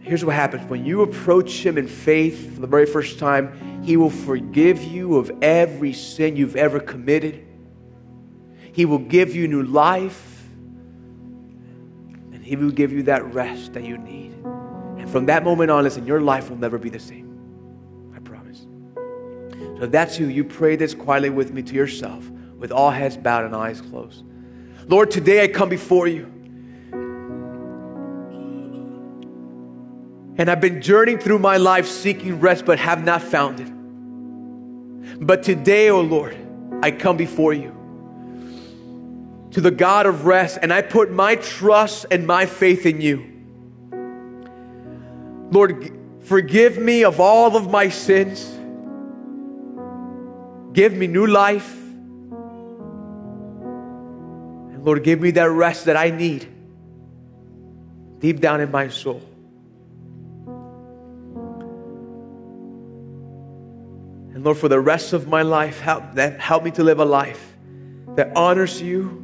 Here's 0.00 0.24
what 0.24 0.34
happens 0.34 0.68
when 0.68 0.84
you 0.84 1.02
approach 1.02 1.64
Him 1.64 1.78
in 1.78 1.86
faith 1.86 2.54
for 2.54 2.60
the 2.60 2.66
very 2.66 2.86
first 2.86 3.18
time, 3.18 3.82
He 3.84 3.96
will 3.96 4.10
forgive 4.10 4.82
you 4.82 5.16
of 5.16 5.30
every 5.42 5.92
sin 5.92 6.36
you've 6.36 6.56
ever 6.56 6.80
committed. 6.80 7.46
He 8.72 8.84
will 8.86 8.98
give 8.98 9.34
you 9.34 9.46
new 9.46 9.62
life, 9.62 10.42
and 12.32 12.42
He 12.44 12.56
will 12.56 12.70
give 12.70 12.92
you 12.92 13.02
that 13.04 13.24
rest 13.34 13.74
that 13.74 13.84
you 13.84 13.98
need. 13.98 14.32
And 14.98 15.10
from 15.10 15.26
that 15.26 15.44
moment 15.44 15.70
on, 15.70 15.84
listen, 15.84 16.06
your 16.06 16.20
life 16.20 16.50
will 16.50 16.58
never 16.58 16.78
be 16.78 16.88
the 16.88 16.98
same. 16.98 18.12
I 18.14 18.20
promise. 18.20 18.66
So 19.78 19.86
that's 19.86 20.18
you, 20.18 20.28
you 20.28 20.44
pray 20.44 20.76
this 20.76 20.94
quietly 20.94 21.30
with 21.30 21.52
me 21.52 21.62
to 21.62 21.74
yourself, 21.74 22.28
with 22.56 22.72
all 22.72 22.90
heads 22.90 23.16
bowed 23.16 23.44
and 23.44 23.54
eyes 23.54 23.80
closed. 23.80 24.24
Lord, 24.86 25.10
today 25.10 25.44
I 25.44 25.48
come 25.48 25.68
before 25.68 26.08
you. 26.08 26.39
And 30.40 30.50
I've 30.50 30.62
been 30.62 30.80
journeying 30.80 31.18
through 31.18 31.38
my 31.38 31.58
life 31.58 31.86
seeking 31.86 32.40
rest, 32.40 32.64
but 32.64 32.78
have 32.78 33.04
not 33.04 33.20
found 33.20 33.60
it. 33.60 33.70
But 35.20 35.42
today, 35.42 35.90
oh 35.90 36.00
Lord, 36.00 36.34
I 36.82 36.92
come 36.92 37.18
before 37.18 37.52
you 37.52 37.76
to 39.50 39.60
the 39.60 39.70
God 39.70 40.06
of 40.06 40.24
rest, 40.24 40.58
and 40.62 40.72
I 40.72 40.80
put 40.80 41.10
my 41.10 41.34
trust 41.34 42.06
and 42.10 42.26
my 42.26 42.46
faith 42.46 42.86
in 42.86 43.02
you. 43.02 43.26
Lord, 45.50 45.92
forgive 46.20 46.78
me 46.78 47.04
of 47.04 47.20
all 47.20 47.54
of 47.54 47.70
my 47.70 47.90
sins. 47.90 48.40
Give 50.72 50.94
me 50.94 51.06
new 51.06 51.26
life. 51.26 51.70
And 54.70 54.82
Lord, 54.86 55.04
give 55.04 55.20
me 55.20 55.32
that 55.32 55.50
rest 55.50 55.84
that 55.84 55.98
I 55.98 56.08
need 56.08 56.48
deep 58.20 58.40
down 58.40 58.62
in 58.62 58.70
my 58.70 58.88
soul. 58.88 59.20
And 64.40 64.46
Lord, 64.46 64.56
for 64.56 64.70
the 64.70 64.80
rest 64.80 65.12
of 65.12 65.28
my 65.28 65.42
life, 65.42 65.80
help, 65.80 66.14
that, 66.14 66.40
help 66.40 66.64
me 66.64 66.70
to 66.70 66.82
live 66.82 66.98
a 66.98 67.04
life 67.04 67.54
that 68.16 68.34
honors 68.34 68.80
you 68.80 69.22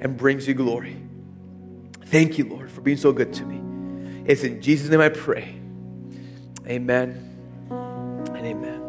and 0.00 0.16
brings 0.16 0.48
you 0.48 0.54
glory. 0.54 0.96
Thank 2.06 2.38
you, 2.38 2.48
Lord, 2.48 2.68
for 2.68 2.80
being 2.80 2.96
so 2.96 3.12
good 3.12 3.32
to 3.34 3.44
me. 3.44 4.24
It's 4.26 4.42
in 4.42 4.60
Jesus' 4.60 4.90
name 4.90 5.00
I 5.00 5.10
pray. 5.10 5.60
Amen 6.66 7.38
and 7.70 8.44
amen. 8.44 8.80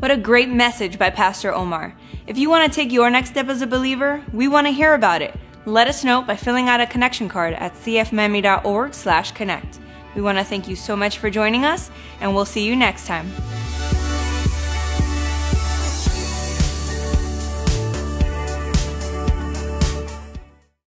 What 0.00 0.10
a 0.10 0.16
great 0.16 0.48
message 0.48 0.98
by 0.98 1.10
Pastor 1.10 1.54
Omar. 1.54 1.96
If 2.26 2.36
you 2.36 2.50
want 2.50 2.68
to 2.68 2.74
take 2.74 2.90
your 2.90 3.10
next 3.10 3.30
step 3.30 3.46
as 3.46 3.62
a 3.62 3.68
believer, 3.68 4.24
we 4.32 4.48
want 4.48 4.66
to 4.66 4.72
hear 4.72 4.94
about 4.94 5.22
it. 5.22 5.32
Let 5.64 5.86
us 5.86 6.02
know 6.02 6.22
by 6.22 6.34
filling 6.34 6.68
out 6.68 6.80
a 6.80 6.88
connection 6.88 7.28
card 7.28 7.54
at 7.54 7.74
cfmiami.org/connect. 7.74 9.78
We 10.16 10.22
want 10.22 10.38
to 10.38 10.44
thank 10.44 10.66
you 10.66 10.74
so 10.74 10.96
much 10.96 11.18
for 11.18 11.30
joining 11.30 11.64
us, 11.64 11.92
and 12.20 12.34
we'll 12.34 12.44
see 12.44 12.66
you 12.66 12.74
next 12.74 13.06
time. 13.06 13.32